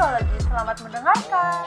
Psikologi. 0.00 0.36
Selamat 0.48 0.76
mendengarkan. 0.80 1.64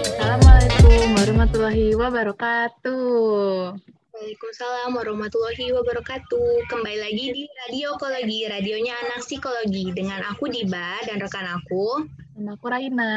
Assalamualaikum 0.00 1.12
warahmatullahi 1.12 1.92
wabarakatuh. 1.92 3.76
Waalaikumsalam 4.16 4.96
warahmatullahi 4.96 5.76
wabarakatuh. 5.76 6.72
Kembali 6.72 6.98
lagi 7.04 7.36
di 7.36 7.44
Radiokologi, 7.68 8.48
radionya 8.48 8.96
anak 8.96 9.28
psikologi 9.28 9.92
dengan 9.92 10.24
aku 10.24 10.48
Diba 10.48 11.04
dan 11.04 11.20
rekan 11.20 11.44
aku. 11.44 12.00
Dan 12.32 12.48
aku 12.48 12.72
Raina. 12.72 13.12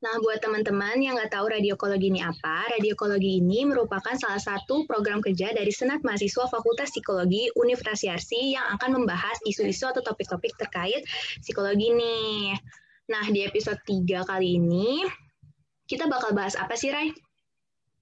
Nah, 0.00 0.16
buat 0.24 0.40
teman-teman 0.40 0.96
yang 1.04 1.20
nggak 1.20 1.28
tahu 1.28 1.52
radiokologi 1.52 2.08
ini 2.08 2.24
apa, 2.24 2.72
radiokologi 2.72 3.44
ini 3.44 3.68
merupakan 3.68 4.16
salah 4.16 4.40
satu 4.40 4.88
program 4.88 5.20
kerja 5.20 5.52
dari 5.52 5.68
Senat 5.68 6.00
Mahasiswa 6.00 6.48
Fakultas 6.48 6.88
Psikologi 6.88 7.52
Universitas 7.52 8.00
Yarsi 8.08 8.56
yang 8.56 8.64
akan 8.80 8.96
membahas 8.96 9.36
isu-isu 9.44 9.92
atau 9.92 10.00
topik-topik 10.00 10.56
terkait 10.56 11.04
psikologi 11.44 11.92
nih. 11.92 12.56
Nah, 13.12 13.28
di 13.28 13.44
episode 13.44 13.76
3 13.84 14.24
kali 14.24 14.56
ini, 14.56 15.04
kita 15.84 16.08
bakal 16.08 16.32
bahas 16.32 16.56
apa 16.56 16.80
sih, 16.80 16.88
Rai? 16.88 17.12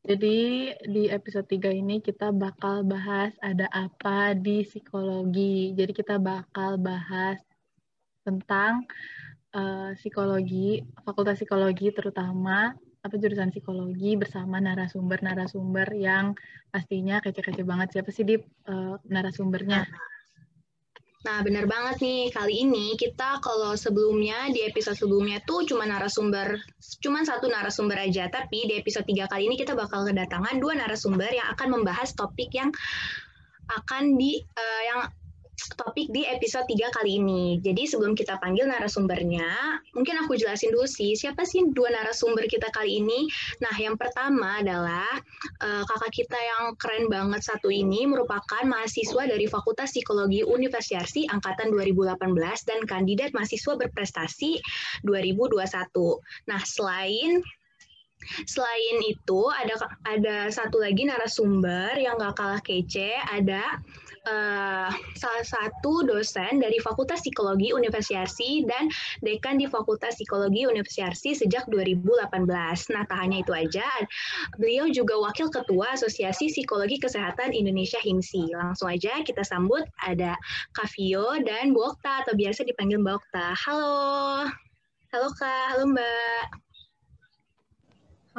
Jadi 0.06 0.70
di 0.86 1.10
episode 1.10 1.50
3 1.50 1.74
ini 1.74 1.98
kita 1.98 2.30
bakal 2.30 2.86
bahas 2.86 3.34
ada 3.42 3.66
apa 3.74 4.38
di 4.38 4.62
psikologi. 4.62 5.74
Jadi 5.74 5.90
kita 5.90 6.22
bakal 6.22 6.78
bahas 6.78 7.42
tentang 8.22 8.86
uh, 9.54 9.90
psikologi, 9.96 10.82
fakultas 11.04 11.40
psikologi 11.40 11.92
terutama 11.94 12.74
apa 12.98 13.14
jurusan 13.14 13.54
psikologi 13.54 14.18
bersama 14.18 14.58
narasumber-narasumber 14.58 15.88
yang 15.94 16.34
pastinya 16.68 17.22
kece-kece 17.22 17.62
banget. 17.62 17.94
Siapa 17.94 18.10
sih 18.10 18.26
di 18.26 18.36
uh, 18.68 18.98
narasumbernya? 19.06 19.86
Nah, 21.18 21.42
benar 21.42 21.66
banget 21.66 21.98
nih. 21.98 22.22
Kali 22.30 22.62
ini 22.62 22.94
kita 22.94 23.42
kalau 23.42 23.74
sebelumnya 23.74 24.54
di 24.54 24.62
episode 24.62 24.94
sebelumnya 24.94 25.42
tuh 25.42 25.66
cuma 25.66 25.82
narasumber, 25.82 26.62
cuma 27.02 27.26
satu 27.26 27.50
narasumber 27.50 27.98
aja. 27.98 28.30
Tapi 28.30 28.70
di 28.70 28.78
episode 28.78 29.02
3 29.02 29.26
kali 29.26 29.50
ini 29.50 29.58
kita 29.58 29.74
bakal 29.74 30.06
kedatangan 30.06 30.62
dua 30.62 30.78
narasumber 30.78 31.30
yang 31.30 31.48
akan 31.58 31.80
membahas 31.80 32.14
topik 32.14 32.54
yang 32.54 32.70
akan 33.68 34.14
di 34.14 34.40
uh, 34.40 34.82
yang 34.86 35.00
topik 35.74 36.06
di 36.14 36.22
episode 36.22 36.70
3 36.70 36.94
kali 36.94 37.18
ini. 37.18 37.58
Jadi 37.58 37.90
sebelum 37.90 38.14
kita 38.14 38.38
panggil 38.38 38.70
narasumbernya, 38.70 39.82
mungkin 39.92 40.14
aku 40.22 40.38
jelasin 40.38 40.70
dulu 40.70 40.86
sih, 40.86 41.18
siapa 41.18 41.42
sih 41.42 41.66
dua 41.74 41.90
narasumber 41.90 42.46
kita 42.46 42.70
kali 42.70 43.02
ini? 43.02 43.26
Nah, 43.58 43.74
yang 43.74 43.98
pertama 43.98 44.62
adalah 44.62 45.08
uh, 45.58 45.82
kakak 45.82 46.12
kita 46.14 46.38
yang 46.38 46.78
keren 46.78 47.10
banget 47.10 47.42
satu 47.42 47.68
ini 47.74 48.06
merupakan 48.06 48.62
mahasiswa 48.62 49.26
dari 49.26 49.50
Fakultas 49.50 49.90
Psikologi 49.90 50.46
Universitas 50.46 51.10
angkatan 51.28 51.74
2018 51.74 52.14
dan 52.68 52.80
kandidat 52.86 53.34
mahasiswa 53.34 53.74
berprestasi 53.74 54.62
2021. 55.02 55.66
Nah, 56.46 56.62
selain 56.62 57.42
Selain 58.50 58.98
itu 59.06 59.46
ada 59.46 59.78
ada 60.02 60.36
satu 60.50 60.82
lagi 60.82 61.06
narasumber 61.06 61.94
yang 61.96 62.18
gak 62.18 62.34
kalah 62.34 62.58
kece, 62.58 63.14
ada 63.14 63.78
uh, 64.26 64.90
salah 65.14 65.46
satu 65.46 66.02
dosen 66.06 66.58
dari 66.58 66.78
Fakultas 66.82 67.22
Psikologi 67.22 67.70
Universitas 67.70 68.10
Yarsi 68.14 68.66
dan 68.66 68.90
dekan 69.22 69.60
di 69.60 69.70
Fakultas 69.70 70.18
Psikologi 70.18 70.66
Universitas 70.66 71.14
Yarsi 71.14 71.30
sejak 71.44 71.66
2018. 71.70 72.48
Nah, 72.94 73.04
tak 73.06 73.18
hanya 73.18 73.44
itu 73.44 73.52
aja, 73.54 73.86
beliau 74.56 74.90
juga 74.90 75.14
wakil 75.18 75.52
ketua 75.52 75.94
Asosiasi 75.94 76.50
Psikologi 76.50 76.98
Kesehatan 76.98 77.54
Indonesia 77.54 78.00
HIMSI. 78.02 78.54
Langsung 78.56 78.90
aja 78.90 79.22
kita 79.22 79.46
sambut 79.46 79.84
ada 80.02 80.34
Kavio 80.74 81.38
dan 81.44 81.70
Bu 81.76 81.94
Okta 81.94 82.26
atau 82.26 82.34
biasa 82.34 82.66
dipanggil 82.66 82.98
Mbak 82.98 83.14
Okta. 83.22 83.46
Halo. 83.54 83.98
Halo 85.08 85.28
Kak, 85.32 85.64
halo 85.72 85.84
Mbak. 85.88 86.44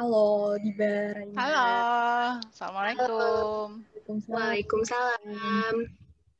Halo, 0.00 0.56
Diba. 0.56 1.12
Raina. 1.12 1.36
Halo, 1.36 1.68
Assalamualaikum. 2.48 3.89
Waalaikumsalam. 4.10 5.74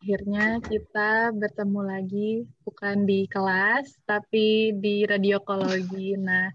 Akhirnya 0.01 0.59
kita 0.65 1.31
bertemu 1.31 1.81
lagi, 1.87 2.31
bukan 2.67 3.07
di 3.07 3.31
kelas, 3.31 3.95
tapi 4.09 4.75
di 4.75 5.07
radiokologi. 5.07 6.19
Nah, 6.19 6.51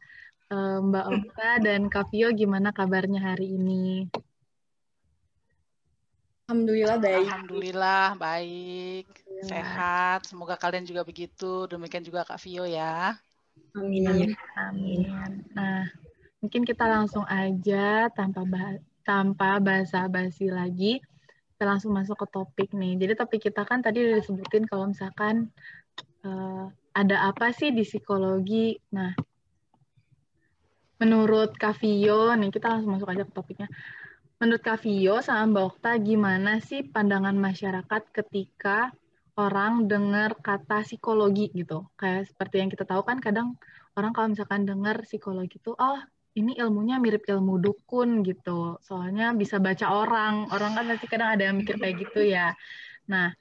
eh, 0.51 0.77
Mbak 0.81 1.05
Okta 1.13 1.51
dan 1.63 1.87
Kavio 1.87 2.33
gimana 2.35 2.75
kabarnya 2.75 3.21
hari 3.21 3.55
ini? 3.55 4.09
Alhamdulillah 6.45 6.97
baik. 6.99 7.25
Alhamdulillah 7.25 8.05
baik, 8.19 9.07
sehat. 9.45 10.29
Semoga 10.29 10.59
kalian 10.59 10.85
juga 10.85 11.01
begitu. 11.07 11.65
Demikian 11.71 12.03
juga 12.03 12.27
Kak 12.27 12.37
Vio 12.43 12.67
ya. 12.67 13.17
Amin. 13.73 14.35
Amin. 14.57 15.09
Nah, 15.55 15.89
mungkin 16.43 16.61
kita 16.67 16.85
langsung 16.85 17.23
aja 17.25 18.11
tanpa 18.13 18.45
bah 18.45 18.77
tanpa 19.05 19.61
basa-basi 19.61 20.49
lagi 20.49 20.99
kita 21.55 21.71
langsung 21.71 21.95
masuk 21.95 22.19
ke 22.19 22.27
topik 22.35 22.69
nih. 22.75 22.99
Jadi 22.99 23.13
topik 23.15 23.47
kita 23.47 23.63
kan 23.63 23.79
tadi 23.79 24.03
udah 24.03 24.19
disebutin 24.19 24.67
kalau 24.67 24.91
misalkan 24.91 25.47
uh, 26.27 26.67
ada 26.91 27.31
apa 27.31 27.55
sih 27.55 27.71
di 27.71 27.87
psikologi? 27.87 28.75
Nah 28.91 29.15
menurut 30.99 31.55
Kavio 31.55 32.35
nih 32.35 32.51
kita 32.51 32.67
langsung 32.75 32.99
masuk 32.99 33.07
aja 33.07 33.23
ke 33.23 33.31
topiknya. 33.31 33.71
Menurut 34.35 34.59
Kavio 34.59 35.23
sama 35.23 35.47
Mbak 35.47 35.63
Okta 35.63 35.91
gimana 36.03 36.59
sih 36.59 36.83
pandangan 36.83 37.39
masyarakat 37.39 38.01
ketika 38.11 38.91
orang 39.39 39.87
dengar 39.87 40.35
kata 40.35 40.83
psikologi 40.83 41.55
gitu? 41.55 41.87
Kayak 41.95 42.27
seperti 42.35 42.55
yang 42.59 42.67
kita 42.67 42.83
tahu 42.83 43.07
kan 43.07 43.23
kadang 43.23 43.55
orang 43.95 44.11
kalau 44.11 44.27
misalkan 44.35 44.67
dengar 44.67 45.07
psikologi 45.07 45.55
itu 45.55 45.71
oh 45.71 45.99
ini 46.35 46.59
ilmunya 46.59 46.99
mirip 46.99 47.23
ilmu 47.23 47.63
dukun 47.63 48.19
gitu. 48.27 48.75
Soalnya 48.83 49.31
bisa 49.31 49.55
baca 49.57 49.87
orang. 49.87 50.51
Orang 50.51 50.75
kan 50.75 50.85
pasti 50.91 51.07
kadang 51.07 51.39
ada 51.39 51.47
yang 51.47 51.55
mikir 51.55 51.79
kayak 51.79 51.95
gitu 52.03 52.21
ya. 52.27 52.51
Nah, 53.07 53.31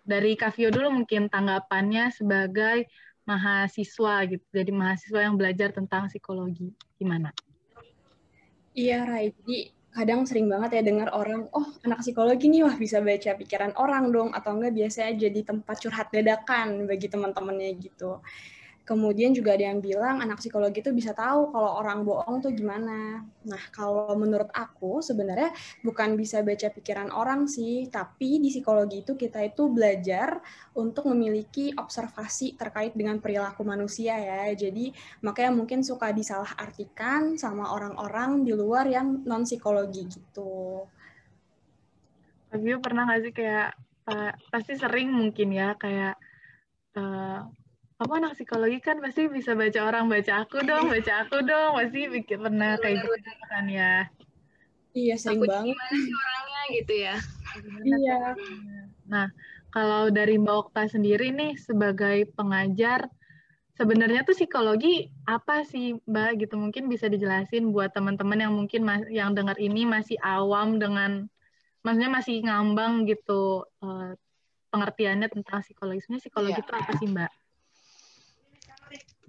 dari 0.00 0.32
Kavio 0.32 0.72
dulu 0.72 1.04
mungkin 1.04 1.28
tanggapannya 1.28 2.08
sebagai 2.08 2.88
mahasiswa 3.28 4.24
gitu. 4.32 4.44
Jadi 4.48 4.72
mahasiswa 4.72 5.20
yang 5.20 5.36
belajar 5.36 5.76
tentang 5.76 6.08
psikologi. 6.08 6.72
Gimana? 6.96 7.36
Iya, 8.72 9.04
Rai. 9.04 9.28
Kadang 9.88 10.24
sering 10.24 10.48
banget 10.48 10.78
ya 10.78 10.82
dengar 10.84 11.10
orang, 11.12 11.48
oh 11.52 11.68
anak 11.84 12.04
psikologi 12.04 12.48
nih, 12.48 12.64
wah 12.64 12.76
bisa 12.76 13.00
baca 13.04 13.36
pikiran 13.36 13.76
orang 13.76 14.08
dong. 14.08 14.32
Atau 14.32 14.56
enggak 14.56 14.72
biasanya 14.72 15.28
jadi 15.28 15.40
tempat 15.44 15.76
curhat 15.84 16.08
dadakan 16.08 16.88
bagi 16.88 17.12
teman-temannya 17.12 17.76
gitu. 17.76 18.24
Kemudian 18.88 19.36
juga 19.36 19.52
ada 19.52 19.68
yang 19.68 19.84
bilang 19.84 20.24
anak 20.24 20.40
psikologi 20.40 20.80
itu 20.80 20.96
bisa 20.96 21.12
tahu 21.12 21.52
kalau 21.52 21.76
orang 21.76 22.08
bohong 22.08 22.40
tuh 22.40 22.56
gimana. 22.56 23.20
Nah, 23.44 23.62
kalau 23.68 24.16
menurut 24.16 24.48
aku 24.56 25.04
sebenarnya 25.04 25.52
bukan 25.84 26.16
bisa 26.16 26.40
baca 26.40 26.72
pikiran 26.72 27.12
orang 27.12 27.44
sih, 27.44 27.92
tapi 27.92 28.40
di 28.40 28.48
psikologi 28.48 29.04
itu 29.04 29.12
kita 29.12 29.44
itu 29.44 29.68
belajar 29.68 30.40
untuk 30.72 31.04
memiliki 31.12 31.76
observasi 31.76 32.56
terkait 32.56 32.96
dengan 32.96 33.20
perilaku 33.20 33.60
manusia 33.60 34.16
ya. 34.16 34.56
Jadi 34.56 34.88
makanya 35.20 35.52
mungkin 35.52 35.84
suka 35.84 36.08
disalahartikan 36.08 37.36
sama 37.36 37.68
orang-orang 37.68 38.40
di 38.40 38.56
luar 38.56 38.88
yang 38.88 39.20
non 39.28 39.44
psikologi 39.44 40.08
gitu. 40.08 40.88
Tapi 42.48 42.72
pernah 42.80 43.04
nggak 43.04 43.20
sih 43.20 43.32
kayak 43.36 43.68
uh, 44.08 44.32
pasti 44.48 44.80
sering 44.80 45.12
mungkin 45.12 45.52
ya 45.52 45.76
kayak 45.76 46.16
uh, 46.96 47.44
kamu 47.98 48.12
anak 48.22 48.32
psikologi 48.38 48.78
kan 48.78 49.02
pasti 49.02 49.26
bisa 49.26 49.58
baca 49.58 49.80
orang 49.82 50.06
baca 50.06 50.46
aku 50.46 50.62
dong 50.62 50.86
baca 50.86 51.26
aku 51.26 51.42
dong. 51.42 51.74
Pasti 51.82 52.06
bikin 52.06 52.38
pernah 52.46 52.78
kayak 52.78 53.02
gitu 53.02 53.18
kan 53.50 53.66
ya. 53.66 54.06
Iya 54.94 55.14
sering 55.18 55.42
Aku 55.42 55.50
banget. 55.50 55.74
gimana 55.74 55.94
sih 55.98 56.14
orangnya 56.14 56.62
gitu 56.78 56.94
ya. 56.94 57.16
iya. 57.82 58.20
Nah 59.10 59.26
kalau 59.74 60.14
dari 60.14 60.38
Mbak 60.38 60.56
Okta 60.70 60.86
sendiri 60.86 61.34
nih 61.34 61.58
sebagai 61.58 62.30
pengajar 62.38 63.10
sebenarnya 63.74 64.22
tuh 64.22 64.38
psikologi 64.38 65.10
apa 65.26 65.66
sih 65.66 65.98
Mbak 66.06 66.30
gitu? 66.46 66.54
Mungkin 66.54 66.86
bisa 66.86 67.10
dijelasin 67.10 67.74
buat 67.74 67.90
teman-teman 67.90 68.38
yang 68.38 68.54
mungkin 68.54 68.86
yang 69.10 69.34
dengar 69.34 69.58
ini 69.58 69.82
masih 69.82 70.22
awam 70.22 70.78
dengan 70.78 71.26
maksudnya 71.82 72.14
masih 72.14 72.46
ngambang 72.46 73.10
gitu 73.10 73.66
uh, 73.82 74.14
pengertiannya 74.70 75.26
tentang 75.34 75.66
psikologi. 75.66 75.98
Sebenarnya 76.06 76.24
psikologi 76.30 76.60
itu 76.62 76.72
apa 76.78 76.92
sih 76.94 77.08
Mbak? 77.10 77.32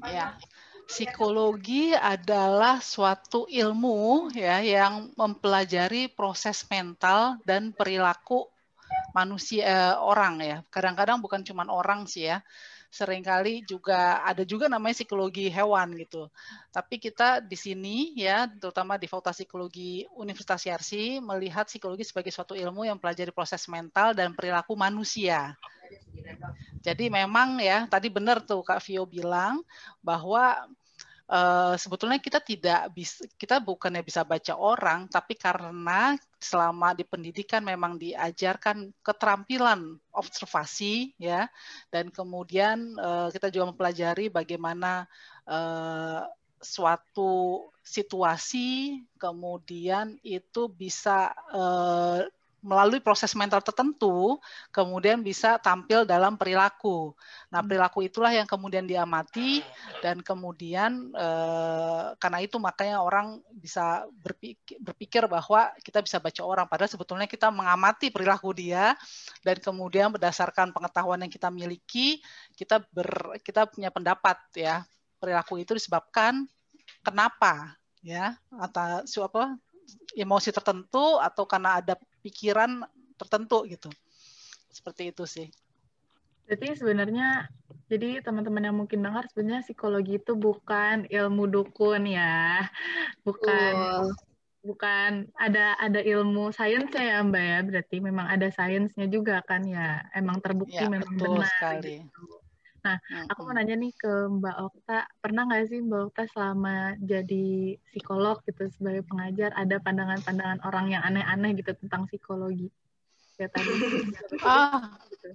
Ya, 0.08 0.40
psikologi 0.88 1.92
adalah 1.92 2.80
suatu 2.80 3.44
ilmu 3.52 4.32
ya 4.32 4.64
yang 4.64 5.12
mempelajari 5.20 6.08
proses 6.08 6.64
mental 6.72 7.36
dan 7.44 7.76
perilaku 7.76 8.48
manusia 9.12 9.64
eh, 9.68 9.96
orang 10.00 10.36
ya. 10.40 10.58
Kadang-kadang 10.72 11.20
bukan 11.20 11.44
cuma 11.44 11.68
orang 11.68 12.08
sih 12.08 12.32
ya. 12.32 12.40
Seringkali 12.90 13.70
juga 13.70 14.26
ada 14.26 14.42
juga 14.42 14.66
namanya 14.66 14.98
psikologi 14.98 15.46
hewan 15.46 15.94
gitu. 15.94 16.26
Tapi 16.74 16.98
kita 16.98 17.38
di 17.38 17.54
sini 17.54 18.18
ya, 18.18 18.50
terutama 18.50 18.98
di 18.98 19.06
Fakultas 19.06 19.38
Psikologi 19.38 20.10
Universitas 20.18 20.66
Yarsi 20.66 21.22
melihat 21.22 21.70
psikologi 21.70 22.02
sebagai 22.02 22.34
suatu 22.34 22.58
ilmu 22.58 22.90
yang 22.90 22.98
mempelajari 22.98 23.30
proses 23.30 23.62
mental 23.70 24.18
dan 24.18 24.34
perilaku 24.34 24.74
manusia. 24.74 25.54
Jadi 26.80 27.12
memang 27.12 27.60
ya 27.60 27.86
tadi 27.90 28.08
benar 28.08 28.40
tuh 28.44 28.64
Kak 28.64 28.80
Vio 28.86 29.04
bilang 29.04 29.62
bahwa 30.00 30.70
uh, 31.30 31.76
sebetulnya 31.76 32.18
kita 32.18 32.40
tidak 32.42 32.90
bisa 32.96 33.24
kita 33.38 33.62
bukannya 33.62 34.02
bisa 34.02 34.26
baca 34.26 34.58
orang 34.58 35.06
tapi 35.12 35.38
karena 35.38 36.18
selama 36.40 36.96
di 36.96 37.04
pendidikan 37.04 37.62
memang 37.62 38.00
diajarkan 38.00 38.96
keterampilan 39.04 40.00
observasi 40.16 41.14
ya. 41.20 41.52
Dan 41.92 42.10
kemudian 42.10 42.96
uh, 42.96 43.28
kita 43.30 43.52
juga 43.52 43.76
mempelajari 43.76 44.32
bagaimana 44.32 45.04
uh, 45.46 46.24
suatu 46.60 47.68
situasi 47.84 49.00
kemudian 49.16 50.20
itu 50.24 50.68
bisa 50.68 51.32
uh, 51.56 52.24
melalui 52.60 53.00
proses 53.00 53.32
mental 53.36 53.64
tertentu 53.64 54.38
kemudian 54.70 55.24
bisa 55.24 55.56
tampil 55.60 56.04
dalam 56.04 56.36
perilaku. 56.36 57.16
Nah, 57.52 57.64
hmm. 57.64 57.68
perilaku 57.68 58.00
itulah 58.06 58.32
yang 58.36 58.48
kemudian 58.48 58.84
diamati 58.84 59.64
dan 60.04 60.20
kemudian 60.20 61.12
eh, 61.16 62.06
karena 62.20 62.40
itu 62.44 62.60
makanya 62.60 63.00
orang 63.00 63.40
bisa 63.52 64.08
berpikir, 64.12 64.76
berpikir 64.80 65.24
bahwa 65.32 65.72
kita 65.84 66.04
bisa 66.04 66.20
baca 66.20 66.42
orang 66.44 66.66
padahal 66.68 66.92
sebetulnya 66.92 67.28
kita 67.28 67.48
mengamati 67.50 68.12
perilaku 68.12 68.52
dia 68.52 68.96
dan 69.44 69.58
kemudian 69.60 70.12
berdasarkan 70.12 70.76
pengetahuan 70.76 71.24
yang 71.24 71.32
kita 71.32 71.48
miliki 71.48 72.20
kita 72.56 72.84
ber 72.92 73.40
kita 73.44 73.68
punya 73.68 73.90
pendapat 73.90 74.38
ya. 74.56 74.84
Perilaku 75.20 75.60
itu 75.60 75.76
disebabkan 75.76 76.48
kenapa 77.04 77.76
ya 78.00 78.40
atau 78.56 79.04
apa 79.28 79.60
emosi 80.14 80.50
tertentu 80.54 81.18
atau 81.18 81.44
karena 81.50 81.82
ada 81.82 81.98
pikiran 82.24 82.84
tertentu 83.20 83.68
gitu. 83.68 83.90
Seperti 84.72 85.12
itu 85.12 85.24
sih. 85.28 85.48
Jadi 86.50 86.74
sebenarnya 86.74 87.46
jadi 87.90 88.26
teman-teman 88.26 88.66
yang 88.66 88.78
mungkin 88.78 89.06
dengar 89.06 89.30
sebenarnya 89.30 89.62
psikologi 89.66 90.18
itu 90.18 90.34
bukan 90.34 91.06
ilmu 91.06 91.46
dukun 91.46 92.10
ya. 92.10 92.66
Bukan 93.22 93.74
oh. 93.78 94.10
bukan 94.66 95.30
ada 95.38 95.78
ada 95.78 96.02
ilmu 96.02 96.50
sainsnya 96.50 97.04
ya 97.06 97.18
Mbak 97.22 97.44
ya. 97.44 97.60
Berarti 97.66 97.96
memang 98.02 98.26
ada 98.26 98.50
sainsnya 98.50 99.06
juga 99.06 99.46
kan 99.46 99.62
ya. 99.62 100.02
Emang 100.18 100.42
terbukti 100.42 100.82
ya, 100.82 100.90
memang 100.90 101.14
betul 101.18 101.38
benar 101.38 101.50
sekali. 101.54 102.02
Gitu. 102.02 102.39
Nah, 102.80 102.98
aku 103.28 103.40
mau 103.44 103.54
nanya 103.56 103.76
nih 103.76 103.92
ke 103.92 104.12
Mbak 104.32 104.58
Okta, 104.72 105.00
pernah 105.20 105.44
nggak 105.48 105.68
sih 105.68 105.80
Mbak 105.84 106.02
Okta 106.10 106.24
selama 106.32 106.96
jadi 107.04 107.76
psikolog 107.92 108.40
gitu 108.48 108.72
sebagai 108.72 109.04
pengajar 109.04 109.52
ada 109.56 109.78
pandangan-pandangan 109.84 110.64
orang 110.64 110.96
yang 110.96 111.04
aneh-aneh 111.04 111.60
gitu 111.60 111.76
tentang 111.76 112.08
psikologi? 112.08 112.72
Ya 113.40 113.48
tadi. 113.52 113.72
Gitu. 115.12 115.30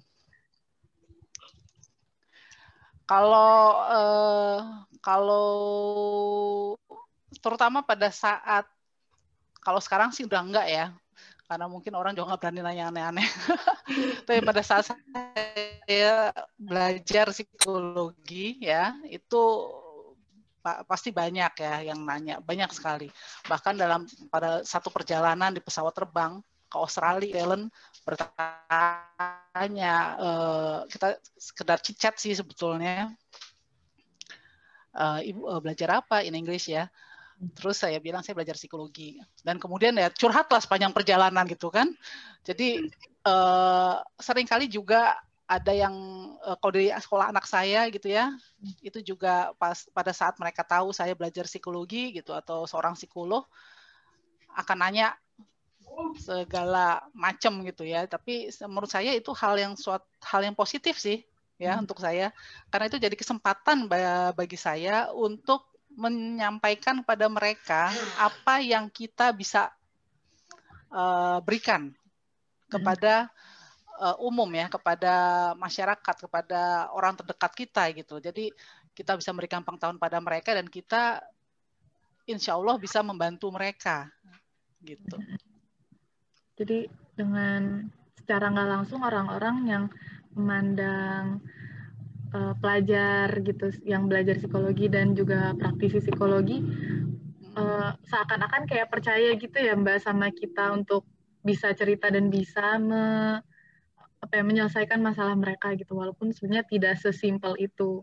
Kalau 3.04 3.84
uh, 3.84 4.88
kalau 5.04 5.52
terutama 7.44 7.84
pada 7.84 8.08
saat 8.08 8.64
kalau 9.60 9.76
sekarang 9.76 10.08
sih 10.08 10.24
udah 10.24 10.40
enggak 10.40 10.66
ya 10.72 10.86
karena 11.44 11.68
mungkin 11.68 11.92
orang 11.92 12.16
juga 12.16 12.34
nggak 12.34 12.40
berani 12.40 12.60
nanya 12.64 12.84
aneh-aneh. 12.88 13.28
Tapi 14.26 14.40
pada 14.40 14.62
saat 14.64 14.88
saya 14.88 16.32
belajar 16.56 17.28
psikologi 17.30 18.56
ya 18.64 18.96
itu 19.04 19.42
pasti 20.88 21.12
banyak 21.12 21.52
ya 21.60 21.92
yang 21.92 22.00
nanya, 22.08 22.40
banyak 22.40 22.72
sekali. 22.72 23.12
Bahkan 23.44 23.76
dalam 23.76 24.08
pada 24.32 24.64
satu 24.64 24.88
perjalanan 24.88 25.52
di 25.52 25.60
pesawat 25.60 25.92
terbang 25.92 26.40
ke 26.72 26.76
Australia, 26.80 27.36
Ellen 27.44 27.68
bertanya, 28.08 29.94
uh, 30.16 30.88
kita 30.88 31.20
sekedar 31.36 31.84
cicat 31.84 32.16
sih 32.16 32.32
sebetulnya. 32.32 33.12
Uh, 34.94 35.20
Ibu 35.20 35.40
uh, 35.44 35.60
belajar 35.60 36.00
apa 36.00 36.24
in 36.24 36.32
English 36.32 36.72
ya? 36.72 36.88
Terus 37.52 37.76
saya 37.76 38.00
bilang 38.00 38.24
saya 38.24 38.32
belajar 38.38 38.56
psikologi 38.56 39.20
dan 39.44 39.60
kemudian 39.60 39.92
ya 39.98 40.08
curhatlah 40.08 40.62
sepanjang 40.62 40.94
perjalanan 40.96 41.44
gitu 41.44 41.68
kan. 41.68 41.92
Jadi 42.46 42.88
uh, 43.28 44.00
sering 44.16 44.48
kali 44.48 44.70
juga 44.70 45.18
ada 45.44 45.72
yang 45.76 45.92
uh, 46.40 46.56
kalau 46.56 46.72
dari 46.72 46.88
sekolah 46.88 47.28
anak 47.28 47.44
saya 47.44 47.84
gitu 47.92 48.08
ya, 48.08 48.32
itu 48.80 49.04
juga 49.04 49.52
pas 49.60 49.84
pada 49.92 50.12
saat 50.16 50.40
mereka 50.40 50.64
tahu 50.64 50.94
saya 50.96 51.12
belajar 51.12 51.44
psikologi 51.44 52.16
gitu 52.16 52.32
atau 52.32 52.64
seorang 52.64 52.96
psikolog 52.96 53.44
akan 54.56 54.78
nanya 54.80 55.12
segala 56.16 57.04
macam 57.12 57.60
gitu 57.66 57.84
ya. 57.84 58.08
Tapi 58.08 58.48
menurut 58.64 58.88
saya 58.88 59.12
itu 59.12 59.30
hal 59.36 59.60
yang 59.60 59.76
suatu 59.76 60.08
hal 60.24 60.40
yang 60.46 60.56
positif 60.56 60.96
sih 60.96 61.20
ya 61.58 61.78
hmm. 61.78 61.86
untuk 61.86 62.02
saya 62.02 62.34
karena 62.70 62.90
itu 62.90 62.98
jadi 62.98 63.14
kesempatan 63.14 63.86
bagi 64.34 64.58
saya 64.58 65.14
untuk 65.14 65.73
menyampaikan 65.94 67.02
kepada 67.02 67.26
mereka 67.30 67.90
apa 68.18 68.58
yang 68.62 68.90
kita 68.90 69.30
bisa 69.30 69.70
uh, 70.90 71.38
berikan 71.42 71.94
kepada 72.66 73.30
uh, 74.02 74.16
umum 74.22 74.50
ya, 74.50 74.66
kepada 74.66 75.14
masyarakat, 75.54 76.16
kepada 76.26 76.90
orang 76.90 77.14
terdekat 77.14 77.52
kita 77.54 77.82
gitu. 77.94 78.18
Jadi 78.18 78.50
kita 78.94 79.18
bisa 79.18 79.30
memberikan 79.34 79.62
pengetahuan 79.62 79.98
pada 79.98 80.18
mereka 80.22 80.54
dan 80.54 80.66
kita 80.70 81.22
insya 82.26 82.56
Allah 82.58 82.78
bisa 82.78 83.02
membantu 83.02 83.50
mereka 83.50 84.10
gitu. 84.82 85.18
Jadi 86.54 86.86
dengan 87.18 87.90
secara 88.14 88.50
nggak 88.50 88.70
langsung 88.70 89.00
orang-orang 89.02 89.56
yang 89.66 89.84
memandang 90.34 91.42
uh, 92.34 92.54
pelajar 92.58 93.30
gitu 93.40 93.70
yang 93.86 94.10
belajar 94.10 94.36
psikologi 94.36 94.90
dan 94.90 95.14
juga 95.14 95.54
praktisi 95.54 96.02
psikologi 96.02 96.58
uh, 97.54 97.94
seakan-akan 98.10 98.66
kayak 98.66 98.90
percaya 98.90 99.32
gitu 99.38 99.54
ya 99.54 99.78
Mbak 99.78 100.02
sama 100.02 100.28
kita 100.34 100.74
untuk 100.74 101.06
bisa 101.44 101.70
cerita 101.76 102.10
dan 102.10 102.32
bisa 102.32 102.80
me, 102.80 103.38
apa 104.18 104.32
ya, 104.32 104.42
menyelesaikan 104.42 104.98
masalah 104.98 105.36
mereka 105.36 105.76
gitu 105.76 106.00
walaupun 106.00 106.32
sebenarnya 106.32 106.64
tidak 106.66 106.94
sesimpel 106.98 107.54
itu. 107.60 108.00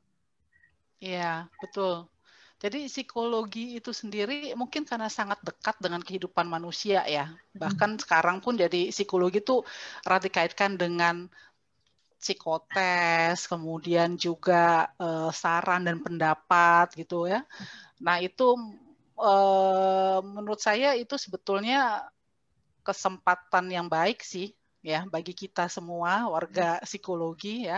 Iya, 1.02 1.50
betul. 1.58 2.06
Jadi 2.62 2.86
psikologi 2.86 3.82
itu 3.82 3.90
sendiri 3.90 4.54
mungkin 4.54 4.86
karena 4.86 5.10
sangat 5.10 5.42
dekat 5.42 5.82
dengan 5.82 6.06
kehidupan 6.06 6.46
manusia 6.46 7.02
ya. 7.10 7.34
Bahkan 7.58 7.98
hmm. 7.98 8.02
sekarang 8.06 8.38
pun 8.38 8.54
jadi 8.54 8.94
psikologi 8.94 9.42
itu 9.42 9.66
erat 10.06 10.22
dikaitkan 10.22 10.78
dengan 10.78 11.26
psikotes, 12.22 13.50
kemudian 13.50 14.14
juga 14.14 14.94
uh, 15.02 15.34
saran 15.34 15.90
dan 15.90 15.98
pendapat 15.98 16.94
gitu 16.94 17.26
ya. 17.26 17.42
Nah 17.98 18.22
itu 18.22 18.54
uh, 19.18 20.22
menurut 20.22 20.62
saya 20.62 20.94
itu 20.94 21.18
sebetulnya 21.18 22.06
kesempatan 22.86 23.74
yang 23.74 23.90
baik 23.90 24.22
sih 24.22 24.54
ya 24.82 25.06
bagi 25.06 25.38
kita 25.38 25.70
semua 25.70 26.26
warga 26.30 26.82
psikologi 26.82 27.70
ya 27.70 27.78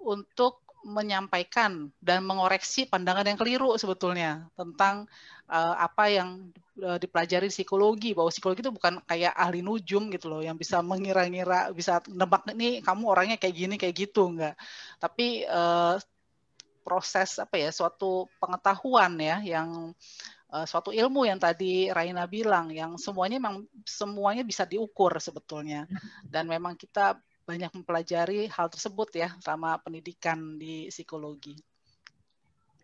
untuk 0.00 0.61
menyampaikan 0.82 1.90
dan 2.02 2.26
mengoreksi 2.26 2.84
pandangan 2.86 3.26
yang 3.26 3.38
keliru 3.38 3.74
sebetulnya 3.78 4.50
tentang 4.58 5.06
uh, 5.46 5.74
apa 5.78 6.10
yang 6.10 6.50
uh, 6.82 6.98
dipelajari 6.98 7.48
psikologi 7.48 8.12
bahwa 8.12 8.30
psikologi 8.30 8.66
itu 8.66 8.74
bukan 8.74 8.98
kayak 9.06 9.34
ahli 9.34 9.62
nujum 9.62 10.10
gitu 10.10 10.26
loh 10.26 10.42
yang 10.42 10.58
bisa 10.58 10.82
mengira-ngira 10.82 11.70
bisa 11.70 12.02
nebak 12.10 12.46
nih 12.52 12.82
kamu 12.82 13.04
orangnya 13.06 13.36
kayak 13.38 13.54
gini 13.54 13.74
kayak 13.78 13.94
gitu. 13.94 14.34
Enggak. 14.34 14.58
Tapi 14.98 15.46
uh, 15.46 15.96
proses 16.82 17.38
apa 17.38 17.54
ya 17.58 17.70
suatu 17.70 18.26
pengetahuan 18.42 19.14
ya 19.22 19.38
yang 19.38 19.94
suatu 20.52 20.92
ilmu 20.92 21.24
yang 21.24 21.40
tadi 21.40 21.88
Raina 21.88 22.28
bilang 22.28 22.68
yang 22.68 23.00
semuanya 23.00 23.40
memang 23.40 23.64
semuanya 23.88 24.44
bisa 24.44 24.68
diukur 24.68 25.16
sebetulnya. 25.16 25.88
Dan 26.28 26.44
memang 26.44 26.76
kita 26.76 27.16
banyak 27.52 27.68
mempelajari 27.76 28.48
hal 28.48 28.72
tersebut 28.72 29.12
ya 29.12 29.28
sama 29.44 29.76
pendidikan 29.84 30.56
di 30.56 30.88
psikologi. 30.88 31.52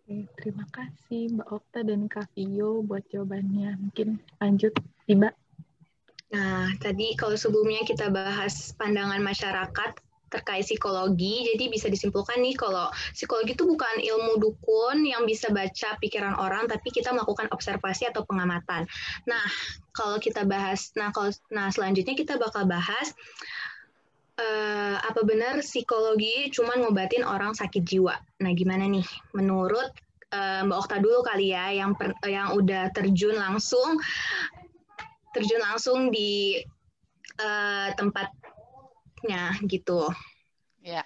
Oke, 0.09 0.29
terima 0.37 0.65
kasih 0.69 1.33
Mbak 1.37 1.49
Okta 1.49 1.81
dan 1.85 2.05
Kak 2.09 2.29
Vio 2.37 2.85
buat 2.85 3.05
jawabannya. 3.09 3.81
Mungkin 3.81 4.21
lanjut, 4.41 4.77
Mbak. 5.09 5.35
Nah, 6.29 6.69
tadi 6.77 7.17
kalau 7.17 7.41
sebelumnya 7.41 7.81
kita 7.89 8.13
bahas 8.13 8.77
pandangan 8.77 9.25
masyarakat 9.25 9.97
terkait 10.29 10.65
psikologi, 10.65 11.53
jadi 11.53 11.73
bisa 11.73 11.89
disimpulkan 11.89 12.37
nih 12.45 12.53
kalau 12.53 12.93
psikologi 13.17 13.57
itu 13.57 13.65
bukan 13.65 13.97
ilmu 13.97 14.37
dukun 14.37 15.09
yang 15.09 15.25
bisa 15.25 15.49
baca 15.49 15.97
pikiran 15.97 16.37
orang, 16.37 16.69
tapi 16.69 16.93
kita 16.93 17.17
melakukan 17.17 17.49
observasi 17.49 18.13
atau 18.13 18.29
pengamatan. 18.29 18.85
Nah, 19.25 19.45
kalau 19.97 20.21
kita 20.21 20.45
bahas, 20.45 20.93
nah 21.01 21.09
kalau 21.17 21.33
nah 21.49 21.73
selanjutnya 21.73 22.13
kita 22.13 22.37
bakal 22.37 22.69
bahas 22.69 23.17
uh, 24.39 24.97
apa 25.03 25.21
benar 25.27 25.61
psikologi 25.61 26.49
cuma 26.55 26.79
ngobatin 26.79 27.27
orang 27.27 27.53
sakit 27.53 27.83
jiwa? 27.83 28.15
Nah, 28.41 28.53
gimana 28.55 28.87
nih? 28.87 29.05
Menurut 29.35 29.91
uh, 30.33 30.63
Mbak 30.65 30.79
Okta 30.87 30.97
dulu 31.03 31.21
kali 31.27 31.53
ya, 31.53 31.75
yang 31.75 31.99
per, 31.99 32.15
yang 32.25 32.55
udah 32.55 32.95
terjun 32.95 33.37
langsung 33.37 33.99
terjun 35.35 35.61
langsung 35.61 36.09
di 36.09 36.59
uh, 37.39 37.89
tempatnya 37.95 39.55
gitu. 39.67 40.09
Ya. 40.81 41.05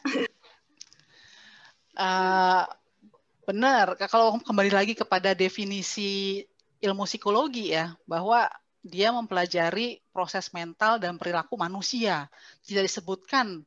Uh, 1.97 2.65
benar. 3.49 3.99
Kalau 4.07 4.39
kembali 4.41 4.71
lagi 4.71 4.95
kepada 4.95 5.35
definisi 5.35 6.43
ilmu 6.83 7.07
psikologi 7.07 7.75
ya, 7.75 7.95
bahwa 8.07 8.47
dia 8.83 9.15
mempelajari 9.15 10.02
proses 10.13 10.53
mental 10.53 11.01
dan 11.01 11.17
perilaku 11.17 11.57
manusia. 11.57 12.29
Tidak 12.63 12.85
disebutkan 12.85 13.65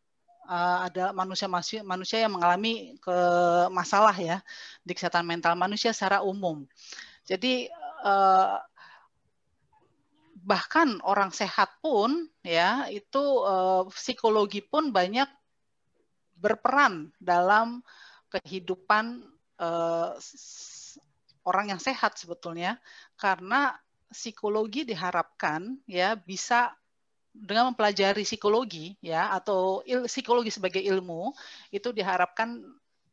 uh, 0.48 0.78
ada 0.88 1.12
manusia 1.12 1.50
manusia 1.82 2.24
yang 2.24 2.38
mengalami 2.38 2.96
ke 3.02 3.18
masalah 3.74 4.14
ya 4.16 4.40
di 4.86 4.94
kesehatan 4.94 5.26
mental 5.26 5.58
manusia 5.58 5.92
secara 5.92 6.22
umum. 6.22 6.64
Jadi 7.26 7.68
uh, 8.06 8.62
bahkan 10.46 11.02
orang 11.02 11.34
sehat 11.34 11.74
pun 11.82 12.30
ya 12.46 12.86
itu 12.94 13.18
uh, 13.42 13.90
psikologi 13.90 14.62
pun 14.62 14.94
banyak 14.94 15.26
berperan 16.38 17.10
dalam 17.18 17.82
kehidupan 18.30 19.26
uh, 19.58 20.14
orang 21.46 21.66
yang 21.74 21.82
sehat 21.82 22.18
sebetulnya 22.22 22.78
karena 23.18 23.74
psikologi 24.12 24.86
diharapkan 24.86 25.78
ya 25.90 26.16
bisa 26.16 26.74
dengan 27.36 27.72
mempelajari 27.72 28.24
psikologi 28.24 28.96
ya 29.04 29.34
atau 29.36 29.84
il, 29.84 30.08
psikologi 30.08 30.54
sebagai 30.54 30.80
ilmu 30.80 31.36
itu 31.74 31.92
diharapkan 31.92 32.64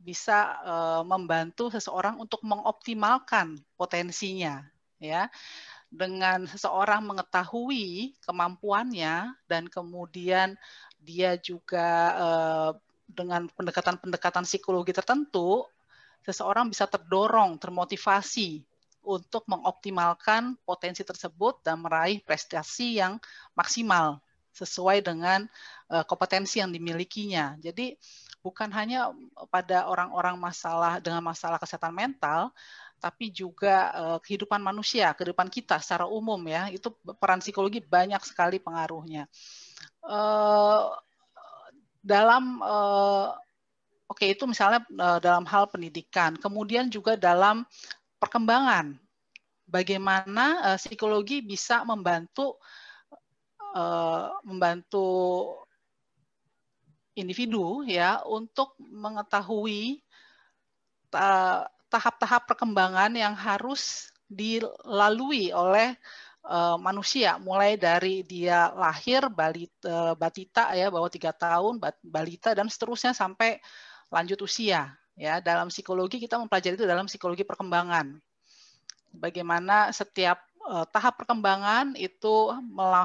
bisa 0.02 0.58
uh, 0.62 1.02
membantu 1.06 1.70
seseorang 1.70 2.18
untuk 2.18 2.42
mengoptimalkan 2.42 3.58
potensinya 3.74 4.62
ya 5.02 5.26
dengan 5.92 6.48
seseorang 6.48 7.04
mengetahui 7.04 8.16
kemampuannya 8.24 9.36
dan 9.44 9.68
kemudian 9.68 10.56
dia 10.96 11.36
juga 11.36 11.88
eh, 12.16 12.70
dengan 13.12 13.44
pendekatan-pendekatan 13.52 14.48
psikologi 14.48 14.96
tertentu, 14.96 15.68
seseorang 16.24 16.72
bisa 16.72 16.88
terdorong, 16.88 17.60
termotivasi 17.60 18.64
untuk 19.02 19.42
mengoptimalkan 19.50 20.56
potensi 20.62 21.02
tersebut 21.02 21.60
dan 21.66 21.82
meraih 21.82 22.22
prestasi 22.22 23.02
yang 23.02 23.18
maksimal 23.54 24.22
sesuai 24.52 25.02
dengan 25.02 25.48
eh, 25.90 26.04
kompetensi 26.06 26.60
yang 26.60 26.70
dimilikinya. 26.70 27.56
Jadi 27.58 27.96
bukan 28.42 28.68
hanya 28.74 29.14
pada 29.48 29.86
orang-orang 29.86 30.34
masalah 30.36 30.98
dengan 30.98 31.22
masalah 31.22 31.62
kesehatan 31.62 31.94
mental, 31.94 32.50
tapi 33.02 33.34
juga 33.34 33.90
uh, 33.98 34.18
kehidupan 34.22 34.62
manusia, 34.62 35.10
kehidupan 35.10 35.50
kita 35.50 35.82
secara 35.82 36.06
umum 36.06 36.38
ya, 36.46 36.70
itu 36.70 36.86
peran 37.18 37.42
psikologi 37.42 37.82
banyak 37.82 38.22
sekali 38.22 38.62
pengaruhnya. 38.62 39.26
Uh, 40.06 40.86
dalam 41.98 42.58
oke 44.10 44.26
itu 44.26 44.42
misalnya 44.46 44.82
dalam 45.22 45.46
hal 45.46 45.70
pendidikan, 45.70 46.34
kemudian 46.34 46.90
juga 46.90 47.14
dalam 47.14 47.62
perkembangan, 48.22 48.94
bagaimana 49.66 50.62
uh, 50.62 50.78
psikologi 50.78 51.42
bisa 51.42 51.82
membantu 51.82 52.54
uh, 53.74 54.30
membantu 54.46 55.50
individu 57.18 57.82
ya 57.82 58.22
untuk 58.22 58.78
mengetahui 58.78 60.00
tahap-tahap 61.92 62.48
perkembangan 62.48 63.12
yang 63.12 63.36
harus 63.36 64.08
dilalui 64.24 65.52
oleh 65.52 65.92
uh, 66.48 66.80
manusia. 66.80 67.36
Mulai 67.36 67.76
dari 67.76 68.24
dia 68.24 68.72
lahir 68.72 69.28
balita, 69.28 70.16
batita 70.16 70.72
ya 70.72 70.88
bawah 70.88 71.12
tiga 71.12 71.36
tahun 71.36 71.76
balita 72.00 72.56
dan 72.56 72.72
seterusnya 72.72 73.12
sampai 73.12 73.60
lanjut 74.08 74.40
usia 74.40 74.96
ya 75.16 75.38
dalam 75.44 75.68
psikologi 75.68 76.18
kita 76.22 76.40
mempelajari 76.40 76.74
itu 76.76 76.86
dalam 76.88 77.06
psikologi 77.06 77.44
perkembangan. 77.44 78.16
Bagaimana 79.12 79.92
setiap 79.92 80.40
uh, 80.64 80.88
tahap 80.88 81.20
perkembangan 81.20 81.92
itu 82.00 82.48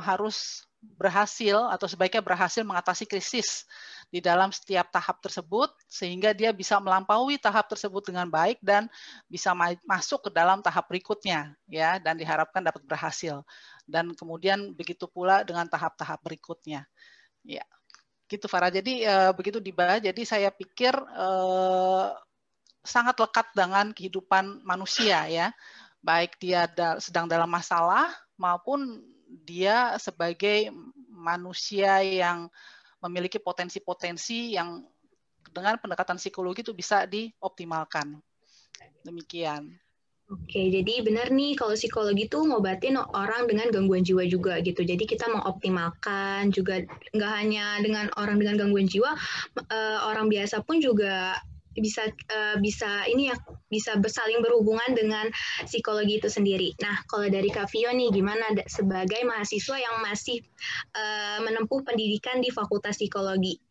harus 0.03 0.63
berhasil 0.77 1.57
atau 1.73 1.89
sebaiknya 1.89 2.23
berhasil 2.23 2.63
mengatasi 2.63 3.09
krisis 3.09 3.67
di 4.07 4.23
dalam 4.23 4.55
setiap 4.55 4.87
tahap 4.87 5.19
tersebut 5.19 5.67
sehingga 5.89 6.31
dia 6.31 6.55
bisa 6.55 6.79
melampaui 6.79 7.35
tahap 7.35 7.67
tersebut 7.67 8.07
dengan 8.07 8.29
baik 8.31 8.61
dan 8.63 8.87
bisa 9.27 9.51
ma 9.51 9.75
masuk 9.83 10.29
ke 10.29 10.31
dalam 10.31 10.63
tahap 10.63 10.87
berikutnya 10.87 11.51
ya 11.67 11.99
dan 11.99 12.15
diharapkan 12.15 12.63
dapat 12.63 12.87
berhasil. 12.87 13.43
Dan 13.83 14.15
kemudian 14.15 14.71
begitu 14.71 15.11
pula 15.11 15.43
dengan 15.43 15.67
tahap-tahap 15.67 16.23
berikutnya. 16.23 16.87
Ya 17.43 17.67
gitu 18.27 18.45
Farah 18.51 18.71
jadi 18.71 18.93
uh, 19.07 19.31
begitu 19.33 19.63
dibahas 19.63 20.03
jadi 20.03 20.21
saya 20.27 20.49
pikir 20.51 20.93
uh, 20.95 22.11
sangat 22.83 23.19
lekat 23.19 23.47
dengan 23.55 23.91
kehidupan 23.91 24.63
manusia 24.63 25.27
ya 25.27 25.51
baik 26.03 26.39
dia 26.39 26.67
da 26.71 26.99
sedang 27.03 27.27
dalam 27.27 27.49
masalah 27.49 28.11
maupun 28.39 29.03
dia 29.27 29.95
sebagai 29.99 30.71
manusia 31.11 31.99
yang 32.05 32.47
memiliki 33.03 33.37
potensi-potensi 33.41 34.55
yang 34.55 34.85
dengan 35.51 35.79
pendekatan 35.79 36.19
psikologi 36.19 36.61
itu 36.61 36.75
bisa 36.75 37.03
dioptimalkan. 37.09 38.19
Demikian. 39.03 39.73
Oke, 40.27 40.59
jadi 40.67 41.07
benar 41.07 41.31
nih 41.31 41.55
kalau 41.55 41.71
psikologi 41.71 42.27
itu 42.27 42.43
ngobatin 42.43 42.99
orang 42.99 43.47
dengan 43.47 43.71
gangguan 43.71 44.03
jiwa 44.03 44.27
juga 44.27 44.59
gitu. 44.59 44.83
Jadi 44.83 45.07
kita 45.07 45.31
mengoptimalkan 45.31 46.51
juga 46.51 46.83
nggak 47.15 47.31
hanya 47.31 47.79
dengan 47.79 48.11
orang 48.19 48.35
dengan 48.35 48.59
gangguan 48.59 48.91
jiwa, 48.91 49.15
eh, 49.71 49.99
orang 50.03 50.27
biasa 50.27 50.67
pun 50.67 50.83
juga 50.83 51.39
bisa 51.77 52.09
uh, 52.09 52.57
bisa 52.57 53.05
ini 53.05 53.29
ya 53.29 53.37
bisa 53.69 53.95
bersaling 54.01 54.41
berhubungan 54.41 54.97
dengan 54.97 55.29
psikologi 55.63 56.17
itu 56.17 56.29
sendiri. 56.29 56.73
Nah, 56.81 57.05
kalau 57.05 57.29
dari 57.29 57.53
Kak 57.53 57.69
Vio 57.69 57.93
nih 57.93 58.09
gimana 58.09 58.49
sebagai 58.65 59.21
mahasiswa 59.23 59.77
yang 59.77 60.01
masih 60.01 60.41
uh, 60.97 61.39
menempuh 61.45 61.85
pendidikan 61.85 62.41
di 62.41 62.49
Fakultas 62.49 62.97
Psikologi? 62.97 63.66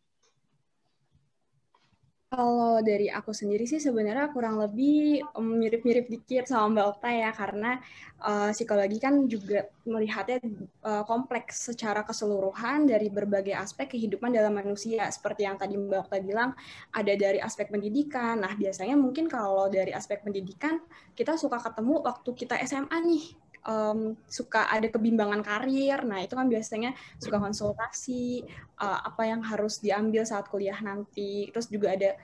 Kalau 2.36 2.84
dari 2.84 3.08
aku 3.08 3.32
sendiri 3.32 3.64
sih 3.64 3.80
sebenarnya 3.80 4.28
kurang 4.28 4.60
lebih 4.60 5.24
mirip-mirip 5.40 6.04
dikit 6.04 6.44
sama 6.44 6.68
Mbak 6.68 6.86
Okta 6.92 7.08
ya 7.08 7.30
karena 7.32 7.80
uh, 8.20 8.52
psikologi 8.52 9.00
kan 9.00 9.24
juga 9.24 9.64
melihatnya 9.88 10.44
uh, 10.84 11.00
kompleks 11.08 11.72
secara 11.72 12.04
keseluruhan 12.04 12.84
dari 12.84 13.08
berbagai 13.08 13.56
aspek 13.56 13.96
kehidupan 13.96 14.36
dalam 14.36 14.52
manusia 14.52 15.08
seperti 15.08 15.48
yang 15.48 15.56
tadi 15.56 15.80
Mbak 15.80 16.12
Okta 16.12 16.16
bilang 16.20 16.52
ada 16.92 17.12
dari 17.16 17.40
aspek 17.40 17.72
pendidikan. 17.72 18.44
Nah 18.44 18.52
biasanya 18.52 19.00
mungkin 19.00 19.32
kalau 19.32 19.72
dari 19.72 19.96
aspek 19.96 20.20
pendidikan 20.20 20.76
kita 21.16 21.40
suka 21.40 21.56
ketemu 21.56 22.04
waktu 22.04 22.30
kita 22.36 22.60
SMA 22.68 23.00
nih 23.00 23.24
um, 23.66 24.14
suka 24.30 24.70
ada 24.70 24.86
kebimbangan 24.88 25.42
karir. 25.42 26.06
Nah, 26.06 26.22
itu 26.22 26.38
kan 26.38 26.46
biasanya 26.46 26.94
suka 27.18 27.42
konsultasi 27.42 28.46
uh, 28.80 29.00
apa 29.04 29.26
yang 29.26 29.42
harus 29.42 29.82
diambil 29.82 30.22
saat 30.22 30.46
kuliah 30.46 30.78
nanti. 30.80 31.50
Terus 31.50 31.66
juga 31.68 31.92
ada 31.92 32.14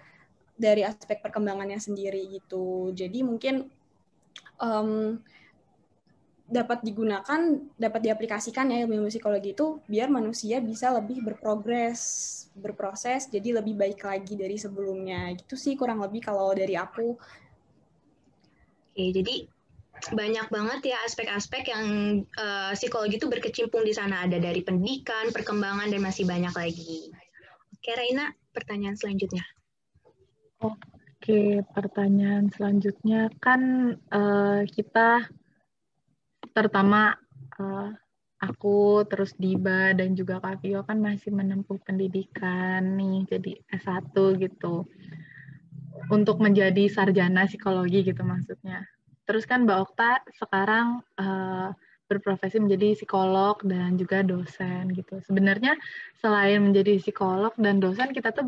dari 0.55 0.87
aspek 0.87 1.19
perkembangannya 1.21 1.83
sendiri 1.83 2.31
gitu. 2.31 2.95
Jadi 2.95 3.27
mungkin 3.27 3.67
um, 4.63 5.19
dapat 6.53 6.85
digunakan, 6.85 7.41
dapat 7.81 8.01
diaplikasikan 8.05 8.69
ya 8.69 8.85
ilmu 8.85 9.09
psikologi 9.09 9.57
itu 9.57 9.81
biar 9.89 10.13
manusia 10.13 10.61
bisa 10.61 10.93
lebih 10.93 11.25
berprogres, 11.25 12.01
berproses, 12.53 13.27
jadi 13.33 13.65
lebih 13.65 13.75
baik 13.75 14.05
lagi 14.05 14.37
dari 14.37 14.61
sebelumnya. 14.61 15.33
Gitu 15.35 15.57
sih 15.57 15.75
kurang 15.75 16.05
lebih 16.05 16.23
kalau 16.23 16.53
dari 16.53 16.77
aku. 16.77 17.17
Oke, 18.93 19.05
jadi 19.09 19.49
banyak 20.11 20.51
banget 20.51 20.91
ya 20.91 20.99
aspek-aspek 21.07 21.71
yang 21.71 21.87
uh, 22.35 22.75
psikologi 22.75 23.23
itu 23.23 23.31
berkecimpung 23.31 23.87
di 23.87 23.95
sana. 23.95 24.27
Ada 24.27 24.43
dari 24.43 24.67
pendidikan, 24.67 25.31
perkembangan, 25.31 25.95
dan 25.95 26.03
masih 26.03 26.27
banyak 26.27 26.51
lagi. 26.51 27.15
Oke, 27.79 27.95
Raina, 27.95 28.35
pertanyaan 28.51 28.99
selanjutnya. 28.99 29.47
Oke, 30.63 31.63
pertanyaan 31.71 32.51
selanjutnya 32.51 33.31
kan 33.39 33.95
uh, 34.11 34.67
kita 34.67 35.31
terutama 36.51 37.15
uh, 37.63 37.91
aku 38.43 39.07
terus 39.07 39.39
Diba 39.39 39.95
dan 39.95 40.19
juga 40.19 40.43
Kak 40.43 40.67
Vio 40.67 40.83
kan 40.83 40.99
masih 40.99 41.31
menempuh 41.31 41.79
pendidikan 41.87 42.99
nih 42.99 43.23
jadi 43.31 43.53
S1 43.71 44.15
gitu 44.43 44.83
untuk 46.11 46.43
menjadi 46.43 46.91
sarjana 46.91 47.47
psikologi 47.47 48.03
gitu 48.03 48.27
maksudnya. 48.27 48.83
Terus 49.33 49.49
kan 49.49 49.65
Mbak 49.65 49.79
Okta 49.89 50.21
sekarang 50.37 51.01
uh, 51.17 51.73
berprofesi 52.05 52.61
menjadi 52.61 52.93
psikolog 52.93 53.57
dan 53.65 53.97
juga 53.97 54.21
dosen 54.21 54.93
gitu. 54.93 55.25
Sebenarnya 55.25 55.73
selain 56.21 56.61
menjadi 56.61 57.01
psikolog 57.01 57.57
dan 57.57 57.81
dosen, 57.81 58.13
kita 58.13 58.29
tuh 58.37 58.45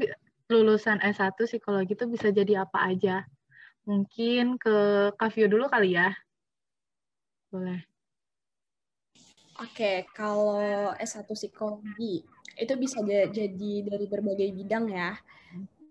lulusan 0.52 1.00
S1 1.00 1.40
psikologi 1.40 1.96
itu 1.96 2.04
bisa 2.04 2.28
jadi 2.28 2.68
apa 2.68 2.92
aja. 2.92 3.24
Mungkin 3.88 4.60
ke 4.60 4.76
Kavio 5.16 5.48
dulu 5.48 5.72
kali 5.72 5.96
ya. 5.96 6.12
Boleh. 7.48 7.80
Oke, 9.64 10.04
kalau 10.12 10.92
S1 11.00 11.24
psikologi 11.32 12.28
itu 12.60 12.74
bisa 12.76 13.00
jadi 13.32 13.72
dari 13.88 14.04
berbagai 14.04 14.52
bidang 14.52 14.92
ya. 14.92 15.16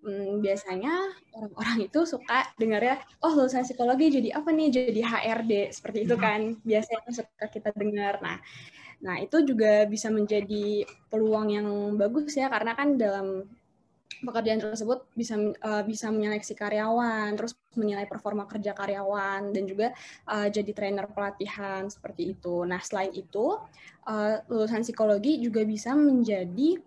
Hmm, 0.03 0.43
biasanya 0.43 0.93
orang-orang 1.33 1.77
itu 1.87 1.99
suka 2.03 2.51
dengar 2.59 2.81
ya, 2.83 2.95
oh 3.23 3.31
lulusan 3.33 3.63
psikologi 3.63 4.13
jadi 4.19 4.35
apa 4.37 4.51
nih? 4.51 4.69
Jadi 4.69 5.01
HRD 5.01 5.53
seperti 5.71 5.99
itu 6.05 6.15
hmm. 6.19 6.23
kan. 6.23 6.41
Biasanya 6.61 7.09
suka 7.09 7.45
kita 7.47 7.69
dengar. 7.73 8.19
Nah, 8.19 8.37
nah 9.03 9.15
itu 9.19 9.43
juga 9.43 9.87
bisa 9.87 10.11
menjadi 10.11 10.87
peluang 11.07 11.47
yang 11.51 11.67
bagus 11.99 12.35
ya 12.35 12.47
karena 12.47 12.75
kan 12.75 12.95
dalam 12.95 13.47
pekerjaan 14.23 14.63
tersebut 14.63 15.03
bisa 15.13 15.35
uh, 15.35 15.83
bisa 15.83 16.07
menyeleksi 16.07 16.55
karyawan, 16.55 17.35
terus 17.35 17.59
menilai 17.75 18.07
performa 18.07 18.47
kerja 18.47 18.71
karyawan 18.71 19.51
dan 19.51 19.63
juga 19.67 19.91
uh, 20.31 20.47
jadi 20.47 20.71
trainer 20.71 21.05
pelatihan 21.11 21.91
seperti 21.91 22.37
itu. 22.37 22.63
Nah, 22.63 22.79
selain 22.79 23.11
itu, 23.11 23.59
uh, 24.07 24.35
lulusan 24.47 24.87
psikologi 24.87 25.43
juga 25.43 25.67
bisa 25.67 25.93
menjadi 25.93 26.79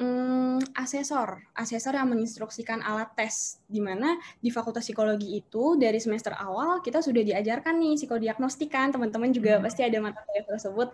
hmm, 0.00 0.72
asesor, 0.72 1.44
asesor 1.52 1.92
yang 1.92 2.08
menginstruksikan 2.08 2.80
alat 2.80 3.12
tes, 3.12 3.60
di 3.68 3.84
mana 3.84 4.16
di 4.40 4.48
Fakultas 4.48 4.88
Psikologi 4.88 5.36
itu 5.36 5.76
dari 5.76 6.00
semester 6.00 6.32
awal 6.40 6.80
kita 6.80 7.04
sudah 7.04 7.20
diajarkan 7.20 7.76
nih 7.76 8.00
psikodiagnostikan, 8.00 8.96
teman-teman 8.96 9.30
juga 9.30 9.60
hmm. 9.60 9.64
pasti 9.68 9.84
ada 9.84 10.00
mata 10.00 10.24
kuliah 10.24 10.46
tersebut, 10.48 10.88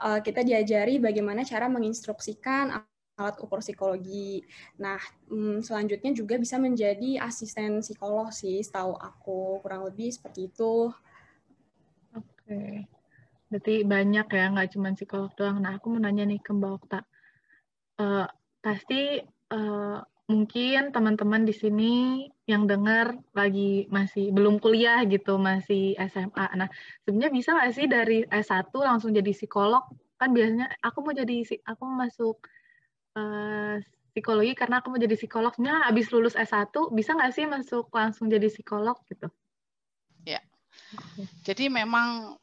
uh, 0.00 0.18
kita 0.24 0.40
diajari 0.40 0.96
bagaimana 0.96 1.44
cara 1.44 1.68
menginstruksikan 1.68 2.72
alat 3.16 3.36
ukur 3.40 3.60
psikologi. 3.64 4.44
Nah, 4.80 5.00
hmm, 5.28 5.64
selanjutnya 5.64 6.12
juga 6.12 6.36
bisa 6.36 6.56
menjadi 6.60 7.20
asisten 7.20 7.80
psikolog 7.80 8.32
sih, 8.32 8.60
setahu 8.60 8.96
aku 8.96 9.60
kurang 9.60 9.84
lebih 9.84 10.12
seperti 10.12 10.48
itu. 10.48 10.92
Oke, 12.16 12.88
berarti 13.52 13.84
banyak 13.84 14.26
ya, 14.32 14.44
nggak 14.52 14.68
cuma 14.72 14.92
psikolog 14.96 15.32
doang. 15.36 15.60
Nah, 15.60 15.76
aku 15.76 15.92
mau 15.92 16.00
nanya 16.00 16.24
nih 16.24 16.40
ke 16.40 16.52
Mbak 16.52 16.72
Okta. 16.72 17.00
Uh, 17.96 18.28
pasti 18.66 19.22
uh, 19.54 20.02
mungkin 20.26 20.90
teman-teman 20.90 21.46
di 21.46 21.54
sini 21.54 21.94
yang 22.50 22.66
dengar 22.66 23.14
lagi 23.30 23.86
masih 23.94 24.34
belum 24.34 24.58
kuliah 24.58 25.06
gitu, 25.06 25.38
masih 25.38 25.94
SMA. 26.10 26.46
Nah, 26.58 26.66
sebenarnya 27.06 27.30
bisa 27.30 27.54
nggak 27.54 27.72
sih 27.78 27.86
dari 27.86 28.26
S1 28.26 28.74
langsung 28.74 29.14
jadi 29.14 29.30
psikolog? 29.30 29.86
Kan 30.18 30.34
biasanya 30.34 30.66
aku 30.82 30.98
mau 31.06 31.14
jadi 31.14 31.46
aku 31.62 31.84
masuk 31.86 32.42
uh, 33.14 33.78
psikologi 34.10 34.58
karena 34.58 34.82
aku 34.82 34.90
mau 34.90 34.98
jadi 34.98 35.14
psikolognya 35.14 35.86
habis 35.86 36.10
lulus 36.10 36.34
S1 36.34 36.74
bisa 36.90 37.14
nggak 37.14 37.32
sih 37.36 37.46
masuk 37.46 37.86
langsung 37.94 38.26
jadi 38.26 38.50
psikolog 38.50 38.98
gitu? 39.06 39.30
Ya. 40.26 40.42
Jadi 41.46 41.70
memang 41.70 42.34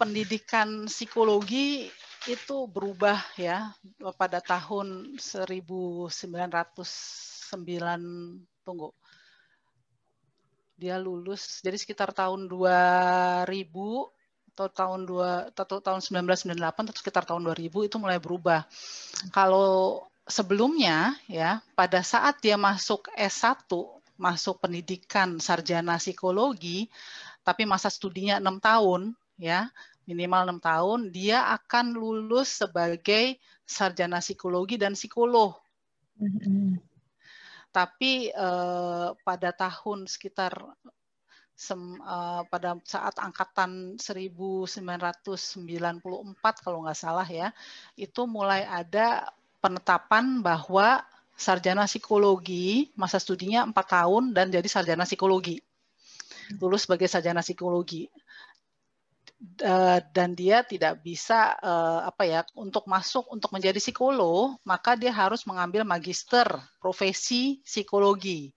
pendidikan 0.00 0.88
psikologi 0.88 1.92
itu 2.26 2.66
berubah 2.66 3.22
ya 3.38 3.70
pada 4.18 4.42
tahun 4.42 5.14
1909 5.18 6.10
tunggu 8.66 8.90
dia 10.76 11.00
lulus 11.00 11.64
jadi 11.64 11.78
sekitar 11.80 12.12
tahun 12.12 12.50
2000 12.50 13.46
atau 14.56 14.72
tahun 14.72 15.04
dua 15.04 15.52
atau 15.52 15.84
tahun 15.84 16.00
1998 16.00 16.88
atau 16.88 16.96
sekitar 16.96 17.28
tahun 17.28 17.44
2000 17.44 17.92
itu 17.92 17.96
mulai 18.00 18.16
berubah. 18.16 18.64
Kalau 19.28 20.00
sebelumnya 20.24 21.12
ya 21.28 21.60
pada 21.76 22.00
saat 22.00 22.40
dia 22.40 22.56
masuk 22.56 23.12
S1 23.12 23.68
masuk 24.16 24.56
pendidikan 24.64 25.36
sarjana 25.44 26.00
psikologi 26.00 26.88
tapi 27.44 27.68
masa 27.68 27.92
studinya 27.92 28.40
enam 28.40 28.56
tahun 28.56 29.12
ya 29.36 29.68
minimal 30.06 30.46
enam 30.46 30.60
tahun, 30.62 31.10
dia 31.10 31.50
akan 31.58 31.98
lulus 31.98 32.62
sebagai 32.62 33.42
sarjana 33.66 34.22
psikologi 34.22 34.78
dan 34.78 34.94
psikolog. 34.94 35.58
Mm-hmm. 36.22 36.78
Tapi 37.74 38.32
uh, 38.32 39.12
pada 39.20 39.52
tahun 39.52 40.08
sekitar 40.08 40.56
sem, 41.52 41.76
uh, 42.00 42.46
pada 42.48 42.80
saat 42.86 43.18
angkatan 43.20 44.00
1994 44.00 46.64
kalau 46.64 46.86
nggak 46.86 46.96
salah 46.96 47.26
ya, 47.26 47.52
itu 47.98 48.24
mulai 48.24 48.64
ada 48.64 49.28
penetapan 49.60 50.40
bahwa 50.40 51.04
sarjana 51.36 51.84
psikologi 51.84 52.88
masa 52.96 53.20
studinya 53.20 53.68
empat 53.68 53.92
tahun 53.92 54.32
dan 54.32 54.48
jadi 54.48 54.64
sarjana 54.64 55.04
psikologi 55.04 55.60
lulus 56.62 56.88
sebagai 56.88 57.10
sarjana 57.10 57.44
psikologi 57.44 58.08
uh, 59.62 59.98
dan 60.12 60.32
dia 60.32 60.64
tidak 60.64 61.00
bisa 61.04 61.56
uh, 61.60 62.08
apa 62.08 62.22
ya 62.24 62.40
untuk 62.56 62.88
masuk 62.88 63.28
untuk 63.28 63.52
menjadi 63.52 63.76
psikolog 63.76 64.56
maka 64.64 64.96
dia 64.96 65.12
harus 65.12 65.44
mengambil 65.44 65.84
magister 65.84 66.46
profesi 66.80 67.60
psikologi 67.62 68.52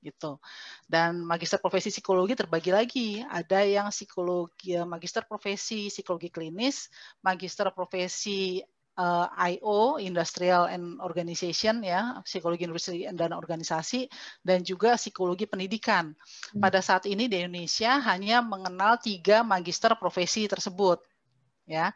gitu. 0.00 0.40
Dan 0.88 1.22
magister 1.22 1.60
profesi 1.60 1.92
psikologi 1.92 2.32
terbagi 2.32 2.72
lagi. 2.72 3.08
Ada 3.20 3.68
yang 3.68 3.92
psikologi 3.92 4.74
magister 4.88 5.28
profesi 5.28 5.92
psikologi 5.92 6.32
klinis 6.32 6.88
magister 7.20 7.68
profesi 7.70 8.64
uh, 9.00 9.26
eh, 9.32 9.56
IO 9.56 9.96
Industrial 9.96 10.68
and 10.68 11.00
Organization 11.00 11.80
ya 11.80 12.20
psikologi 12.22 12.68
industri 12.68 13.08
dan 13.16 13.32
organisasi 13.32 14.06
dan 14.44 14.60
juga 14.60 15.00
psikologi 15.00 15.48
pendidikan. 15.48 16.12
Hmm. 16.12 16.60
Pada 16.60 16.84
saat 16.84 17.08
ini 17.08 17.26
di 17.26 17.40
Indonesia 17.40 17.96
hanya 18.04 18.44
mengenal 18.44 19.00
tiga 19.00 19.40
magister 19.40 19.96
profesi 19.96 20.44
tersebut 20.44 21.00
ya. 21.64 21.94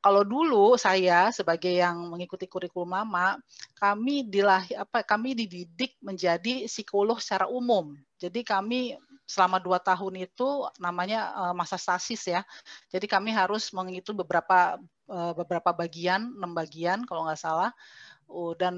Kalau 0.00 0.22
dulu 0.22 0.78
saya 0.78 1.34
sebagai 1.34 1.74
yang 1.74 1.98
mengikuti 2.14 2.46
kurikulum 2.46 2.94
lama, 2.94 3.42
kami 3.74 4.22
dilahi 4.22 4.78
apa 4.78 5.02
kami 5.02 5.34
dididik 5.34 5.98
menjadi 5.98 6.70
psikolog 6.70 7.18
secara 7.18 7.50
umum. 7.50 7.90
Jadi 8.14 8.46
kami 8.46 8.94
selama 9.26 9.58
dua 9.58 9.82
tahun 9.82 10.30
itu 10.30 10.70
namanya 10.78 11.34
uh, 11.34 11.54
masa 11.58 11.74
stasis 11.74 12.30
ya. 12.30 12.46
Jadi 12.86 13.10
kami 13.10 13.34
harus 13.34 13.74
mengikuti 13.74 14.14
beberapa 14.14 14.78
beberapa 15.08 15.70
bagian, 15.70 16.34
enam 16.34 16.50
bagian 16.50 17.06
kalau 17.06 17.30
nggak 17.30 17.38
salah, 17.38 17.70
dan 18.58 18.74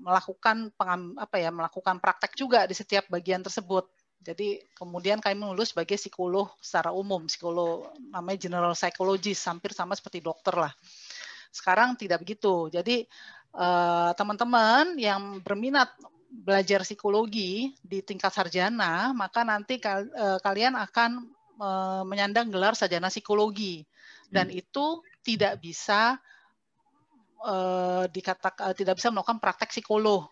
melakukan 0.00 0.72
pengam, 0.72 1.12
apa 1.20 1.36
ya 1.36 1.52
melakukan 1.52 2.00
praktek 2.00 2.32
juga 2.32 2.64
di 2.64 2.72
setiap 2.72 3.04
bagian 3.12 3.44
tersebut. 3.44 3.84
Jadi 4.18 4.64
kemudian 4.74 5.22
kami 5.22 5.38
lulus 5.38 5.76
sebagai 5.76 6.00
psikolog 6.00 6.50
secara 6.58 6.90
umum, 6.90 7.28
psikolog 7.28 7.86
namanya 8.10 8.48
general 8.48 8.74
psychologist, 8.74 9.44
hampir 9.46 9.76
sama 9.76 9.94
seperti 9.94 10.24
dokter 10.24 10.56
lah. 10.56 10.72
Sekarang 11.52 11.94
tidak 11.94 12.24
begitu. 12.24 12.72
Jadi 12.72 13.04
teman-teman 14.16 14.96
uh, 14.96 15.00
yang 15.00 15.40
berminat 15.40 15.92
belajar 16.28 16.84
psikologi 16.84 17.72
di 17.80 18.04
tingkat 18.04 18.32
sarjana, 18.32 19.16
maka 19.16 19.44
nanti 19.44 19.80
uh, 19.84 20.40
kalian 20.40 20.76
akan 20.76 21.28
menyandang 22.06 22.54
gelar 22.54 22.78
sarjana 22.78 23.10
psikologi 23.10 23.82
dan 24.30 24.46
hmm. 24.46 24.62
itu 24.62 25.02
tidak 25.22 25.60
bisa 25.60 26.16
uh, 27.44 28.04
dikatakan 28.08 28.72
uh, 28.72 28.76
tidak 28.76 28.98
bisa 28.98 29.12
melakukan 29.12 29.38
praktek 29.42 29.70
psikolog 29.70 30.26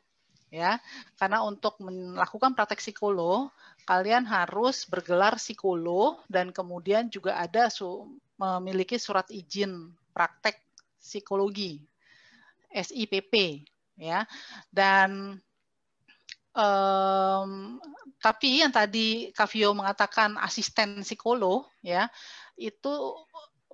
ya. 0.51 0.79
Karena 1.19 1.43
untuk 1.43 1.79
melakukan 1.83 2.55
praktek 2.55 2.81
psikolog, 2.83 3.51
kalian 3.87 4.27
harus 4.27 4.87
bergelar 4.87 5.39
psikolog 5.39 6.23
dan 6.27 6.51
kemudian 6.51 7.11
juga 7.13 7.39
ada 7.39 7.71
su 7.71 8.07
memiliki 8.37 9.01
surat 9.01 9.29
izin 9.33 9.95
praktek 10.13 10.61
psikologi 11.01 11.81
SIPP 12.71 13.65
ya. 13.97 14.27
Dan 14.69 15.41
Um, 16.57 17.77
tapi 18.17 18.65
yang 18.65 18.73
tadi 18.73 19.29
Kavio 19.37 19.77
mengatakan 19.77 20.41
asisten 20.41 21.05
psikolog 21.05 21.69
ya 21.85 22.09
itu 22.57 23.13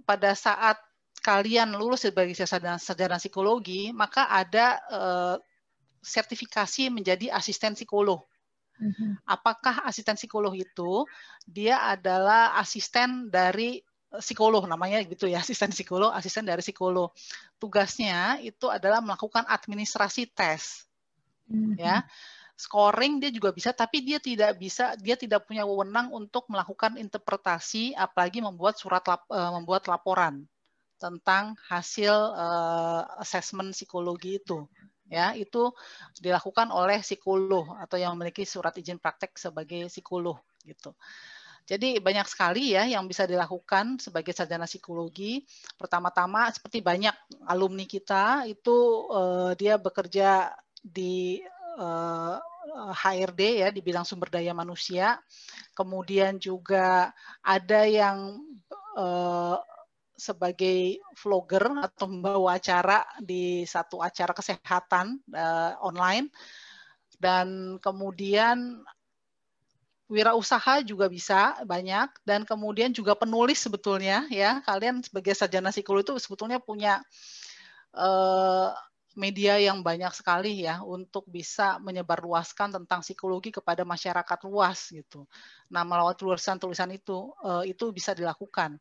pada 0.03 0.35
saat 0.35 0.83
kalian 1.23 1.79
lulus 1.79 2.11
sebagai 2.11 2.35
sarjana, 2.35 2.83
sarjana 2.83 3.17
psikologi 3.17 3.95
maka 3.95 4.27
ada 4.27 4.83
uh, 4.91 5.37
sertifikasi 6.03 6.91
menjadi 6.91 7.31
asisten 7.31 7.79
psikolog. 7.79 8.27
Mm-hmm. 8.83 9.23
Apakah 9.31 9.87
asisten 9.87 10.19
psikolog 10.19 10.59
itu 10.59 11.07
dia 11.47 11.79
adalah 11.87 12.59
asisten 12.59 13.31
dari 13.31 13.79
psikolog 14.19 14.67
namanya 14.69 15.01
gitu 15.07 15.31
ya 15.31 15.41
asisten 15.45 15.73
psikolog 15.73 16.13
asisten 16.13 16.45
dari 16.45 16.61
psikolog 16.61 17.15
tugasnya 17.57 18.43
itu 18.45 18.69
adalah 18.69 19.01
melakukan 19.01 19.47
administrasi 19.49 20.29
tes 20.35 20.85
mm-hmm. 21.49 21.81
ya 21.81 22.05
scoring 22.59 23.23
dia 23.25 23.33
juga 23.33 23.51
bisa 23.57 23.73
tapi 23.73 24.05
dia 24.05 24.21
tidak 24.21 24.61
bisa 24.61 24.93
dia 25.01 25.17
tidak 25.17 25.49
punya 25.49 25.65
wewenang 25.65 26.13
untuk 26.13 26.45
melakukan 26.53 27.01
interpretasi 27.01 27.97
apalagi 27.97 28.45
membuat 28.45 28.77
surat 28.77 29.01
lap, 29.09 29.25
uh, 29.33 29.57
membuat 29.57 29.89
laporan 29.89 30.45
tentang 31.03 31.59
hasil 31.67 32.15
uh, 32.15 33.03
assessment 33.19 33.75
psikologi 33.75 34.39
itu 34.39 34.71
ya 35.11 35.35
itu 35.35 35.75
dilakukan 36.23 36.71
oleh 36.71 37.03
psikolog 37.03 37.77
atau 37.83 38.01
yang 38.01 38.15
memiliki 38.17 38.47
surat 38.47 38.73
izin 38.79 38.97
praktek 39.03 39.35
sebagai 39.37 39.91
psikolog 39.91 40.39
gitu. 40.63 40.95
Jadi 41.63 42.03
banyak 42.03 42.27
sekali 42.27 42.75
ya 42.75 42.89
yang 42.89 43.07
bisa 43.07 43.23
dilakukan 43.23 44.01
sebagai 44.03 44.35
sarjana 44.35 44.67
psikologi. 44.67 45.47
Pertama-tama 45.79 46.51
seperti 46.51 46.83
banyak 46.83 47.15
alumni 47.47 47.87
kita 47.87 48.49
itu 48.51 49.07
uh, 49.13 49.55
dia 49.55 49.79
bekerja 49.79 50.51
di 50.83 51.39
uh, 51.79 52.41
HRD 52.73 53.63
ya 53.63 53.69
di 53.71 53.79
bidang 53.79 54.03
sumber 54.03 54.33
daya 54.33 54.51
manusia. 54.57 55.23
Kemudian 55.77 56.43
juga 56.43 57.15
ada 57.47 57.87
yang 57.87 58.43
uh, 58.99 59.57
sebagai 60.17 61.01
vlogger 61.19 61.83
atau 61.83 62.07
membawa 62.09 62.61
acara 62.61 63.05
di 63.19 63.65
satu 63.65 64.01
acara 64.01 64.33
kesehatan 64.37 65.19
uh, 65.33 65.79
online. 65.83 66.29
Dan 67.17 67.79
kemudian 67.79 68.83
wirausaha 70.11 70.85
juga 70.85 71.09
bisa 71.09 71.57
banyak. 71.65 72.13
Dan 72.27 72.45
kemudian 72.45 72.93
juga 72.93 73.17
penulis 73.17 73.63
sebetulnya 73.63 74.29
ya. 74.29 74.61
Kalian 74.67 75.01
sebagai 75.01 75.33
sarjana 75.33 75.73
psikologi 75.73 76.13
itu 76.13 76.15
sebetulnya 76.21 76.59
punya 76.61 77.01
uh, 77.97 78.75
media 79.15 79.61
yang 79.61 79.85
banyak 79.85 80.11
sekali 80.17 80.65
ya 80.65 80.81
untuk 80.81 81.29
bisa 81.29 81.77
menyebarluaskan 81.81 82.81
tentang 82.81 83.01
psikologi 83.05 83.53
kepada 83.53 83.85
masyarakat 83.85 84.39
luas 84.49 84.89
gitu. 84.93 85.29
Nah, 85.69 85.85
melalui 85.85 86.17
tulisan-tulisan 86.17 86.91
itu 86.97 87.33
eh, 87.45 87.73
itu 87.77 87.93
bisa 87.93 88.17
dilakukan. 88.17 88.81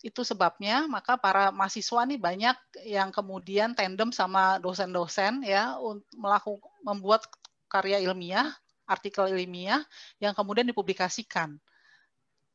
Itu 0.00 0.22
sebabnya 0.22 0.86
maka 0.86 1.18
para 1.18 1.50
mahasiswa 1.50 2.06
nih 2.06 2.20
banyak 2.20 2.56
yang 2.86 3.10
kemudian 3.10 3.74
tandem 3.74 4.14
sama 4.14 4.62
dosen-dosen 4.62 5.42
ya 5.42 5.76
untuk 5.78 6.06
melakukan 6.14 6.70
membuat 6.86 7.26
karya 7.66 7.98
ilmiah, 8.02 8.54
artikel 8.86 9.26
ilmiah 9.26 9.82
yang 10.22 10.32
kemudian 10.32 10.66
dipublikasikan 10.70 11.58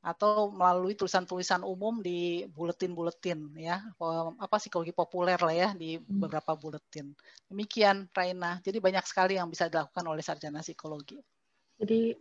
atau 0.02 0.50
melalui 0.50 0.98
tulisan-tulisan 0.98 1.62
umum 1.62 2.02
di 2.02 2.50
buletin-buletin 2.50 3.54
ya. 3.54 3.86
Apa 4.42 4.58
psikologi 4.58 4.90
populer 4.90 5.38
lah 5.38 5.54
ya 5.54 5.70
di 5.78 6.02
hmm. 6.02 6.18
beberapa 6.18 6.58
buletin. 6.58 7.14
Demikian 7.46 8.10
Raina. 8.10 8.58
Jadi 8.66 8.82
banyak 8.82 9.06
sekali 9.06 9.38
yang 9.38 9.48
bisa 9.48 9.70
dilakukan 9.70 10.06
oleh 10.10 10.26
sarjana 10.26 10.66
psikologi. 10.66 11.22
Jadi 11.78 12.18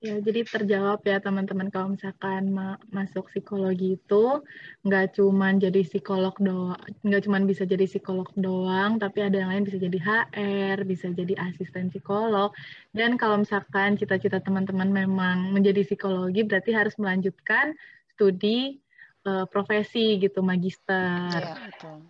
Ya, 0.00 0.16
jadi 0.16 0.48
terjawab 0.48 1.04
ya 1.04 1.20
teman-teman 1.20 1.68
kalau 1.68 1.92
misalkan 1.92 2.56
ma 2.56 2.80
masuk 2.88 3.28
psikologi 3.28 4.00
itu 4.00 4.40
nggak 4.80 5.20
cuma 5.20 5.52
jadi 5.52 5.84
psikolog 5.84 6.32
doang, 6.40 6.80
nggak 7.04 7.28
cuma 7.28 7.36
bisa 7.44 7.68
jadi 7.68 7.84
psikolog 7.84 8.24
doang, 8.32 8.96
tapi 8.96 9.20
ada 9.20 9.44
yang 9.44 9.52
lain 9.52 9.68
bisa 9.68 9.76
jadi 9.76 10.00
HR, 10.00 10.88
bisa 10.88 11.12
jadi 11.12 11.36
asisten 11.44 11.92
psikolog. 11.92 12.48
Dan 12.96 13.20
kalau 13.20 13.44
misalkan 13.44 14.00
cita-cita 14.00 14.40
teman-teman 14.40 14.88
memang 14.88 15.52
menjadi 15.52 15.84
psikologi, 15.84 16.48
berarti 16.48 16.72
harus 16.72 16.96
melanjutkan 16.96 17.76
studi 18.16 18.80
uh, 19.28 19.44
profesi 19.52 20.16
gitu, 20.16 20.40
magister. 20.40 21.44
Ya, 21.44 21.60
betul. 21.60 22.08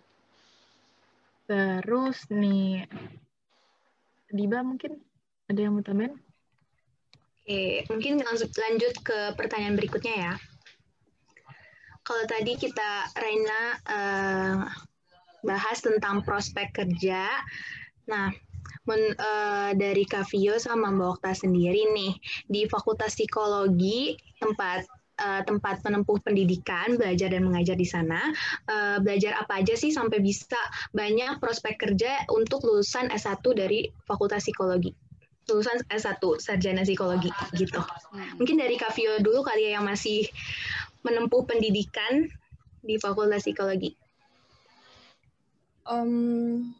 Terus 1.51 2.23
nih, 2.31 2.87
Diba 4.31 4.63
mungkin 4.63 4.95
ada 5.51 5.59
yang 5.59 5.75
mau 5.75 5.83
tambahin? 5.83 6.30
Oke, 7.41 7.81
mungkin 7.89 8.21
langsung 8.21 8.53
lanjut 8.53 8.93
ke 9.01 9.33
pertanyaan 9.33 9.73
berikutnya 9.73 10.13
ya. 10.13 10.33
Kalau 12.05 12.25
tadi 12.29 12.53
kita 12.53 13.09
Reina 13.17 13.61
uh, 13.89 14.57
bahas 15.41 15.81
tentang 15.81 16.21
prospek 16.21 16.69
kerja, 16.69 17.25
nah 18.05 18.29
men, 18.85 19.17
uh, 19.17 19.73
dari 19.73 20.05
Kavio 20.05 20.61
sama 20.61 20.93
Mbak 20.93 21.17
Okta 21.17 21.33
sendiri 21.33 21.89
nih 21.89 22.13
di 22.45 22.69
Fakultas 22.69 23.17
Psikologi 23.17 24.13
tempat 24.37 24.85
uh, 25.17 25.41
tempat 25.41 25.81
penempuh 25.81 26.21
pendidikan, 26.21 26.93
belajar 26.93 27.33
dan 27.33 27.45
mengajar 27.45 27.73
di 27.73 27.89
sana. 27.89 28.21
Uh, 28.69 29.01
belajar 29.01 29.33
apa 29.37 29.65
aja 29.65 29.73
sih 29.73 29.89
sampai 29.89 30.21
bisa 30.21 30.57
banyak 30.93 31.41
prospek 31.41 31.77
kerja 31.77 32.21
untuk 32.29 32.61
lulusan 32.65 33.09
S1 33.09 33.41
dari 33.57 33.89
Fakultas 34.05 34.45
Psikologi? 34.45 35.10
Lulusan 35.49 35.81
S1 35.89 36.21
sarjana 36.37 36.85
psikologi 36.85 37.31
gitu. 37.57 37.81
Hmm. 37.81 38.37
Mungkin 38.37 38.61
dari 38.61 38.77
Kavio 38.77 39.17
dulu 39.23 39.41
kali 39.41 39.69
ya 39.69 39.81
yang 39.81 39.85
masih 39.87 40.29
menempuh 41.01 41.43
pendidikan 41.49 42.29
di 42.81 42.97
Fakultas 43.01 43.45
Psikologi. 43.45 43.93
Um, 45.85 46.73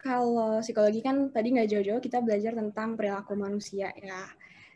kalau 0.00 0.64
psikologi 0.64 1.04
kan 1.04 1.28
tadi 1.28 1.52
nggak 1.52 1.68
jauh-jauh 1.68 2.00
kita 2.00 2.24
belajar 2.24 2.56
tentang 2.56 2.96
perilaku 2.96 3.36
manusia 3.36 3.92
ya. 3.92 4.24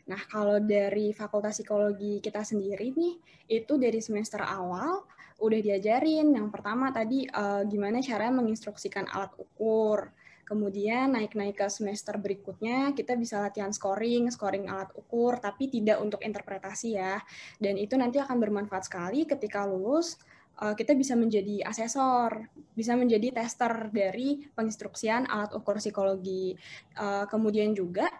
Nah 0.05 0.21
kalau 0.29 0.61
dari 0.61 1.09
Fakultas 1.15 1.57
Psikologi 1.57 2.21
kita 2.21 2.45
sendiri 2.45 2.93
nih, 2.93 3.17
itu 3.49 3.73
dari 3.81 3.97
semester 3.97 4.45
awal 4.45 5.01
udah 5.41 5.59
diajarin. 5.59 6.37
Yang 6.37 6.47
pertama 6.53 6.93
tadi 6.93 7.25
uh, 7.25 7.65
gimana 7.65 7.97
cara 8.03 8.29
menginstruksikan 8.29 9.09
alat 9.09 9.33
ukur 9.41 10.13
Kemudian 10.43 11.15
naik-naik 11.15 11.55
ke 11.55 11.67
semester 11.71 12.19
berikutnya 12.19 12.91
kita 12.91 13.15
bisa 13.15 13.39
latihan 13.39 13.71
scoring, 13.71 14.27
scoring 14.27 14.67
alat 14.67 14.91
ukur, 14.91 15.39
tapi 15.39 15.71
tidak 15.71 16.03
untuk 16.03 16.19
interpretasi 16.19 16.99
ya. 16.99 17.15
Dan 17.55 17.79
itu 17.79 17.95
nanti 17.95 18.19
akan 18.19 18.37
bermanfaat 18.43 18.91
sekali 18.91 19.23
ketika 19.23 19.63
lulus 19.63 20.19
eh, 20.59 20.75
kita 20.75 20.91
bisa 20.99 21.15
menjadi 21.15 21.63
asesor, 21.63 22.51
bisa 22.75 22.99
menjadi 22.99 23.31
tester 23.31 23.87
dari 23.95 24.43
penginstruksian 24.51 25.31
alat 25.31 25.55
ukur 25.55 25.79
psikologi. 25.79 26.59
Eh, 26.99 27.25
kemudian 27.31 27.71
juga 27.71 28.11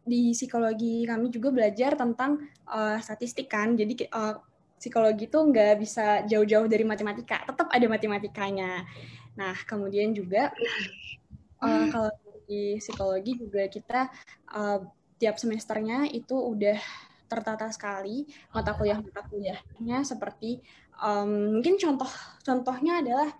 di 0.00 0.36
psikologi 0.36 1.04
kami 1.08 1.28
juga 1.28 1.52
belajar 1.52 1.92
tentang 1.94 2.40
uh, 2.66 2.98
statistik 2.98 3.52
kan, 3.52 3.76
jadi 3.76 4.08
psikologi 4.80 5.28
itu 5.28 5.38
nggak 5.38 5.74
bisa 5.76 6.24
jauh-jauh 6.24 6.64
dari 6.66 6.88
matematika, 6.88 7.44
tetap 7.44 7.68
ada 7.68 7.86
matematikanya. 7.86 8.88
Nah, 9.36 9.54
kemudian 9.68 10.16
juga 10.16 10.50
uh, 11.62 11.84
kalau 11.92 12.10
di 12.50 12.76
psikologi 12.82 13.38
juga 13.38 13.62
kita 13.70 14.00
uh, 14.50 14.82
tiap 15.20 15.38
semesternya 15.38 16.10
itu 16.10 16.34
udah 16.34 16.80
tertata 17.30 17.70
sekali 17.70 18.26
mata 18.50 18.74
kuliah 18.74 18.98
mata 18.98 19.22
kuliahnya 19.30 20.02
seperti 20.02 20.58
um, 20.98 21.60
mungkin 21.60 21.78
contoh 21.78 22.10
contohnya 22.42 22.98
adalah 22.98 23.30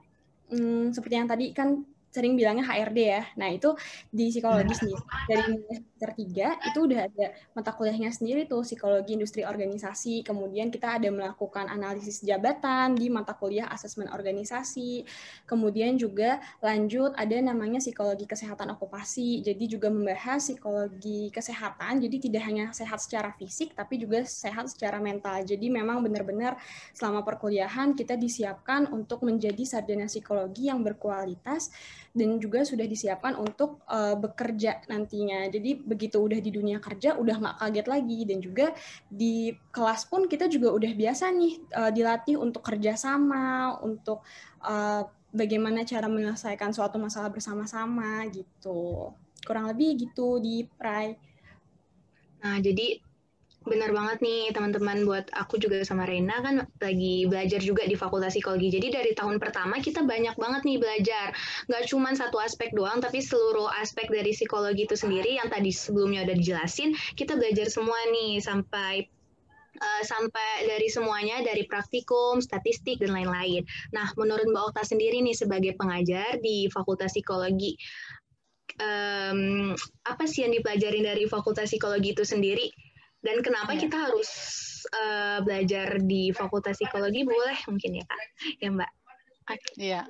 um, 0.54 0.94
seperti 0.94 1.14
yang 1.18 1.26
tadi 1.26 1.50
kan 1.50 1.83
sering 2.11 2.35
bilangnya 2.35 2.66
HRD 2.66 2.99
ya. 2.99 3.23
Nah, 3.38 3.49
itu 3.55 3.70
di 4.11 4.35
psikologi 4.35 4.75
sendiri. 4.75 5.03
Dari 5.31 5.42
semester 5.46 6.11
3 6.18 6.68
itu 6.70 6.79
udah 6.90 7.01
ada 7.07 7.27
mata 7.55 7.70
kuliahnya 7.70 8.11
sendiri 8.11 8.51
tuh 8.51 8.66
psikologi 8.66 9.14
industri 9.14 9.46
organisasi. 9.46 10.27
Kemudian 10.27 10.75
kita 10.75 10.99
ada 10.99 11.07
melakukan 11.09 11.70
analisis 11.70 12.20
jabatan 12.27 12.99
di 12.99 13.07
mata 13.07 13.38
kuliah 13.38 13.70
asesmen 13.70 14.11
organisasi. 14.11 15.07
Kemudian 15.46 15.94
juga 15.94 16.42
lanjut 16.59 17.14
ada 17.14 17.37
namanya 17.38 17.79
psikologi 17.79 18.27
kesehatan 18.27 18.75
okupasi. 18.75 19.46
Jadi 19.46 19.64
juga 19.70 19.87
membahas 19.87 20.42
psikologi 20.42 21.31
kesehatan. 21.31 22.03
Jadi 22.03 22.16
tidak 22.27 22.42
hanya 22.42 22.75
sehat 22.75 22.99
secara 22.99 23.31
fisik 23.38 23.79
tapi 23.79 24.03
juga 24.03 24.27
sehat 24.27 24.66
secara 24.66 24.99
mental. 24.99 25.46
Jadi 25.46 25.70
memang 25.70 26.03
benar-benar 26.03 26.59
selama 26.90 27.23
perkuliahan 27.23 27.94
kita 27.94 28.18
disiapkan 28.18 28.90
untuk 28.90 29.23
menjadi 29.23 29.62
sarjana 29.62 30.11
psikologi 30.11 30.66
yang 30.66 30.83
berkualitas 30.83 31.70
dan 32.11 32.42
juga 32.42 32.66
sudah 32.66 32.83
disiapkan 32.87 33.38
untuk 33.38 33.83
uh, 33.87 34.18
bekerja 34.18 34.83
nantinya. 34.90 35.46
Jadi 35.46 35.79
begitu 35.79 36.18
udah 36.18 36.42
di 36.42 36.51
dunia 36.51 36.83
kerja 36.83 37.14
udah 37.14 37.37
nggak 37.38 37.57
kaget 37.62 37.87
lagi 37.87 38.20
dan 38.27 38.38
juga 38.42 38.66
di 39.07 39.55
kelas 39.70 40.11
pun 40.11 40.27
kita 40.27 40.51
juga 40.51 40.75
udah 40.75 40.90
biasa 40.90 41.31
nih 41.31 41.55
uh, 41.75 41.90
dilatih 41.94 42.37
untuk 42.38 42.66
kerjasama, 42.66 43.79
untuk 43.83 44.27
uh, 44.66 45.07
bagaimana 45.31 45.87
cara 45.87 46.11
menyelesaikan 46.11 46.75
suatu 46.75 46.99
masalah 46.99 47.31
bersama-sama 47.31 48.27
gitu. 48.35 49.14
Kurang 49.46 49.70
lebih 49.70 50.07
gitu 50.07 50.42
di 50.42 50.66
Prai. 50.66 51.14
Nah, 52.40 52.57
jadi 52.59 53.10
Benar 53.61 53.92
banget 53.92 54.25
nih 54.25 54.57
teman-teman 54.57 55.05
buat 55.05 55.29
aku 55.37 55.61
juga 55.61 55.85
sama 55.85 56.09
Rena 56.09 56.40
kan 56.40 56.64
lagi 56.81 57.29
belajar 57.29 57.61
juga 57.61 57.85
di 57.85 57.92
Fakultas 57.92 58.33
Psikologi. 58.33 58.73
Jadi 58.73 58.88
dari 58.88 59.12
tahun 59.12 59.37
pertama 59.37 59.77
kita 59.85 60.01
banyak 60.01 60.33
banget 60.40 60.62
nih 60.64 60.81
belajar. 60.81 61.37
Nggak 61.68 61.85
cuma 61.92 62.16
satu 62.16 62.40
aspek 62.40 62.73
doang, 62.73 63.05
tapi 63.05 63.20
seluruh 63.20 63.68
aspek 63.77 64.09
dari 64.09 64.33
psikologi 64.33 64.88
itu 64.88 64.96
sendiri 64.96 65.37
yang 65.37 65.53
tadi 65.53 65.68
sebelumnya 65.77 66.25
udah 66.25 66.37
dijelasin, 66.40 66.96
kita 67.20 67.37
belajar 67.37 67.68
semua 67.68 68.01
nih 68.09 68.40
sampai 68.40 69.05
uh, 69.77 70.03
sampai 70.09 70.64
dari 70.64 70.88
semuanya 70.88 71.44
dari 71.44 71.68
praktikum, 71.68 72.40
statistik 72.40 72.96
dan 73.05 73.12
lain-lain. 73.12 73.68
Nah, 73.92 74.09
menurut 74.16 74.49
Mbak 74.49 74.73
Okta 74.73 74.88
sendiri 74.88 75.20
nih 75.20 75.37
sebagai 75.37 75.77
pengajar 75.77 76.40
di 76.40 76.64
Fakultas 76.73 77.12
Psikologi, 77.12 77.77
um, 78.81 79.77
apa 80.09 80.25
sih 80.25 80.49
yang 80.49 80.53
dipelajarin 80.57 81.05
dari 81.05 81.29
Fakultas 81.29 81.68
Psikologi 81.68 82.16
itu 82.16 82.25
sendiri? 82.25 82.89
Dan 83.20 83.44
kenapa 83.44 83.76
ya. 83.76 83.80
kita 83.85 83.96
harus 84.09 84.30
uh, 84.96 85.38
belajar 85.44 86.00
di 86.00 86.33
Fakultas 86.33 86.80
Psikologi? 86.80 87.20
Boleh 87.24 87.56
mungkin 87.68 88.00
ya 88.00 88.04
Kak, 88.09 88.18
ya 88.56 88.68
Mbak. 88.72 88.90
Iya. 89.76 90.02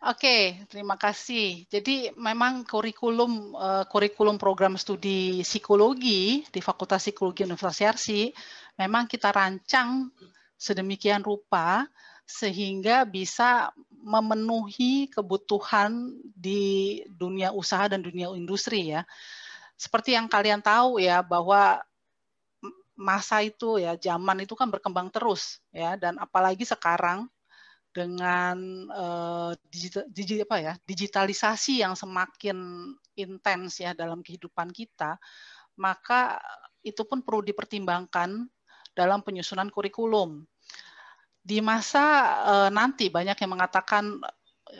Oke, 0.00 0.16
okay, 0.16 0.42
terima 0.72 0.96
kasih. 0.96 1.68
Jadi 1.68 2.08
memang 2.16 2.64
kurikulum 2.64 3.52
uh, 3.52 3.84
kurikulum 3.84 4.40
program 4.40 4.80
studi 4.80 5.44
psikologi 5.44 6.40
di 6.48 6.60
Fakultas 6.64 7.04
Psikologi 7.04 7.44
Universitas 7.44 7.84
Yarsi 7.84 8.32
memang 8.80 9.04
kita 9.04 9.28
rancang 9.28 10.08
sedemikian 10.56 11.20
rupa 11.20 11.84
sehingga 12.24 13.04
bisa 13.04 13.76
memenuhi 14.00 15.12
kebutuhan 15.12 16.16
di 16.32 17.04
dunia 17.12 17.52
usaha 17.52 17.84
dan 17.84 18.00
dunia 18.00 18.32
industri 18.32 18.96
ya 18.96 19.04
seperti 19.76 20.16
yang 20.16 20.28
kalian 20.32 20.64
tahu 20.64 20.96
ya 20.96 21.20
bahwa 21.20 21.80
masa 23.00 23.40
itu 23.40 23.80
ya 23.80 23.96
zaman 23.96 24.44
itu 24.44 24.52
kan 24.52 24.68
berkembang 24.68 25.08
terus 25.08 25.64
ya 25.72 25.96
dan 25.96 26.20
apalagi 26.20 26.68
sekarang 26.68 27.24
dengan 27.90 28.86
uh, 28.92 29.50
digital, 29.66 30.04
digital 30.12 30.46
apa 30.46 30.58
ya 30.60 30.72
digitalisasi 30.86 31.82
yang 31.82 31.98
semakin 31.98 32.92
intens 33.18 33.82
ya 33.82 33.96
dalam 33.96 34.22
kehidupan 34.22 34.70
kita 34.70 35.18
maka 35.80 36.38
itu 36.84 37.02
pun 37.08 37.24
perlu 37.24 37.44
dipertimbangkan 37.44 38.48
dalam 38.96 39.24
penyusunan 39.24 39.72
kurikulum. 39.72 40.44
Di 41.40 41.64
masa 41.64 42.04
uh, 42.44 42.68
nanti 42.68 43.08
banyak 43.08 43.36
yang 43.40 43.52
mengatakan 43.56 44.20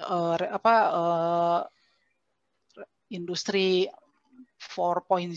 uh, 0.05 0.37
apa 0.37 0.75
uh, 0.93 1.61
industri 3.09 3.89
4.0 4.61 5.33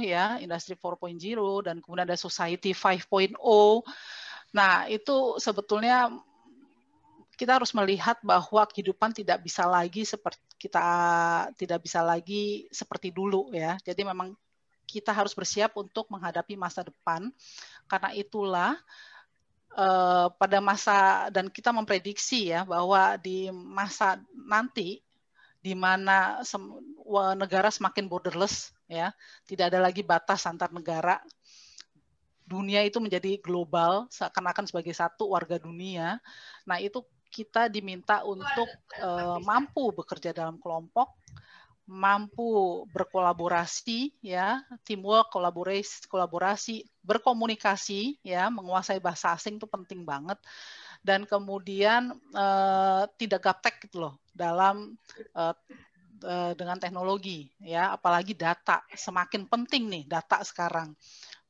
ya, 0.00 0.40
industri 0.40 0.72
4.0 0.72 1.20
dan 1.60 1.76
kemudian 1.84 2.08
ada 2.08 2.16
society 2.16 2.72
5.0. 2.72 3.36
Nah, 4.56 4.88
itu 4.88 5.36
sebetulnya 5.36 6.08
kita 7.36 7.60
harus 7.60 7.76
melihat 7.76 8.16
bahwa 8.24 8.64
kehidupan 8.64 9.12
tidak 9.12 9.44
bisa 9.44 9.68
lagi 9.68 10.08
seperti 10.08 10.40
kita 10.62 10.86
tidak 11.58 11.82
bisa 11.82 12.00
lagi 12.00 12.70
seperti 12.70 13.10
dulu 13.10 13.50
ya. 13.50 13.74
Jadi 13.82 14.06
memang 14.06 14.32
kita 14.86 15.10
harus 15.10 15.34
bersiap 15.34 15.74
untuk 15.74 16.06
menghadapi 16.06 16.54
masa 16.54 16.86
depan. 16.86 17.34
Karena 17.90 18.14
itulah 18.14 18.78
eh, 19.74 20.26
pada 20.38 20.58
masa 20.62 21.28
dan 21.34 21.50
kita 21.50 21.74
memprediksi 21.74 22.54
ya 22.54 22.62
bahwa 22.62 23.18
di 23.18 23.50
masa 23.50 24.22
nanti 24.32 25.02
di 25.62 25.78
mana 25.78 26.42
negara 27.38 27.70
semakin 27.70 28.10
borderless 28.10 28.74
ya. 28.90 29.14
Tidak 29.46 29.70
ada 29.70 29.78
lagi 29.78 30.02
batas 30.02 30.42
antar 30.50 30.74
negara. 30.74 31.22
Dunia 32.42 32.82
itu 32.82 32.98
menjadi 32.98 33.38
global 33.38 34.10
seakan-akan 34.10 34.66
sebagai 34.66 34.92
satu 34.92 35.32
warga 35.32 35.56
dunia. 35.62 36.18
Nah 36.66 36.82
itu 36.82 37.06
kita 37.32 37.70
diminta 37.70 38.26
untuk 38.26 38.68
uh, 39.00 39.40
mampu 39.40 39.88
bekerja 39.94 40.36
dalam 40.36 40.60
kelompok 40.60 41.16
mampu 41.86 42.82
berkolaborasi 42.90 44.18
ya. 44.20 44.60
Teamwork 44.82 45.30
kolaborasi 45.30 46.10
kolaborasi 46.10 46.84
berkomunikasi 47.06 48.18
ya. 48.26 48.50
Menguasai 48.50 48.98
bahasa 48.98 49.32
asing 49.32 49.62
itu 49.62 49.66
penting 49.70 50.02
banget 50.02 50.36
dan 51.02 51.26
kemudian 51.26 52.14
uh, 52.32 53.04
tidak 53.18 53.42
gaptek 53.42 53.90
gitu 53.90 54.06
loh 54.06 54.14
dalam 54.30 54.94
uh, 55.34 55.54
uh, 56.22 56.52
dengan 56.54 56.78
teknologi 56.78 57.50
ya 57.58 57.92
apalagi 57.98 58.38
data 58.38 58.86
semakin 58.94 59.50
penting 59.50 59.90
nih 59.90 60.04
data 60.06 60.40
sekarang 60.46 60.94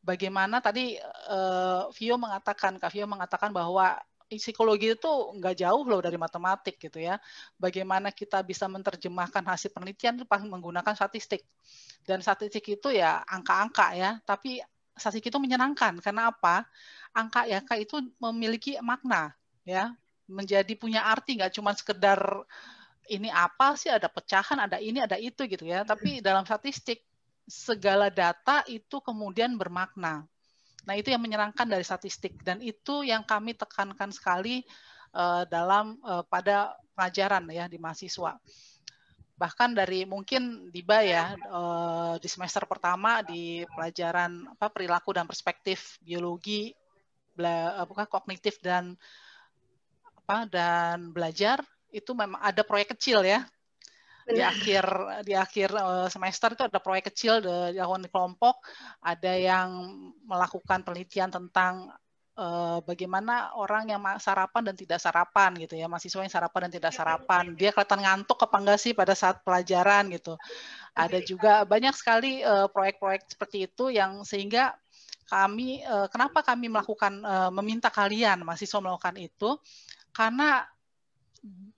bagaimana 0.01 0.59
tadi 0.65 0.97
uh, 1.29 1.93
Vio 1.93 2.17
mengatakan 2.17 2.81
Kak 2.81 2.91
Vio 2.91 3.05
mengatakan 3.05 3.53
bahwa 3.53 4.01
psikologi 4.39 4.97
itu 4.97 5.13
nggak 5.37 5.61
jauh 5.61 5.85
loh 5.85 6.01
dari 6.01 6.17
matematik 6.17 6.81
gitu 6.81 6.97
ya. 7.05 7.21
Bagaimana 7.61 8.09
kita 8.15 8.41
bisa 8.41 8.65
menerjemahkan 8.65 9.45
hasil 9.45 9.69
penelitian 9.75 10.17
itu 10.17 10.25
menggunakan 10.25 10.97
statistik. 10.97 11.45
Dan 12.07 12.25
statistik 12.25 12.65
itu 12.65 12.89
ya 12.89 13.21
angka-angka 13.29 13.93
ya, 13.93 14.17
tapi 14.25 14.65
statistik 14.97 15.33
itu 15.33 15.39
menyenangkan 15.41 16.01
karena 16.01 16.33
apa? 16.33 16.65
Angka 17.13 17.45
ya 17.45 17.61
angka 17.61 17.77
itu 17.77 18.01
memiliki 18.17 18.81
makna 18.81 19.37
ya 19.63 19.95
menjadi 20.31 20.73
punya 20.79 21.07
arti 21.07 21.39
nggak 21.39 21.55
cuma 21.55 21.75
sekedar 21.77 22.19
ini 23.11 23.29
apa 23.29 23.75
sih 23.75 23.91
ada 23.91 24.07
pecahan 24.07 24.63
ada 24.63 24.79
ini 24.79 25.03
ada 25.03 25.19
itu 25.19 25.45
gitu 25.45 25.67
ya. 25.67 25.83
Tapi 25.83 26.23
dalam 26.23 26.47
statistik 26.47 27.03
segala 27.45 28.09
data 28.09 28.63
itu 28.71 29.03
kemudian 29.03 29.59
bermakna. 29.59 30.25
Nah 30.87 30.95
itu 30.95 31.11
yang 31.11 31.23
menyenangkan 31.23 31.67
dari 31.67 31.83
statistik. 31.83 32.39
Dan 32.43 32.63
itu 32.63 33.03
yang 33.03 33.27
kami 33.27 33.59
tekankan 33.59 34.15
sekali 34.15 34.63
uh, 35.15 35.45
dalam 35.47 35.99
uh, 36.07 36.23
pada 36.27 36.79
pelajaran 36.95 37.47
ya 37.51 37.67
di 37.67 37.79
mahasiswa. 37.79 38.39
Bahkan 39.37 39.75
dari 39.75 40.07
mungkin 40.07 40.71
Diba 40.71 41.03
ya 41.03 41.35
uh, 41.51 42.15
di 42.23 42.29
semester 42.31 42.63
pertama 42.71 43.27
di 43.27 43.67
pelajaran 43.67 44.47
apa 44.55 44.71
perilaku 44.71 45.11
dan 45.11 45.27
perspektif 45.27 45.99
biologi 45.99 46.71
apa 47.43 48.05
kognitif 48.07 48.61
dan 48.61 48.93
apa 50.23 50.47
dan 50.47 51.11
belajar 51.11 51.59
itu 51.91 52.15
memang 52.15 52.39
ada 52.39 52.63
proyek 52.63 52.95
kecil 52.95 53.27
ya. 53.27 53.43
Di 54.23 54.39
akhir 54.39 54.85
di 55.27 55.35
akhir 55.35 55.75
eh, 55.75 56.09
semester 56.09 56.55
itu 56.55 56.63
ada 56.63 56.79
proyek 56.79 57.11
kecil 57.11 57.43
dilakukan 57.43 58.07
di 58.07 58.11
kelompok. 58.11 58.55
Ada 59.03 59.33
yang 59.35 59.69
melakukan 60.23 60.87
penelitian 60.87 61.29
tentang 61.29 61.91
uh, 62.39 62.79
bagaimana 62.87 63.53
orang 63.59 63.91
yang 63.91 64.01
sarapan 64.23 64.73
dan 64.73 64.77
tidak 64.79 65.03
sarapan 65.03 65.59
gitu 65.59 65.75
ya. 65.75 65.91
Mahasiswa 65.91 66.23
yang 66.23 66.33
sarapan 66.33 66.71
dan 66.71 66.73
tidak 66.79 66.93
sarapan. 66.95 67.43
Dia 67.59 67.75
kelihatan 67.75 68.01
ngantuk 68.07 68.39
apa 68.41 68.57
enggak 68.63 68.79
sih 68.79 68.93
pada 68.95 69.13
saat 69.19 69.43
pelajaran 69.43 70.07
gitu. 70.15 70.39
Ada 70.95 71.19
juga 71.27 71.67
banyak 71.67 71.93
sekali 71.99 72.41
eh, 72.41 72.67
proyek-proyek 72.71 73.27
seperti 73.27 73.67
itu 73.67 73.91
yang 73.91 74.23
sehingga 74.23 74.73
kami 75.33 75.81
uh, 75.89 76.13
kenapa 76.13 76.45
kami 76.45 76.69
melakukan 76.69 77.25
uh, 77.25 77.49
meminta 77.49 77.89
kalian 77.89 78.45
mahasiswa 78.45 78.85
melakukan 78.85 79.17
itu 79.17 79.57
karena 80.13 80.69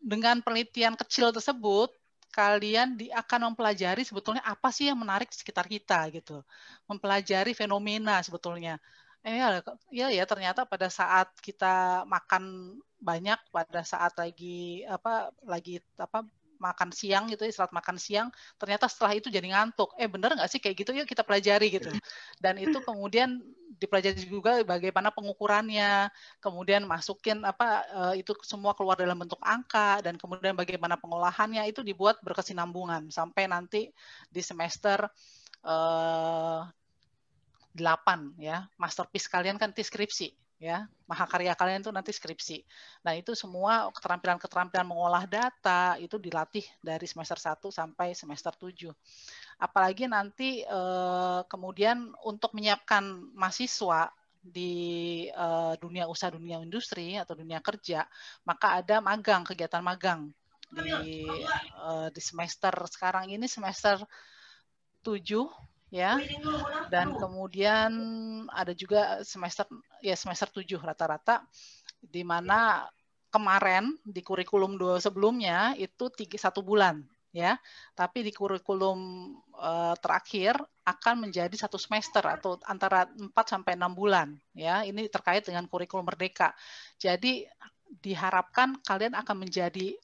dengan 0.05 0.45
penelitian 0.45 0.95
kecil 0.95 1.33
tersebut 1.33 1.89
kalian 2.35 2.99
di, 2.99 3.09
akan 3.15 3.55
mempelajari 3.55 4.03
sebetulnya 4.03 4.43
apa 4.43 4.69
sih 4.75 4.91
yang 4.91 4.99
menarik 4.99 5.31
di 5.31 5.39
sekitar 5.39 5.71
kita 5.71 6.11
gitu. 6.11 6.43
Mempelajari 6.91 7.55
fenomena 7.55 8.19
sebetulnya. 8.21 8.83
Eh, 9.25 9.41
ya, 9.41 9.63
ya 9.89 10.07
ya 10.13 10.25
ternyata 10.29 10.69
pada 10.69 10.93
saat 10.93 11.33
kita 11.41 12.05
makan 12.05 12.77
banyak 13.01 13.41
pada 13.49 13.81
saat 13.81 14.13
lagi 14.21 14.85
apa 14.85 15.33
lagi 15.49 15.81
apa 15.97 16.29
makan 16.65 16.89
siang 16.89 17.29
gitu 17.29 17.45
istirahat 17.45 17.77
makan 17.77 18.01
siang 18.01 18.29
ternyata 18.57 18.89
setelah 18.89 19.13
itu 19.13 19.29
jadi 19.29 19.45
ngantuk. 19.53 19.93
Eh 20.01 20.09
bener 20.09 20.33
nggak 20.33 20.49
sih 20.49 20.61
kayak 20.65 20.81
gitu? 20.81 20.91
Yuk 20.97 21.05
kita 21.05 21.21
pelajari 21.21 21.69
gitu. 21.69 21.93
Dan 22.41 22.57
itu 22.57 22.81
kemudian 22.81 23.45
dipelajari 23.77 24.25
juga 24.25 24.65
bagaimana 24.65 25.13
pengukurannya, 25.13 26.09
kemudian 26.41 26.89
masukin 26.89 27.45
apa 27.45 27.85
uh, 27.93 28.15
itu 28.17 28.33
semua 28.47 28.73
keluar 28.73 28.97
dalam 28.97 29.21
bentuk 29.21 29.41
angka 29.45 30.01
dan 30.01 30.17
kemudian 30.17 30.57
bagaimana 30.57 30.97
pengolahannya 30.97 31.69
itu 31.69 31.85
dibuat 31.85 32.25
berkesinambungan. 32.25 33.13
Sampai 33.13 33.45
nanti 33.45 33.93
di 34.33 34.41
semester 34.41 35.05
eh, 35.67 36.61
8 37.75 38.39
ya. 38.39 38.65
Masterpiece 38.79 39.27
kalian 39.27 39.59
kan 39.59 39.75
deskripsi 39.75 40.44
ya 40.65 40.89
mahakarya 41.05 41.53
kalian 41.53 41.85
itu 41.85 41.93
nanti 41.93 42.09
skripsi. 42.09 42.65
Nah 43.05 43.13
itu 43.13 43.37
semua 43.37 43.93
keterampilan-keterampilan 43.93 44.89
mengolah 44.89 45.29
data 45.29 46.01
itu 46.01 46.17
dilatih 46.17 46.65
dari 46.81 47.05
semester 47.05 47.37
1 47.37 47.69
sampai 47.69 48.17
semester 48.17 48.57
7 48.57 48.89
apalagi 49.61 50.11
nanti 50.11 50.67
uh, 50.67 51.47
kemudian 51.47 52.11
untuk 52.27 52.57
menyiapkan 52.57 53.05
mahasiswa 53.37 54.11
di 54.45 55.25
uh, 55.33 55.73
dunia 55.81 56.05
usaha, 56.05 56.29
dunia 56.29 56.61
industri 56.61 57.17
atau 57.17 57.33
dunia 57.33 57.65
kerja, 57.65 58.05
maka 58.45 58.85
ada 58.85 59.01
magang, 59.01 59.41
kegiatan 59.41 59.81
magang 59.81 60.29
di 60.75 61.25
uh, 61.81 62.11
di 62.11 62.21
semester 62.21 62.75
sekarang 62.91 63.31
ini 63.31 63.47
semester 63.47 64.03
7 65.01 65.23
ya. 65.95 66.19
Dan 66.91 67.15
kemudian 67.15 67.91
ada 68.51 68.75
juga 68.75 69.23
semester 69.23 69.71
ya 70.03 70.19
semester 70.19 70.51
7 70.51 70.83
rata-rata 70.83 71.47
di 72.03 72.27
mana 72.27 72.91
kemarin 73.31 73.95
di 74.03 74.23
kurikulum 74.23 74.75
dua 74.75 74.99
sebelumnya 74.99 75.79
itu 75.79 76.11
tiga 76.11 76.35
satu 76.35 76.67
bulan 76.67 76.99
ya. 77.31 77.55
Tapi 77.95 78.27
di 78.27 78.35
kurikulum 78.35 78.99
uh, 79.55 79.95
terakhir 80.03 80.59
akan 80.83 81.31
menjadi 81.31 81.55
satu 81.55 81.79
semester 81.79 82.27
atau 82.27 82.59
antara 82.67 83.07
4 83.15 83.31
sampai 83.47 83.79
enam 83.79 83.95
bulan 83.95 84.35
ya. 84.51 84.83
Ini 84.83 85.07
terkait 85.07 85.47
dengan 85.47 85.71
kurikulum 85.71 86.03
merdeka. 86.03 86.51
Jadi 86.99 87.47
diharapkan 88.03 88.83
kalian 88.83 89.15
akan 89.15 89.47
menjadi 89.47 89.95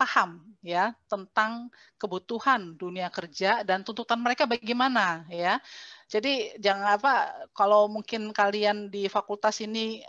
paham 0.00 0.40
ya 0.64 0.96
tentang 1.12 1.68
kebutuhan 2.00 2.72
dunia 2.80 3.12
kerja 3.12 3.60
dan 3.68 3.84
tuntutan 3.84 4.16
mereka 4.16 4.48
bagaimana 4.48 5.28
ya. 5.28 5.60
Jadi 6.08 6.56
jangan 6.56 6.96
apa 6.96 7.12
kalau 7.52 7.84
mungkin 7.92 8.32
kalian 8.32 8.88
di 8.88 9.12
fakultas 9.12 9.60
ini 9.60 10.00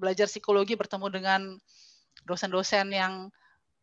belajar 0.00 0.24
psikologi 0.24 0.72
bertemu 0.80 1.06
dengan 1.12 1.40
dosen-dosen 2.24 2.88
yang 2.88 3.28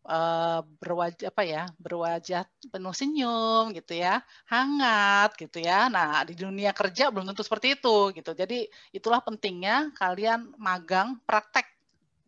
uh, 0.10 0.66
berwajah 0.82 1.30
apa 1.30 1.44
ya 1.46 1.64
berwajah 1.78 2.46
penuh 2.74 2.96
senyum 2.96 3.70
gitu 3.78 3.98
ya 4.02 4.26
hangat 4.50 5.38
gitu 5.38 5.62
ya. 5.62 5.86
Nah 5.94 6.26
di 6.26 6.34
dunia 6.34 6.74
kerja 6.74 7.14
belum 7.14 7.30
tentu 7.30 7.46
seperti 7.46 7.78
itu 7.78 8.10
gitu. 8.18 8.32
Jadi 8.34 8.66
itulah 8.90 9.22
pentingnya 9.22 9.94
kalian 9.94 10.58
magang 10.58 11.22
praktek 11.30 11.75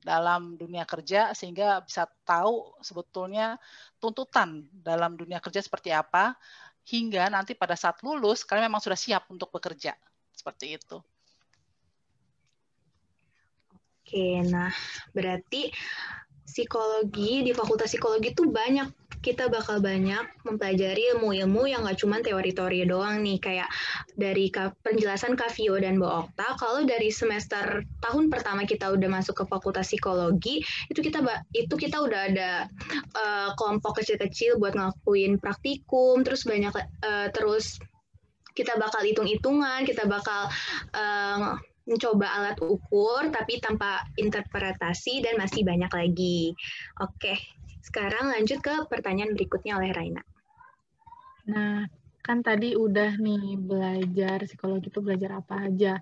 dalam 0.07 0.55
dunia 0.55 0.87
kerja 0.87 1.35
sehingga 1.35 1.83
bisa 1.83 2.07
tahu 2.23 2.79
sebetulnya 2.79 3.59
tuntutan 3.99 4.63
dalam 4.71 5.19
dunia 5.19 5.43
kerja 5.43 5.59
seperti 5.59 5.91
apa 5.91 6.31
hingga 6.87 7.27
nanti 7.27 7.51
pada 7.51 7.75
saat 7.75 7.99
lulus 7.99 8.47
kalian 8.47 8.71
memang 8.71 8.79
sudah 8.79 8.95
siap 8.95 9.27
untuk 9.27 9.51
bekerja. 9.51 9.91
Seperti 10.31 10.79
itu. 10.79 11.03
Oke, 14.07 14.39
nah 14.47 14.71
berarti 15.11 15.67
psikologi 16.47 17.43
di 17.43 17.51
fakultas 17.51 17.91
psikologi 17.91 18.31
itu 18.31 18.47
banyak. 18.47 18.87
Kita 19.17 19.51
bakal 19.51 19.83
banyak 19.83 20.45
mempelajari 20.47 21.11
ilmu-ilmu 21.11 21.67
yang 21.67 21.83
gak 21.83 21.99
cuma 21.99 22.23
teori-teori 22.23 22.87
doang 22.87 23.19
nih. 23.19 23.37
Kayak 23.43 23.69
dari 24.15 24.47
penjelasan 24.55 25.35
Kavio 25.35 25.75
dan 25.75 25.99
Mbak 25.99 26.13
Okta 26.31 26.47
kalau 26.55 26.87
dari 26.87 27.11
semester 27.11 27.83
tahun 27.99 28.31
pertama 28.31 28.63
kita 28.63 28.87
udah 28.87 29.09
masuk 29.11 29.43
ke 29.43 29.45
fakultas 29.51 29.91
psikologi 29.91 30.63
itu 30.87 30.99
kita 31.03 31.19
itu 31.51 31.75
kita 31.75 31.97
udah 31.99 32.21
ada 32.31 32.51
uh, 33.13 33.49
kelompok 33.59 33.99
kecil-kecil 33.99 34.57
buat 34.57 34.73
ngelakuin 34.73 35.37
praktikum 35.37 36.23
terus 36.23 36.47
banyak 36.47 36.71
uh, 37.03 37.27
terus 37.35 37.77
kita 38.57 38.73
bakal 38.81 39.05
hitung-hitungan 39.05 39.85
kita 39.85 40.09
bakal 40.09 40.49
uh, 40.97 41.53
mencoba 41.87 42.27
alat 42.35 42.59
ukur 42.59 43.31
tapi 43.31 43.63
tanpa 43.63 44.03
interpretasi 44.19 45.23
dan 45.23 45.39
masih 45.39 45.63
banyak 45.63 45.89
lagi. 45.89 46.51
Oke, 46.99 47.39
sekarang 47.81 48.29
lanjut 48.35 48.59
ke 48.59 48.75
pertanyaan 48.91 49.33
berikutnya 49.33 49.79
oleh 49.79 49.95
Raina. 49.95 50.23
Nah, 51.47 51.87
kan 52.19 52.43
tadi 52.43 52.75
udah 52.75 53.15
nih 53.15 53.55
belajar 53.55 54.43
psikologi 54.43 54.91
itu 54.91 54.99
belajar 54.99 55.39
apa 55.39 55.71
aja. 55.71 55.95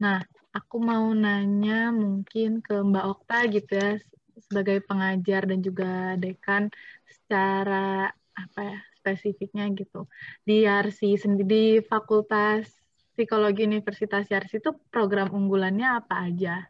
Nah, 0.00 0.24
aku 0.56 0.80
mau 0.80 1.12
nanya 1.12 1.92
mungkin 1.92 2.64
ke 2.64 2.80
Mbak 2.80 3.04
Okta 3.04 3.38
gitu 3.52 3.72
ya 3.76 4.00
sebagai 4.36 4.84
pengajar 4.84 5.48
dan 5.48 5.60
juga 5.60 6.16
dekan 6.16 6.68
secara 7.04 8.12
apa 8.36 8.60
ya 8.60 8.78
spesifiknya 9.00 9.64
gitu 9.72 10.04
di 10.44 10.68
RC 10.68 11.16
sendiri 11.24 11.80
di 11.80 11.84
Fakultas 11.84 12.68
Psikologi 13.16 13.64
Universitas 13.64 14.28
Yarsi 14.28 14.60
itu 14.60 14.76
program 14.92 15.32
unggulannya 15.32 16.04
apa 16.04 16.28
aja? 16.28 16.68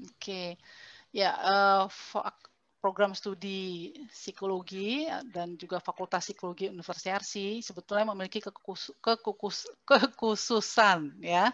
Oke, 0.00 0.56
ya 1.12 1.36
uh, 1.36 1.84
program 2.80 3.12
studi 3.12 3.92
psikologi 4.08 5.06
dan 5.30 5.54
juga 5.60 5.78
Fakultas 5.78 6.24
Psikologi 6.24 6.72
Universitas 6.72 7.06
Yarsi 7.06 7.60
sebetulnya 7.60 8.08
memiliki 8.10 8.40
kekhususan 10.00 11.20
ya. 11.20 11.52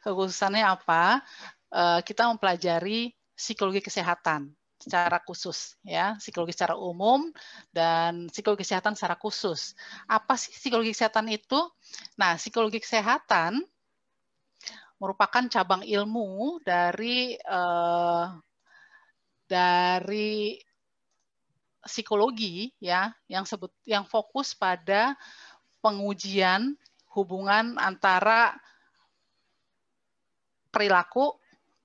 Kekhususannya 0.00 0.64
apa? 0.64 1.20
Uh, 1.68 2.00
kita 2.00 2.26
mempelajari 2.32 3.12
psikologi 3.36 3.84
kesehatan 3.84 4.48
secara 4.84 5.16
khusus 5.24 5.80
ya. 5.80 6.14
Psikologi 6.20 6.52
secara 6.52 6.76
umum 6.76 7.32
dan 7.72 8.28
psikologi 8.28 8.68
kesehatan 8.68 8.92
secara 8.92 9.16
khusus. 9.16 9.72
Apa 10.04 10.36
sih 10.36 10.52
psikologi 10.52 10.92
kesehatan 10.92 11.32
itu? 11.32 11.60
Nah 12.20 12.36
psikologi 12.36 12.84
kesehatan 12.84 13.64
merupakan 15.00 15.44
cabang 15.48 15.82
ilmu 15.82 16.60
dari 16.62 17.34
uh, 17.48 18.36
dari 19.48 20.56
psikologi 21.84 22.72
ya 22.80 23.12
yang 23.28 23.44
sebut 23.44 23.68
yang 23.84 24.08
fokus 24.08 24.56
pada 24.56 25.12
pengujian 25.84 26.72
hubungan 27.12 27.76
antara 27.76 28.56
perilaku 30.72 31.36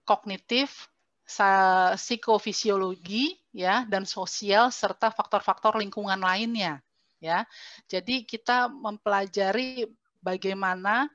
kognitif 0.08 0.90
psikofisiologi 1.30 3.38
ya 3.54 3.86
dan 3.86 4.10
sosial 4.10 4.74
serta 4.74 5.14
faktor-faktor 5.14 5.78
lingkungan 5.78 6.18
lainnya 6.18 6.82
ya. 7.22 7.46
Jadi 7.86 8.26
kita 8.26 8.68
mempelajari 8.68 9.86
bagaimana 10.20 11.06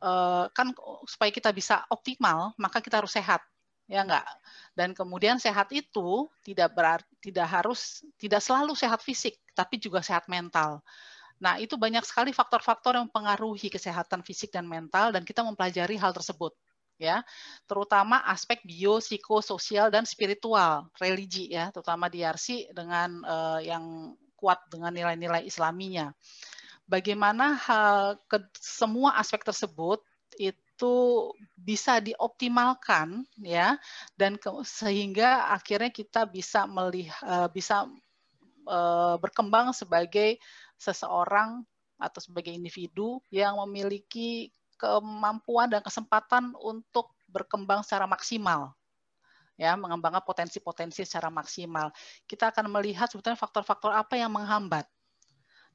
eh, 0.00 0.44
kan 0.48 0.72
supaya 1.04 1.30
kita 1.30 1.52
bisa 1.52 1.84
optimal 1.92 2.56
maka 2.56 2.80
kita 2.80 3.04
harus 3.04 3.12
sehat 3.12 3.44
ya 3.88 4.04
enggak 4.04 4.24
dan 4.76 4.92
kemudian 4.92 5.40
sehat 5.40 5.72
itu 5.72 6.28
tidak 6.44 6.76
berarti 6.76 7.08
tidak 7.24 7.48
harus 7.48 8.04
tidak 8.20 8.44
selalu 8.44 8.76
sehat 8.76 9.00
fisik 9.04 9.36
tapi 9.52 9.76
juga 9.76 10.00
sehat 10.00 10.24
mental. 10.28 10.80
Nah, 11.38 11.54
itu 11.62 11.78
banyak 11.78 12.02
sekali 12.02 12.34
faktor-faktor 12.34 12.98
yang 12.98 13.06
mempengaruhi 13.06 13.70
kesehatan 13.70 14.26
fisik 14.26 14.50
dan 14.50 14.66
mental 14.66 15.14
dan 15.14 15.22
kita 15.22 15.46
mempelajari 15.46 15.94
hal 15.94 16.10
tersebut 16.10 16.50
ya 16.98 17.22
terutama 17.64 18.20
aspek 18.26 18.58
biopsikososial 18.66 19.88
dan 19.88 20.02
spiritual 20.02 20.90
religi 20.98 21.48
ya 21.54 21.70
terutama 21.70 22.10
di 22.10 22.26
RC 22.26 22.74
dengan 22.74 23.22
uh, 23.22 23.62
yang 23.62 24.14
kuat 24.38 24.62
dengan 24.70 24.94
nilai-nilai 24.94 25.42
islaminya. 25.42 26.14
Bagaimana 26.86 27.58
hal 27.58 28.16
ke 28.30 28.38
semua 28.54 29.18
aspek 29.18 29.42
tersebut 29.42 30.00
itu 30.38 30.96
bisa 31.58 31.98
dioptimalkan 31.98 33.26
ya 33.42 33.76
dan 34.14 34.38
ke, 34.38 34.48
sehingga 34.62 35.50
akhirnya 35.50 35.90
kita 35.90 36.24
bisa 36.30 36.64
melihat 36.70 37.18
uh, 37.26 37.48
bisa 37.50 37.90
uh, 38.70 39.18
berkembang 39.18 39.74
sebagai 39.74 40.38
seseorang 40.78 41.66
atau 41.98 42.22
sebagai 42.22 42.54
individu 42.54 43.18
yang 43.28 43.58
memiliki 43.66 44.54
kemampuan 44.78 45.68
dan 45.68 45.82
kesempatan 45.82 46.54
untuk 46.62 47.12
berkembang 47.28 47.84
secara 47.84 48.08
maksimal 48.08 48.72
ya 49.58 49.74
mengembangkan 49.74 50.22
potensi-potensi 50.22 51.02
secara 51.02 51.28
maksimal. 51.34 51.90
Kita 52.30 52.54
akan 52.54 52.70
melihat 52.70 53.10
sebetulnya 53.10 53.34
faktor-faktor 53.34 53.90
apa 53.90 54.14
yang 54.14 54.30
menghambat 54.30 54.86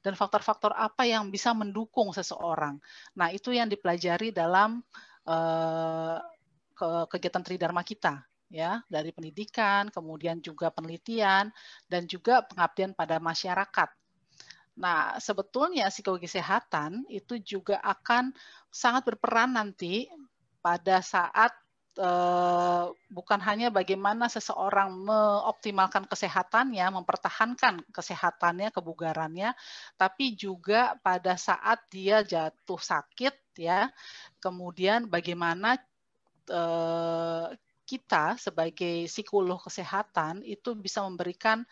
dan 0.00 0.16
faktor-faktor 0.16 0.72
apa 0.72 1.04
yang 1.04 1.28
bisa 1.28 1.52
mendukung 1.52 2.12
seseorang. 2.16 2.80
Nah, 3.12 3.28
itu 3.28 3.52
yang 3.52 3.68
dipelajari 3.68 4.32
dalam 4.32 4.80
uh, 5.28 6.16
kegiatan 7.08 7.44
tridharma 7.44 7.84
kita 7.84 8.24
ya, 8.48 8.80
dari 8.88 9.12
pendidikan, 9.12 9.92
kemudian 9.92 10.40
juga 10.40 10.72
penelitian 10.72 11.52
dan 11.88 12.08
juga 12.08 12.44
pengabdian 12.44 12.96
pada 12.96 13.20
masyarakat. 13.20 13.88
Nah, 14.74 15.22
sebetulnya 15.22 15.86
psikologi 15.86 16.26
kesehatan 16.26 17.06
itu 17.06 17.38
juga 17.38 17.78
akan 17.78 18.34
sangat 18.74 19.06
berperan 19.06 19.54
nanti 19.54 20.10
pada 20.58 20.98
saat 20.98 21.54
eh, 21.94 22.84
bukan 23.06 23.40
hanya 23.46 23.70
bagaimana 23.70 24.26
seseorang 24.26 24.98
mengoptimalkan 24.98 26.10
kesehatannya, 26.10 26.90
mempertahankan 26.90 27.86
kesehatannya, 27.94 28.74
kebugarannya, 28.74 29.54
tapi 29.94 30.34
juga 30.34 30.98
pada 31.06 31.38
saat 31.38 31.86
dia 31.86 32.26
jatuh 32.26 32.80
sakit 32.82 33.34
ya, 33.54 33.86
kemudian 34.42 35.06
bagaimana 35.06 35.78
eh, 36.50 37.46
kita 37.84 38.40
sebagai 38.40 39.06
psikolog 39.06 39.60
kesehatan 39.60 40.40
itu 40.42 40.72
bisa 40.74 41.04
memberikan 41.04 41.62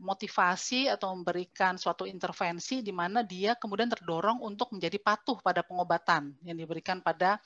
motivasi 0.00 0.88
atau 0.88 1.12
memberikan 1.12 1.76
suatu 1.76 2.08
intervensi 2.08 2.80
di 2.80 2.90
mana 2.90 3.20
dia 3.20 3.52
kemudian 3.54 3.92
terdorong 3.92 4.40
untuk 4.40 4.72
menjadi 4.72 4.96
patuh 4.96 5.36
pada 5.44 5.60
pengobatan 5.60 6.32
yang 6.40 6.56
diberikan 6.56 7.04
pada 7.04 7.36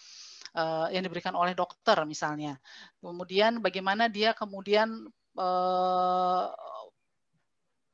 uh, 0.55 0.87
yang 0.95 1.03
diberikan 1.03 1.35
oleh 1.35 1.53
dokter 1.53 1.99
misalnya. 2.07 2.57
Kemudian 3.03 3.59
bagaimana 3.59 4.07
dia 4.07 4.33
kemudian 4.33 5.11
uh, 5.35 6.47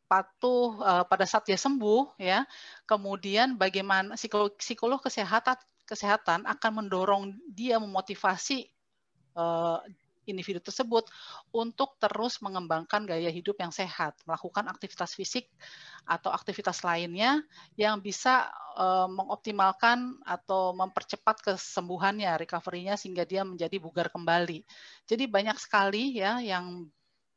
patuh 0.04 0.76
uh, 0.84 1.04
pada 1.08 1.24
saat 1.24 1.48
dia 1.48 1.56
sembuh 1.56 2.20
ya. 2.20 2.44
Kemudian 2.84 3.56
bagaimana 3.56 4.14
psikolog, 4.60 5.00
kesehatan 5.00 5.56
kesehatan 5.88 6.46
akan 6.46 6.84
mendorong 6.84 7.34
dia 7.50 7.80
memotivasi 7.82 8.68
individu 10.30 10.62
tersebut 10.62 11.10
untuk 11.50 11.98
terus 11.98 12.38
mengembangkan 12.40 13.04
gaya 13.04 13.28
hidup 13.28 13.58
yang 13.58 13.74
sehat, 13.74 14.14
melakukan 14.24 14.70
aktivitas 14.70 15.18
fisik 15.18 15.50
atau 16.06 16.30
aktivitas 16.32 16.80
lainnya 16.86 17.42
yang 17.74 17.98
bisa 17.98 18.48
uh, 18.78 19.10
mengoptimalkan 19.10 20.16
atau 20.22 20.72
mempercepat 20.72 21.42
kesembuhannya, 21.42 22.30
recovery-nya 22.40 22.94
sehingga 22.94 23.26
dia 23.26 23.42
menjadi 23.42 23.76
bugar 23.82 24.08
kembali. 24.08 24.62
Jadi 25.04 25.24
banyak 25.26 25.56
sekali 25.58 26.16
ya 26.22 26.38
yang 26.38 26.86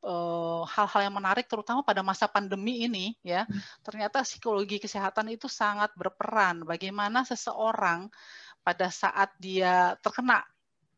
eh, 0.03 0.61
hal-hal 0.67 1.01
yang 1.07 1.15
menarik 1.15 1.47
terutama 1.47 1.79
pada 1.81 2.03
masa 2.03 2.27
pandemi 2.27 2.83
ini 2.83 3.15
ya 3.23 3.47
ternyata 3.87 4.21
psikologi 4.27 4.77
kesehatan 4.77 5.31
itu 5.31 5.47
sangat 5.47 5.95
berperan 5.95 6.67
bagaimana 6.67 7.23
seseorang 7.23 8.11
pada 8.63 8.87
saat 8.91 9.31
dia 9.39 9.95
terkena 9.99 10.43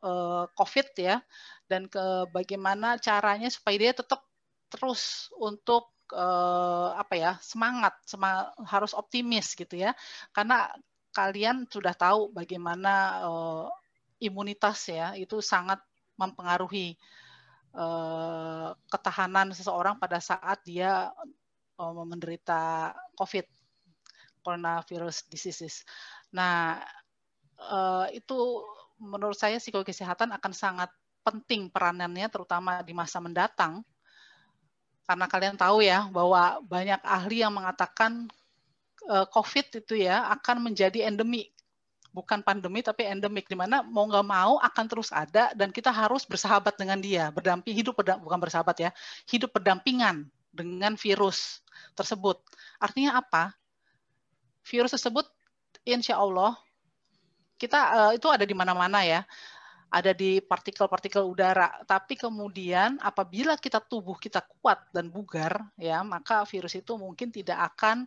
uh, 0.05 0.45
COVID 0.53 0.87
ya 1.01 1.17
dan 1.65 1.89
ke 1.89 2.29
bagaimana 2.29 3.01
caranya 3.01 3.49
supaya 3.49 3.89
dia 3.89 3.93
tetap 3.97 4.21
terus 4.69 5.33
untuk 5.41 5.89
uh, 6.13 6.93
apa 6.93 7.13
ya 7.17 7.31
semangat, 7.41 7.97
semangat 8.05 8.53
harus 8.69 8.93
optimis 8.93 9.57
gitu 9.57 9.81
ya 9.81 9.97
karena 10.29 10.69
kalian 11.15 11.65
sudah 11.65 11.95
tahu 11.95 12.29
bagaimana 12.29 13.25
uh, 13.25 13.65
imunitas 14.21 14.91
ya 14.91 15.15
itu 15.17 15.39
sangat 15.41 15.79
mempengaruhi 16.19 16.95
uh, 17.75 18.75
ketahanan 18.91 19.51
seseorang 19.51 19.99
pada 19.99 20.19
saat 20.19 20.59
dia 20.63 21.11
uh, 21.79 22.03
menderita 22.05 22.91
COVID. 23.17 23.47
coronavirus 24.45 25.25
diseases. 25.25 25.81
Nah, 26.29 26.77
uh, 27.57 28.05
itu 28.13 28.61
menurut 28.99 29.35
saya 29.35 29.59
psikologi 29.59 29.91
kesehatan 29.91 30.31
akan 30.35 30.53
sangat 30.55 30.89
penting 31.25 31.73
peranannya 31.73 32.29
terutama 32.29 32.85
di 32.85 32.93
masa 32.93 33.17
mendatang. 33.17 33.81
Karena 35.05 35.25
kalian 35.29 35.57
tahu 35.57 35.85
ya 35.85 36.09
bahwa 36.09 36.61
banyak 36.65 37.01
ahli 37.05 37.45
yang 37.45 37.53
mengatakan 37.53 38.25
uh, 39.05 39.25
COVID 39.29 39.85
itu 39.85 40.01
ya 40.01 40.25
akan 40.33 40.65
menjadi 40.69 41.05
endemik 41.05 41.53
bukan 42.15 42.39
pandemi 42.39 42.79
tapi 42.79 43.03
endemik 43.03 43.43
di 43.51 43.59
mana 43.59 43.83
mau 43.83 44.07
nggak 44.07 44.23
mau 44.23 44.55
akan 44.63 44.85
terus 44.87 45.11
ada 45.11 45.51
dan 45.51 45.67
kita 45.69 45.91
harus 45.91 46.23
bersahabat 46.23 46.79
dengan 46.79 46.97
dia. 46.97 47.29
Berdamping 47.29 47.75
hidup 47.75 47.99
bukan 47.99 48.39
bersahabat 48.39 48.79
ya 48.79 48.89
hidup 49.27 49.51
berdampingan 49.51 50.25
dengan 50.55 50.95
virus 50.95 51.59
tersebut. 51.93 52.39
Artinya 52.79 53.19
apa? 53.19 53.51
Virus 54.63 54.95
tersebut 54.95 55.27
insya 55.85 56.17
Allah 56.17 56.57
kita 57.55 57.79
uh, 58.09 58.11
itu 58.15 58.27
ada 58.27 58.43
di 58.43 58.55
mana-mana 58.55 59.03
ya 59.03 59.23
ada 59.95 60.11
di 60.11 60.43
partikel-partikel 60.43 61.23
udara. 61.23 61.71
Tapi 61.87 62.19
kemudian 62.19 62.99
apabila 62.99 63.55
kita 63.55 63.79
tubuh 63.79 64.19
kita 64.19 64.43
kuat 64.59 64.91
dan 64.91 65.07
bugar, 65.07 65.71
ya 65.79 66.03
maka 66.03 66.43
virus 66.43 66.75
itu 66.75 66.99
mungkin 66.99 67.31
tidak 67.31 67.73
akan 67.75 68.03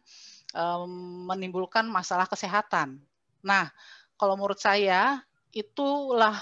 um, 0.52 1.24
menimbulkan 1.32 1.88
masalah 1.88 2.28
kesehatan. 2.28 3.00
Nah, 3.40 3.72
kalau 4.20 4.36
menurut 4.36 4.60
saya 4.60 5.22
itulah 5.54 6.36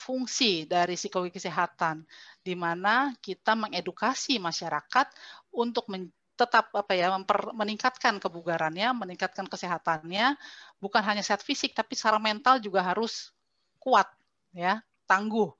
fungsi 0.00 0.64
dari 0.64 0.94
psikologi 0.94 1.36
kesehatan, 1.36 2.06
di 2.40 2.54
mana 2.56 3.12
kita 3.18 3.58
mengedukasi 3.58 4.38
masyarakat 4.40 5.10
untuk 5.52 5.90
men 5.90 6.08
tetap 6.40 6.72
apa 6.72 6.92
ya 6.96 7.12
memper, 7.12 7.52
meningkatkan 7.52 8.16
kebugarannya, 8.16 8.96
meningkatkan 8.96 9.44
kesehatannya, 9.44 10.40
bukan 10.80 11.02
hanya 11.04 11.20
sehat 11.20 11.44
fisik 11.44 11.76
tapi 11.76 11.92
secara 11.92 12.16
mental 12.16 12.56
juga 12.64 12.80
harus 12.80 13.36
kuat 13.76 14.08
ya, 14.56 14.80
tangguh. 15.04 15.52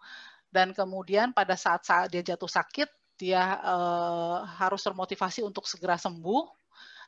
Dan 0.49 0.73
kemudian 0.73 1.37
pada 1.37 1.55
saat-saat 1.55 2.09
dia 2.09 2.25
jatuh 2.25 2.49
sakit, 2.49 2.89
dia 3.21 3.61
eh, 3.61 4.39
harus 4.57 4.81
termotivasi 4.81 5.45
untuk 5.45 5.69
segera 5.69 6.01
sembuh 6.01 6.61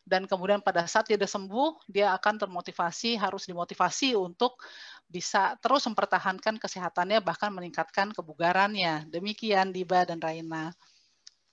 dan 0.03 0.27
kemudian 0.27 0.59
pada 0.59 0.83
saat 0.91 1.07
dia 1.07 1.14
sudah 1.14 1.31
sembuh, 1.31 1.70
dia 1.87 2.11
akan 2.18 2.35
termotivasi, 2.43 3.14
harus 3.14 3.47
dimotivasi 3.47 4.18
untuk 4.18 4.59
bisa 5.07 5.55
terus 5.62 5.87
mempertahankan 5.87 6.59
kesehatannya, 6.59 7.23
bahkan 7.23 7.55
meningkatkan 7.55 8.11
kebugarannya. 8.11 9.07
Demikian 9.14 9.70
Diba 9.70 10.03
dan 10.03 10.18
Raina. 10.18 10.75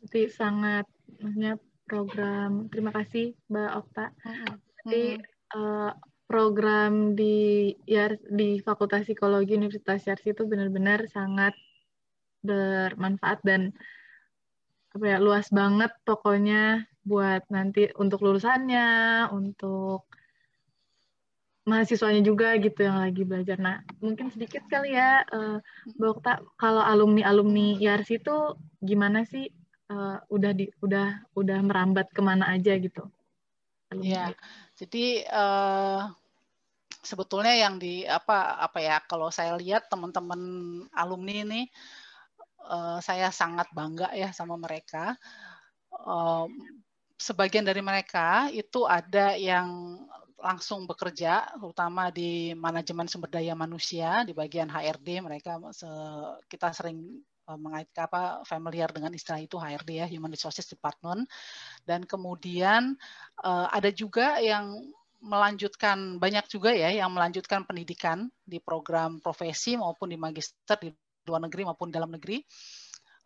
Jadi 0.01 0.33
sangat 0.33 0.89
program 1.89 2.69
terima 2.69 2.93
kasih 2.93 3.33
Mbak 3.49 3.71
Okta. 3.81 4.05
Jadi 4.85 5.17
uh, 5.57 5.91
program 6.29 7.17
di 7.17 7.73
ya 7.89 8.13
di 8.29 8.61
Fakultas 8.61 9.09
Psikologi 9.09 9.57
Universitas 9.57 10.05
Yarsi 10.05 10.37
itu 10.37 10.45
benar-benar 10.45 11.09
sangat 11.09 11.57
bermanfaat 12.45 13.41
dan 13.41 13.73
apa 14.93 15.05
ya 15.05 15.17
luas 15.17 15.49
banget 15.49 15.89
pokoknya 16.05 16.85
buat 17.01 17.41
nanti 17.49 17.89
untuk 17.97 18.21
lulusannya, 18.21 19.29
untuk 19.33 20.05
mahasiswanya 21.65 22.21
juga 22.25 22.57
gitu 22.57 22.85
yang 22.85 22.97
lagi 23.01 23.21
belajar. 23.25 23.57
Nah, 23.61 23.85
mungkin 24.01 24.33
sedikit 24.33 24.65
kali 24.69 24.97
ya, 24.97 25.21
uh, 25.29 25.61
Mbak 25.97 26.09
Okta, 26.09 26.33
kalau 26.57 26.81
alumni-alumni 26.81 27.77
YARS 27.77 28.09
itu 28.09 28.57
gimana 28.81 29.25
sih? 29.25 29.49
Uh, 29.89 30.21
udah 30.29 30.53
di 30.53 30.69
udah 30.85 31.17
udah 31.33 31.59
merambat 31.65 32.13
ke 32.13 32.21
mana 32.21 32.53
aja 32.53 32.77
gitu? 32.77 33.09
Iya, 33.89 34.37
jadi 34.77 35.25
uh, 35.33 36.13
sebetulnya 37.01 37.57
yang 37.57 37.81
di 37.81 38.05
apa 38.05 38.61
apa 38.61 38.77
ya 38.77 39.01
kalau 39.09 39.33
saya 39.33 39.57
lihat 39.57 39.89
teman-teman 39.89 40.37
alumni 40.93 41.41
ini 41.41 41.61
uh, 42.69 43.01
saya 43.01 43.33
sangat 43.33 43.65
bangga 43.73 44.13
ya 44.13 44.29
sama 44.29 44.61
mereka. 44.61 45.17
Uh, 45.89 46.45
sebagian 47.17 47.65
dari 47.65 47.81
mereka 47.81 48.47
itu 48.53 48.85
ada 48.85 49.33
yang 49.35 49.97
langsung 50.39 50.87
bekerja, 50.87 51.51
terutama 51.59 52.13
di 52.13 52.55
manajemen 52.55 53.09
sumber 53.11 53.27
daya 53.27 53.57
manusia 53.57 54.23
di 54.23 54.31
bagian 54.31 54.71
HRD. 54.71 55.19
Mereka 55.19 55.59
kita 56.47 56.71
sering 56.71 57.19
eh, 57.49 57.59
mengaitkan 57.59 58.05
apa 58.05 58.45
familiar 58.45 58.93
dengan 58.93 59.09
istilah 59.09 59.41
itu 59.41 59.57
HRD 59.57 60.05
ya 60.05 60.07
Human 60.13 60.29
Resources 60.29 60.69
Department. 60.69 61.25
Dan 61.81 62.05
kemudian 62.05 62.93
eh, 63.41 63.67
ada 63.73 63.89
juga 63.89 64.37
yang 64.37 64.77
melanjutkan 65.19 66.15
banyak 66.15 66.47
juga 66.47 66.71
ya 66.71 66.95
yang 66.95 67.11
melanjutkan 67.11 67.67
pendidikan 67.67 68.31
di 68.47 68.63
program 68.63 69.19
profesi 69.19 69.75
maupun 69.75 70.15
di 70.15 70.15
magister 70.15 70.79
di 70.79 70.95
luar 71.27 71.43
negeri 71.43 71.67
maupun 71.67 71.91
dalam 71.91 72.13
negeri. 72.15 72.39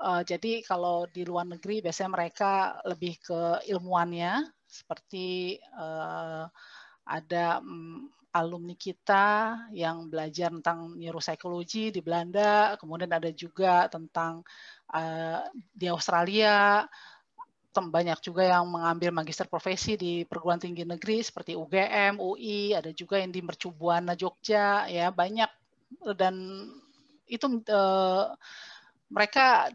Uh, 0.02 0.26
jadi 0.26 0.66
kalau 0.66 1.06
di 1.06 1.22
luar 1.22 1.46
negeri 1.46 1.86
biasanya 1.86 2.12
mereka 2.18 2.82
lebih 2.82 3.22
ke 3.22 3.62
ilmuannya 3.70 4.42
seperti 4.66 5.62
ada 7.06 7.62
um, 7.62 8.10
alumni 8.34 8.74
kita 8.74 9.56
yang 9.70 10.10
belajar 10.10 10.50
tentang 10.50 10.98
neuropsikologi 10.98 11.94
di 11.94 12.02
Belanda, 12.02 12.74
kemudian 12.82 13.14
ada 13.14 13.30
juga 13.30 13.86
tentang 13.88 14.42
uh, 14.90 15.46
di 15.70 15.86
Australia, 15.86 16.90
banyak 17.74 18.22
juga 18.22 18.46
yang 18.46 18.70
mengambil 18.70 19.10
magister 19.10 19.50
profesi 19.50 19.98
di 19.98 20.26
perguruan 20.26 20.62
tinggi 20.62 20.86
negeri 20.86 21.26
seperti 21.26 21.58
UGM, 21.58 22.22
UI, 22.22 22.78
ada 22.78 22.94
juga 22.94 23.18
yang 23.18 23.34
di 23.34 23.42
Mercubuana 23.42 24.14
Jogja, 24.14 24.86
ya 24.86 25.10
banyak. 25.10 25.50
Dan 26.14 26.66
itu 27.26 27.46
uh, 27.70 28.30
mereka 29.10 29.74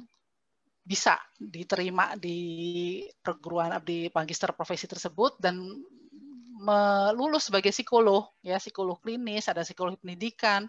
bisa 0.88 1.20
diterima 1.36 2.16
di 2.16 3.04
perguruan 3.20 3.76
di 3.84 4.08
magister 4.08 4.56
profesi 4.56 4.88
tersebut 4.88 5.36
dan 5.36 5.60
melulus 6.58 7.46
sebagai 7.48 7.70
psikolog 7.70 8.26
ya 8.42 8.58
psikolog 8.58 8.98
klinis 8.98 9.46
ada 9.46 9.62
psikolog 9.62 9.94
pendidikan. 9.96 10.66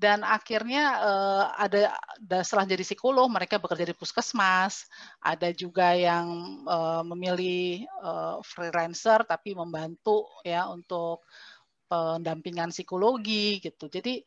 Dan 0.00 0.24
akhirnya 0.24 0.96
uh, 0.96 1.44
ada, 1.60 1.92
setelah 2.40 2.64
jadi 2.64 2.80
psikolog 2.80 3.28
mereka 3.28 3.60
bekerja 3.60 3.84
di 3.84 3.92
puskesmas. 3.92 4.88
Ada 5.20 5.52
juga 5.52 5.92
yang 5.92 6.24
uh, 6.64 7.04
memilih 7.04 7.84
uh, 8.00 8.40
freelancer 8.40 9.28
tapi 9.28 9.52
membantu 9.52 10.24
ya 10.40 10.72
untuk 10.72 11.20
pendampingan 11.84 12.72
psikologi 12.72 13.60
gitu. 13.60 13.92
Jadi 13.92 14.24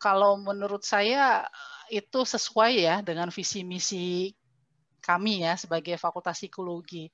kalau 0.00 0.40
menurut 0.40 0.80
saya 0.80 1.44
itu 1.92 2.24
sesuai 2.24 2.72
ya 2.80 2.96
dengan 3.04 3.28
visi 3.28 3.60
misi 3.60 4.32
kami 5.00 5.42
ya 5.44 5.56
sebagai 5.56 5.96
Fakultas 5.96 6.38
Psikologi. 6.38 7.08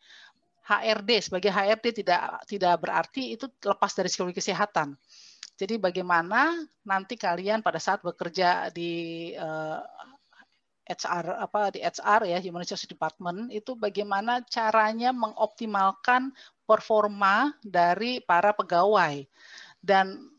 HRD 0.66 1.30
sebagai 1.30 1.50
HRD 1.54 2.02
tidak 2.02 2.42
tidak 2.50 2.74
berarti 2.82 3.38
itu 3.38 3.46
lepas 3.62 3.94
dari 3.94 4.10
psikologi 4.10 4.42
kesehatan. 4.42 4.98
Jadi 5.56 5.80
bagaimana 5.80 6.52
nanti 6.84 7.16
kalian 7.16 7.64
pada 7.64 7.80
saat 7.80 8.04
bekerja 8.04 8.68
di 8.74 9.32
uh, 9.38 9.80
eh, 10.84 10.92
HR 10.92 11.42
apa 11.42 11.72
di 11.72 11.80
HR 11.80 12.28
ya 12.28 12.38
Human 12.42 12.62
Resources 12.62 12.90
Department 12.90 13.50
itu 13.50 13.74
bagaimana 13.78 14.44
caranya 14.46 15.10
mengoptimalkan 15.14 16.30
performa 16.66 17.54
dari 17.62 18.20
para 18.20 18.52
pegawai 18.52 19.24
dan 19.80 20.30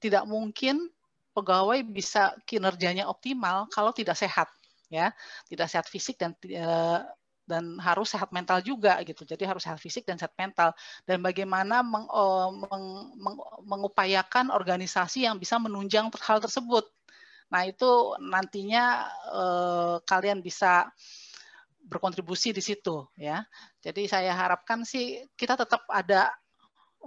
tidak 0.00 0.24
mungkin 0.24 0.88
pegawai 1.36 1.84
bisa 1.86 2.34
kinerjanya 2.48 3.06
optimal 3.06 3.70
kalau 3.70 3.94
tidak 3.94 4.18
sehat 4.18 4.50
ya 4.88 5.12
tidak 5.46 5.68
sehat 5.70 5.86
fisik 5.86 6.16
dan 6.16 6.34
eh, 6.48 7.00
dan 7.48 7.80
harus 7.80 8.12
sehat 8.12 8.28
mental 8.28 8.60
juga 8.60 9.00
gitu. 9.02 9.24
Jadi 9.24 9.48
harus 9.48 9.64
sehat 9.64 9.80
fisik 9.80 10.04
dan 10.04 10.20
sehat 10.20 10.36
mental. 10.36 10.76
Dan 11.08 11.24
bagaimana 11.24 11.80
meng, 11.80 12.04
eh, 12.04 12.48
meng, 12.52 12.84
meng, 13.16 13.36
mengupayakan 13.64 14.52
organisasi 14.52 15.24
yang 15.24 15.40
bisa 15.40 15.56
menunjang 15.56 16.12
hal 16.20 16.38
tersebut. 16.44 16.84
Nah 17.48 17.64
itu 17.64 18.20
nantinya 18.20 19.08
eh, 19.32 19.96
kalian 20.04 20.44
bisa 20.44 20.92
berkontribusi 21.88 22.52
di 22.52 22.60
situ 22.60 23.08
ya. 23.16 23.40
Jadi 23.80 24.04
saya 24.04 24.36
harapkan 24.36 24.84
sih 24.84 25.24
kita 25.32 25.56
tetap 25.56 25.88
ada 25.88 26.28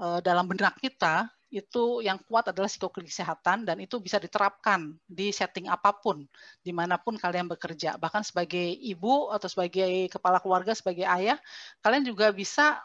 eh, 0.02 0.20
dalam 0.26 0.50
benak 0.50 0.82
kita 0.82 1.30
itu 1.52 1.99
yang 1.99 2.16
kuat 2.24 2.47
adalah 2.47 2.72
psikologi 2.72 3.12
kesehatan 3.12 3.68
dan 3.68 3.78
itu 3.84 3.99
bisa 3.99 4.16
diterapkan 4.18 4.95
di 5.04 5.36
setting 5.36 5.68
apa 5.68 5.91
pun, 5.91 6.24
di 6.64 6.72
mana 6.72 6.95
pun 6.95 7.20
kalian 7.20 7.52
bekerja. 7.52 7.99
Bahkan 7.99 8.24
sebagai 8.24 8.72
ibu 8.80 9.28
atau 9.36 9.52
sebagai 9.52 10.08
kepala 10.08 10.39
keluarga, 10.39 10.72
sebagai 10.72 11.04
ayah, 11.04 11.36
kalian 11.84 12.08
juga 12.08 12.32
bisa 12.32 12.80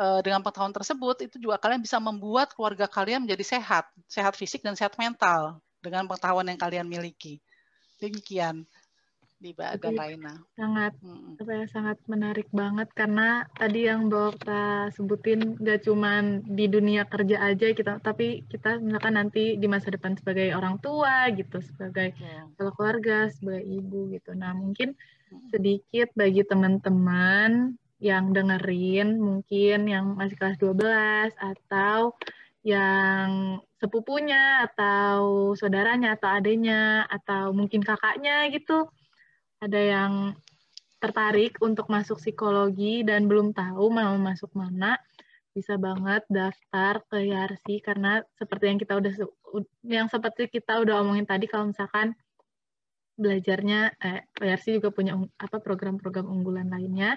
eh, 0.00 0.20
dengan 0.24 0.40
pengetahuan 0.40 0.72
tersebut 0.72 1.28
itu 1.28 1.36
juga 1.36 1.60
kalian 1.60 1.84
bisa 1.84 2.00
membuat 2.00 2.56
keluarga 2.56 2.88
kalian 2.88 3.28
menjadi 3.28 3.60
sehat, 3.60 3.84
sehat 4.08 4.32
fisik 4.40 4.64
dan 4.64 4.72
sehat 4.72 4.96
mental 4.96 5.60
dengan 5.84 6.08
pengetahuan 6.08 6.48
yang 6.48 6.58
kalian 6.58 6.88
miliki. 6.88 7.44
Demikian. 8.00 8.64
Diba 9.46 9.78
dan 9.78 9.94
Raina. 9.94 10.42
Sangat 10.58 10.98
hmm. 10.98 11.38
apa 11.38 11.52
ya 11.54 11.64
sangat 11.70 12.02
menarik 12.10 12.50
banget 12.50 12.90
karena 12.98 13.46
tadi 13.54 13.86
yang 13.86 14.10
Mbak 14.10 14.24
Okta 14.34 14.90
sebutin 14.90 15.54
gak 15.62 15.86
cuman 15.86 16.42
di 16.42 16.66
dunia 16.66 17.06
kerja 17.06 17.38
aja 17.38 17.70
kita 17.70 18.02
tapi 18.02 18.42
kita 18.50 18.82
misalkan 18.82 19.14
nanti 19.14 19.54
di 19.54 19.70
masa 19.70 19.94
depan 19.94 20.18
sebagai 20.18 20.50
orang 20.50 20.82
tua 20.82 21.30
gitu, 21.30 21.62
sebagai 21.62 22.18
kepala 22.58 22.74
keluarga, 22.74 23.18
sebagai 23.30 23.70
ibu 23.70 24.10
gitu. 24.10 24.34
Nah, 24.34 24.50
mungkin 24.50 24.98
sedikit 25.54 26.10
bagi 26.18 26.42
teman-teman 26.42 27.78
yang 28.02 28.34
dengerin 28.34 29.16
mungkin 29.22 29.86
yang 29.86 30.18
masih 30.18 30.34
kelas 30.36 30.58
12 30.58 31.38
atau 31.38 32.18
yang 32.66 33.62
sepupunya 33.78 34.66
atau 34.66 35.54
saudaranya 35.54 36.18
atau 36.18 36.34
adiknya 36.34 37.06
atau 37.06 37.54
mungkin 37.54 37.78
kakaknya 37.86 38.50
gitu 38.50 38.90
ada 39.60 39.80
yang 39.80 40.12
tertarik 40.96 41.60
untuk 41.60 41.86
masuk 41.92 42.16
psikologi 42.18 43.04
dan 43.04 43.28
belum 43.28 43.52
tahu 43.52 43.92
mau 43.92 44.16
masuk 44.16 44.50
mana 44.56 44.96
bisa 45.56 45.80
banget 45.80 46.24
daftar 46.28 47.00
ke 47.08 47.32
Yarsi. 47.32 47.80
Karena 47.80 48.20
seperti 48.36 48.64
yang 48.68 48.78
kita 48.80 48.94
udah 49.00 49.12
yang 49.84 50.06
seperti 50.12 50.52
kita 50.52 50.80
udah 50.84 51.00
omongin 51.00 51.24
tadi 51.24 51.48
kalau 51.48 51.72
misalkan 51.72 52.12
belajarnya 53.16 53.96
eh 53.96 54.20
Yarsi 54.44 54.76
juga 54.76 54.92
punya 54.92 55.16
apa 55.40 55.56
program-program 55.64 56.28
unggulan 56.28 56.68
lainnya. 56.68 57.16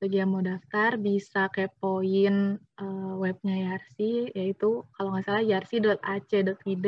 Bagi 0.00 0.20
yang 0.20 0.36
mau 0.36 0.44
daftar 0.44 1.00
bisa 1.00 1.48
kepoin 1.48 2.60
uh, 2.80 3.14
webnya 3.20 3.72
Yarsi 3.72 4.32
yaitu 4.32 4.84
kalau 4.96 5.16
nggak 5.16 5.24
salah 5.24 5.44
yarsi.ac.id 5.44 6.86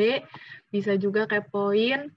bisa 0.69 0.93
juga 1.01 1.25
kepoin 1.25 2.13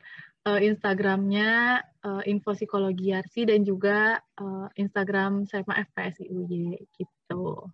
uh, 0.47 0.59
Instagramnya 0.59 1.83
uh, 2.05 2.23
info 2.23 2.55
psikologi 2.55 3.11
Yarsi 3.11 3.47
dan 3.49 3.65
juga 3.67 4.19
uh, 4.39 4.67
Instagram 4.79 5.43
SMA 5.49 5.75
FPSIUY 5.91 6.79
gitu. 6.95 7.67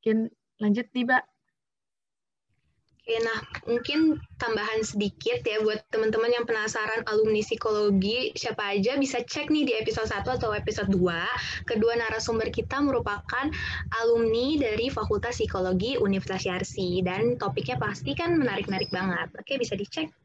Mungkin 0.00 0.30
lanjut 0.58 0.86
nih, 0.90 1.04
Mbak. 1.06 1.24
Oke, 3.04 3.20
nah 3.20 3.36
mungkin 3.68 4.16
tambahan 4.40 4.80
sedikit 4.80 5.44
ya 5.44 5.60
buat 5.60 5.84
teman-teman 5.92 6.40
yang 6.40 6.48
penasaran 6.48 7.04
alumni 7.04 7.44
psikologi, 7.44 8.32
siapa 8.32 8.72
aja 8.72 8.96
bisa 8.96 9.20
cek 9.20 9.52
nih 9.52 9.68
di 9.68 9.72
episode 9.76 10.08
1 10.08 10.24
atau 10.40 10.56
episode 10.56 10.88
2. 10.88 11.68
Kedua 11.68 11.92
narasumber 12.00 12.48
kita 12.48 12.80
merupakan 12.80 13.52
alumni 14.00 14.56
dari 14.56 14.88
Fakultas 14.88 15.36
Psikologi 15.36 16.00
Universitas 16.00 16.48
Yarsi 16.48 17.04
dan 17.04 17.36
topiknya 17.36 17.76
pasti 17.76 18.16
kan 18.16 18.40
menarik-menarik 18.40 18.88
banget. 18.88 19.28
Oke, 19.36 19.60
bisa 19.60 19.76
dicek. 19.76 20.23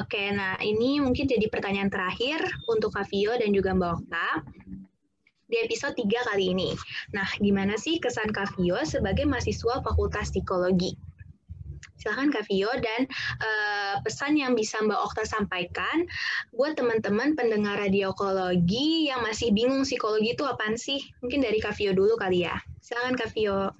Oke, 0.00 0.32
nah 0.32 0.56
ini 0.60 0.98
mungkin 0.98 1.28
jadi 1.28 1.46
pertanyaan 1.48 1.90
terakhir 1.92 2.42
untuk 2.68 2.94
Kavio 2.94 3.36
dan 3.36 3.50
juga 3.52 3.76
Mbak 3.76 3.92
Okta 3.98 4.28
di 5.52 5.56
episode 5.60 5.92
3 6.00 6.28
kali 6.32 6.56
ini. 6.56 6.72
Nah, 7.12 7.28
gimana 7.36 7.76
sih 7.76 8.00
kesan 8.00 8.32
Kavio 8.32 8.80
sebagai 8.88 9.28
mahasiswa 9.28 9.84
Fakultas 9.84 10.32
Psikologi? 10.32 10.96
Silahkan 12.02 12.34
Kak 12.34 12.50
Vio 12.50 12.66
dan 12.82 13.06
uh, 13.38 14.02
pesan 14.02 14.34
yang 14.34 14.58
bisa 14.58 14.82
Mbak 14.82 15.00
Okta 15.06 15.22
sampaikan 15.22 16.02
buat 16.50 16.74
teman-teman 16.74 17.38
pendengar 17.38 17.78
radiokologi 17.78 19.06
yang 19.06 19.22
masih 19.22 19.54
bingung 19.54 19.86
psikologi 19.86 20.34
itu 20.34 20.42
apaan 20.42 20.74
sih? 20.74 20.98
Mungkin 21.22 21.46
dari 21.46 21.62
Kak 21.62 21.78
Vio 21.78 21.94
dulu 21.94 22.18
kali 22.18 22.42
ya. 22.42 22.58
Silahkan 22.82 23.14
Kak 23.14 23.30
Vio. 23.30 23.70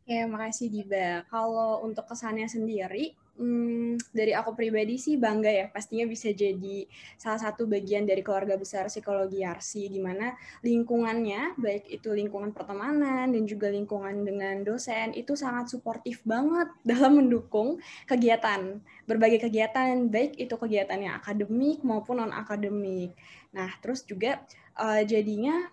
Oke, 0.00 0.24
makasih 0.24 0.72
Diba. 0.72 1.20
Kalau 1.28 1.84
untuk 1.84 2.08
kesannya 2.08 2.48
sendiri, 2.48 3.12
Hmm, 3.40 3.96
dari 4.12 4.36
aku 4.36 4.52
pribadi 4.52 5.00
sih 5.00 5.16
bangga 5.16 5.48
ya, 5.48 5.66
pastinya 5.72 6.04
bisa 6.04 6.28
jadi 6.28 6.84
salah 7.16 7.40
satu 7.40 7.64
bagian 7.64 8.04
dari 8.04 8.20
keluarga 8.20 8.60
besar 8.60 8.92
psikologi 8.92 9.40
Yarsi, 9.40 9.88
di 9.88 9.96
mana 9.96 10.36
lingkungannya, 10.60 11.56
baik 11.56 11.88
itu 11.88 12.12
lingkungan 12.12 12.52
pertemanan 12.52 13.32
dan 13.32 13.42
juga 13.48 13.72
lingkungan 13.72 14.28
dengan 14.28 14.60
dosen, 14.60 15.16
itu 15.16 15.40
sangat 15.40 15.72
suportif 15.72 16.20
banget 16.20 16.68
dalam 16.92 17.16
mendukung 17.16 17.80
kegiatan, 18.04 18.76
berbagai 19.08 19.48
kegiatan, 19.48 20.12
baik 20.12 20.36
itu 20.36 20.52
kegiatan 20.60 21.00
yang 21.00 21.16
akademik 21.16 21.80
maupun 21.80 22.20
non-akademik. 22.20 23.16
Nah, 23.56 23.72
terus 23.80 24.04
juga 24.04 24.44
uh, 24.76 25.00
jadinya 25.00 25.64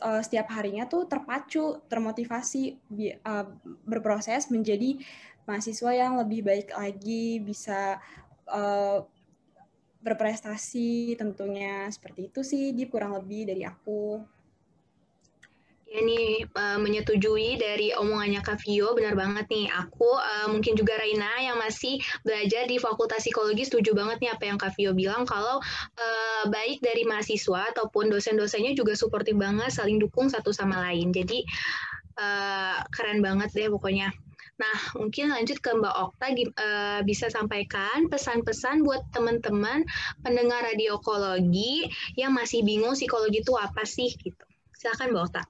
uh, 0.00 0.24
setiap 0.24 0.48
harinya 0.48 0.88
tuh 0.88 1.04
terpacu, 1.04 1.76
termotivasi 1.92 2.80
uh, 3.20 3.44
berproses 3.84 4.48
menjadi 4.48 4.96
mahasiswa 5.46 5.90
yang 5.94 6.18
lebih 6.20 6.42
baik 6.42 6.74
lagi, 6.74 7.40
bisa 7.40 8.02
uh, 8.50 9.06
berprestasi 10.02 11.14
tentunya. 11.16 11.86
Seperti 11.88 12.28
itu 12.28 12.40
sih, 12.42 12.74
di 12.74 12.84
kurang 12.90 13.14
lebih 13.14 13.48
dari 13.48 13.62
aku. 13.62 14.22
Ya 15.86 16.02
nih, 16.02 16.50
uh, 16.50 16.82
menyetujui 16.82 17.62
dari 17.62 17.94
omongannya 17.94 18.42
Kak 18.42 18.58
Vio, 18.66 18.90
benar 18.98 19.14
banget 19.14 19.46
nih. 19.46 19.70
Aku, 19.70 20.18
uh, 20.18 20.50
mungkin 20.50 20.74
juga 20.74 20.98
Raina 20.98 21.30
yang 21.38 21.62
masih 21.62 22.02
belajar 22.26 22.66
di 22.66 22.82
Fakultas 22.82 23.22
Psikologi, 23.22 23.62
setuju 23.70 23.94
banget 23.94 24.18
nih 24.18 24.30
apa 24.34 24.44
yang 24.50 24.58
Kak 24.58 24.74
Vio 24.74 24.90
bilang, 24.98 25.22
kalau 25.22 25.62
uh, 25.62 26.44
baik 26.50 26.82
dari 26.82 27.06
mahasiswa 27.06 27.70
ataupun 27.70 28.10
dosen-dosennya 28.10 28.74
juga 28.74 28.98
suportif 28.98 29.38
banget, 29.38 29.70
saling 29.70 30.02
dukung 30.02 30.26
satu 30.26 30.50
sama 30.50 30.82
lain. 30.90 31.14
Jadi, 31.14 31.46
uh, 32.18 32.82
keren 32.90 33.22
banget 33.22 33.54
deh 33.54 33.70
pokoknya. 33.70 34.10
Nah, 34.56 34.78
mungkin 34.96 35.28
lanjut 35.36 35.60
ke 35.60 35.68
Mbak 35.68 35.96
Okta 36.00 36.26
uh, 36.32 37.00
bisa 37.04 37.28
sampaikan 37.28 38.08
pesan-pesan 38.08 38.80
buat 38.80 39.04
teman-teman 39.12 39.84
pendengar 40.24 40.64
radiokologi 40.64 41.92
yang 42.16 42.32
masih 42.32 42.64
bingung 42.64 42.96
psikologi 42.96 43.44
itu 43.44 43.52
apa 43.52 43.84
sih 43.84 44.16
gitu. 44.16 44.44
Silakan 44.72 45.12
Mbak 45.12 45.24
Okta. 45.28 45.42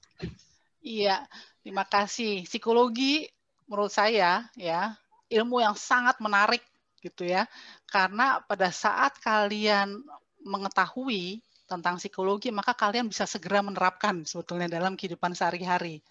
Iya, 0.82 1.22
terima 1.62 1.86
kasih. 1.86 2.42
Psikologi 2.50 3.30
menurut 3.70 3.94
saya 3.94 4.50
ya 4.58 4.98
ilmu 5.30 5.62
yang 5.62 5.78
sangat 5.78 6.18
menarik 6.18 6.62
gitu 6.98 7.30
ya. 7.30 7.46
Karena 7.86 8.42
pada 8.42 8.74
saat 8.74 9.22
kalian 9.22 10.02
mengetahui 10.42 11.38
tentang 11.70 11.98
psikologi, 11.98 12.50
maka 12.50 12.74
kalian 12.74 13.06
bisa 13.06 13.26
segera 13.26 13.62
menerapkan 13.62 14.26
sebetulnya 14.26 14.66
dalam 14.66 14.98
kehidupan 14.98 15.34
sehari-hari 15.34 16.02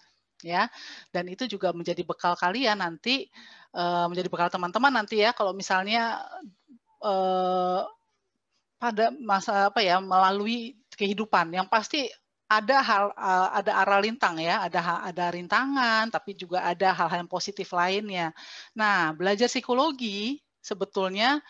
ya. 0.42 0.68
Dan 1.14 1.30
itu 1.32 1.46
juga 1.46 1.72
menjadi 1.72 2.02
bekal 2.02 2.34
kalian 2.36 2.80
nanti 2.80 3.28
uh, 3.76 4.06
menjadi 4.10 4.28
bekal 4.32 4.48
teman-teman 4.52 4.92
nanti 4.92 5.20
ya 5.20 5.32
kalau 5.36 5.52
misalnya 5.56 6.20
uh, 7.04 7.86
pada 8.76 9.08
masa 9.16 9.72
apa 9.72 9.80
ya 9.80 10.00
melalui 10.00 10.76
kehidupan. 10.96 11.52
Yang 11.52 11.68
pasti 11.68 12.00
ada 12.46 12.78
hal 12.78 13.04
uh, 13.18 13.48
ada 13.58 13.72
arah 13.82 13.98
lintang 13.98 14.38
ya 14.38 14.62
ada 14.62 15.02
ada 15.02 15.34
rintangan 15.34 16.06
tapi 16.14 16.38
juga 16.38 16.62
ada 16.62 16.94
hal-hal 16.94 17.26
yang 17.26 17.30
positif 17.30 17.74
lainnya. 17.74 18.30
Nah 18.78 19.10
belajar 19.16 19.50
psikologi 19.50 20.38
sebetulnya 20.62 21.42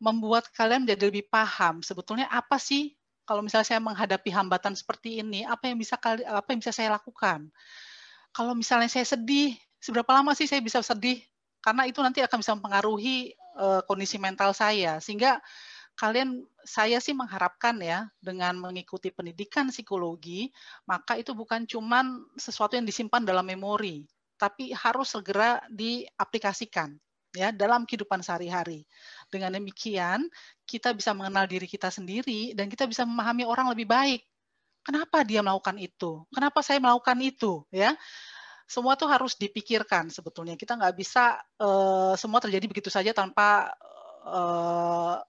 membuat 0.00 0.48
kalian 0.54 0.88
menjadi 0.88 1.12
lebih 1.12 1.28
paham 1.28 1.84
sebetulnya 1.84 2.26
apa 2.32 2.56
sih 2.56 2.96
kalau 3.28 3.44
misalnya 3.44 3.68
saya 3.68 3.80
menghadapi 3.84 4.30
hambatan 4.32 4.74
seperti 4.74 5.22
ini 5.22 5.46
apa 5.46 5.70
yang 5.70 5.76
bisa 5.78 6.00
apa 6.00 6.48
yang 6.50 6.58
bisa 6.58 6.74
saya 6.74 6.90
lakukan 6.96 7.52
kalau 8.30 8.54
misalnya 8.54 8.90
saya 8.90 9.06
sedih, 9.06 9.54
seberapa 9.82 10.10
lama 10.14 10.34
sih 10.34 10.46
saya 10.46 10.62
bisa 10.62 10.82
sedih? 10.82 11.18
Karena 11.60 11.84
itu 11.84 12.00
nanti 12.00 12.24
akan 12.24 12.38
bisa 12.40 12.52
mempengaruhi 12.56 13.36
uh, 13.58 13.82
kondisi 13.84 14.16
mental 14.16 14.56
saya. 14.56 15.02
Sehingga 15.02 15.42
kalian, 15.98 16.40
saya 16.64 16.96
sih 17.02 17.12
mengharapkan 17.12 17.76
ya, 17.82 18.08
dengan 18.22 18.56
mengikuti 18.56 19.12
pendidikan 19.12 19.68
psikologi, 19.68 20.48
maka 20.88 21.18
itu 21.20 21.36
bukan 21.36 21.68
cuma 21.68 22.00
sesuatu 22.38 22.78
yang 22.78 22.86
disimpan 22.88 23.20
dalam 23.26 23.44
memori, 23.44 24.08
tapi 24.40 24.72
harus 24.72 25.12
segera 25.12 25.60
diaplikasikan 25.68 26.96
ya 27.36 27.52
dalam 27.52 27.84
kehidupan 27.84 28.24
sehari-hari. 28.24 28.88
Dengan 29.28 29.52
demikian, 29.54 30.24
kita 30.64 30.96
bisa 30.96 31.12
mengenal 31.12 31.44
diri 31.44 31.68
kita 31.68 31.92
sendiri 31.92 32.56
dan 32.56 32.72
kita 32.72 32.88
bisa 32.88 33.04
memahami 33.04 33.44
orang 33.44 33.68
lebih 33.68 33.86
baik 33.86 34.24
Kenapa 34.80 35.22
dia 35.22 35.44
melakukan 35.44 35.76
itu? 35.76 36.24
Kenapa 36.32 36.64
saya 36.64 36.80
melakukan 36.80 37.18
itu? 37.20 37.64
Ya, 37.68 37.94
semua 38.64 38.96
tuh 38.96 39.10
harus 39.10 39.36
dipikirkan 39.36 40.08
sebetulnya. 40.08 40.56
Kita 40.56 40.78
nggak 40.78 40.94
bisa 40.96 41.36
uh, 41.60 42.14
semua 42.16 42.40
terjadi 42.40 42.64
begitu 42.70 42.88
saja 42.88 43.12
tanpa 43.12 43.70
uh, 44.24 45.20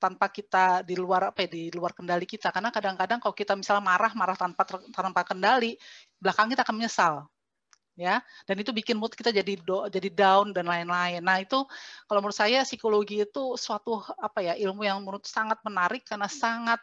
tanpa 0.00 0.26
kita 0.34 0.82
di 0.82 0.98
luar 0.98 1.30
apa 1.30 1.46
ya, 1.46 1.48
di 1.52 1.70
luar 1.70 1.92
kendali 1.94 2.24
kita. 2.26 2.50
Karena 2.50 2.72
kadang-kadang 2.74 3.18
kalau 3.22 3.34
kita 3.36 3.52
misalnya 3.54 3.84
marah, 3.84 4.12
marah 4.16 4.36
tanpa 4.38 4.62
tanpa 4.90 5.22
kendali, 5.22 5.76
belakang 6.18 6.50
kita 6.50 6.64
akan 6.66 6.76
menyesal 6.80 7.14
ya 7.92 8.24
dan 8.48 8.56
itu 8.56 8.72
bikin 8.72 8.96
mood 8.96 9.12
kita 9.12 9.28
jadi 9.28 9.52
do, 9.60 9.84
jadi 9.92 10.08
down 10.08 10.56
dan 10.56 10.64
lain-lain. 10.64 11.20
Nah 11.20 11.44
itu 11.44 11.60
kalau 12.08 12.24
menurut 12.24 12.36
saya 12.36 12.64
psikologi 12.64 13.20
itu 13.20 13.54
suatu 13.60 14.00
apa 14.16 14.40
ya 14.40 14.54
ilmu 14.56 14.82
yang 14.84 15.04
menurut 15.04 15.28
sangat 15.28 15.60
menarik 15.60 16.04
karena 16.08 16.28
sangat 16.28 16.80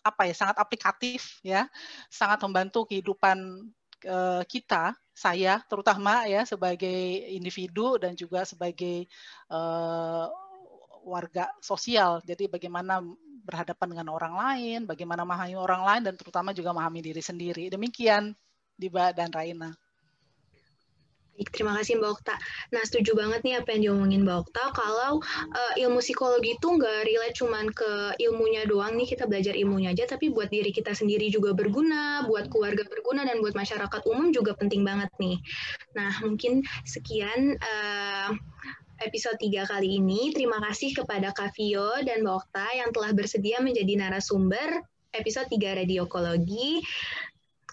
apa 0.00 0.28
ya 0.28 0.34
sangat 0.34 0.56
aplikatif 0.60 1.38
ya, 1.44 1.68
sangat 2.08 2.40
membantu 2.44 2.88
kehidupan 2.88 3.68
uh, 4.08 4.42
kita, 4.48 4.96
saya 5.12 5.60
terutama 5.68 6.24
ya 6.24 6.48
sebagai 6.48 7.28
individu 7.28 8.00
dan 8.00 8.16
juga 8.16 8.48
sebagai 8.48 9.04
uh, 9.52 10.28
warga 11.04 11.48
sosial. 11.60 12.20
Jadi 12.24 12.48
bagaimana 12.48 13.00
berhadapan 13.44 13.96
dengan 13.96 14.08
orang 14.12 14.34
lain, 14.36 14.78
bagaimana 14.84 15.24
memahami 15.24 15.56
orang 15.56 15.82
lain, 15.84 16.02
dan 16.08 16.14
terutama 16.16 16.52
juga 16.52 16.72
memahami 16.76 17.00
diri 17.00 17.22
sendiri. 17.24 17.72
Demikian, 17.72 18.32
Diba 18.80 19.12
dan 19.12 19.28
Raina. 19.28 19.76
Terima 21.48 21.72
kasih 21.80 21.96
Mbak 21.96 22.10
Okta. 22.20 22.36
Nah, 22.76 22.82
setuju 22.84 23.16
banget 23.16 23.40
nih 23.40 23.64
apa 23.64 23.72
yang 23.72 23.82
diomongin 23.88 24.28
Mbak 24.28 24.38
Okta. 24.44 24.64
Kalau 24.76 25.24
uh, 25.24 25.72
ilmu 25.80 26.04
psikologi 26.04 26.60
itu 26.60 26.68
nggak 26.68 27.08
relate 27.08 27.36
cuman 27.40 27.66
ke 27.72 27.90
ilmunya 28.20 28.68
doang 28.68 29.00
nih, 29.00 29.08
kita 29.08 29.24
belajar 29.24 29.56
ilmunya 29.56 29.96
aja, 29.96 30.04
tapi 30.04 30.28
buat 30.28 30.52
diri 30.52 30.68
kita 30.68 30.92
sendiri 30.92 31.32
juga 31.32 31.56
berguna, 31.56 32.28
buat 32.28 32.52
keluarga 32.52 32.84
berguna, 32.84 33.24
dan 33.24 33.40
buat 33.40 33.56
masyarakat 33.56 34.02
umum 34.04 34.36
juga 34.36 34.52
penting 34.52 34.84
banget 34.84 35.08
nih. 35.16 35.40
Nah, 35.96 36.12
mungkin 36.20 36.60
sekian 36.84 37.56
uh, 37.56 38.30
episode 39.00 39.40
3 39.40 39.64
kali 39.64 39.96
ini. 39.96 40.30
Terima 40.36 40.60
kasih 40.60 40.92
kepada 40.92 41.32
Kak 41.32 41.56
Vio 41.56 42.04
dan 42.04 42.20
Mbak 42.20 42.36
Okta 42.36 42.66
yang 42.76 42.92
telah 42.92 43.10
bersedia 43.16 43.58
menjadi 43.64 43.96
narasumber 43.96 44.84
episode 45.10 45.50
3 45.50 45.82
Radiokologi 45.82 46.84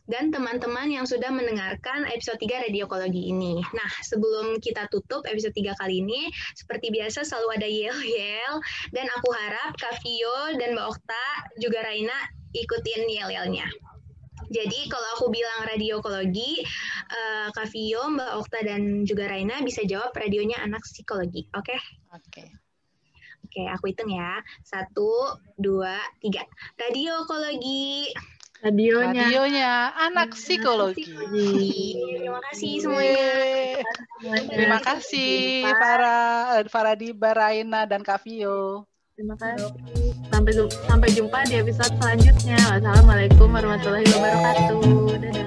dan 0.07 0.31
teman-teman 0.31 0.87
yang 0.87 1.03
sudah 1.03 1.27
mendengarkan 1.27 2.07
episode 2.07 2.39
3 2.39 2.71
Radiokologi 2.71 3.31
ini. 3.31 3.59
Nah, 3.75 3.89
sebelum 4.07 4.57
kita 4.63 4.87
tutup 4.87 5.27
episode 5.27 5.53
3 5.53 5.75
kali 5.75 5.99
ini, 5.99 6.31
seperti 6.55 6.89
biasa 6.89 7.27
selalu 7.27 7.47
ada 7.59 7.67
yel-yel, 7.67 8.53
dan 8.95 9.05
aku 9.19 9.29
harap 9.35 9.75
Kak 9.75 9.99
Vio 10.01 10.55
dan 10.55 10.73
Mbak 10.73 10.87
Okta, 10.95 11.27
juga 11.59 11.83
Raina, 11.83 12.15
ikutin 12.55 13.07
yel-yelnya. 13.11 13.67
Jadi 14.47 14.87
kalau 14.87 15.07
aku 15.19 15.27
bilang 15.27 15.67
radiokologi, 15.67 16.63
uh, 17.11 17.51
Kak 17.51 17.67
Vio, 17.75 18.07
Mbak 18.07 18.31
Okta, 18.39 18.59
dan 18.63 19.03
juga 19.03 19.27
Raina 19.27 19.59
bisa 19.59 19.83
jawab 19.83 20.15
radionya 20.15 20.63
anak 20.63 20.87
psikologi. 20.87 21.51
Oke? 21.51 21.75
Okay? 21.75 21.79
Oke. 22.15 22.23
Okay. 22.31 22.47
Oke, 23.47 23.63
aku 23.63 23.89
hitung 23.89 24.11
ya. 24.11 24.43
Satu, 24.59 25.39
dua, 25.55 25.95
tiga. 26.19 26.43
Radiokologi. 26.75 28.11
Radionya. 28.61 29.23
Radionya 29.29 29.73
anak 29.95 30.33
psikologi. 30.33 31.05
Terima 31.05 32.39
kasih 32.49 32.71
semuanya. 32.81 33.31
Terima 34.49 34.79
kasih 34.81 35.35
para 35.77 36.17
para 36.67 36.93
di 36.97 37.13
Baraina 37.13 37.85
dan 37.85 38.01
Kavio. 38.01 38.85
Terima 39.17 39.33
kasih. 39.37 39.73
Sampai 40.29 40.53
sampai 40.85 41.09
jumpa 41.13 41.41
di 41.49 41.61
episode 41.61 41.93
selanjutnya. 41.97 42.57
Wassalamualaikum 42.69 43.49
warahmatullahi 43.49 44.05
wabarakatuh. 44.13 44.81
Dadah. 45.21 45.46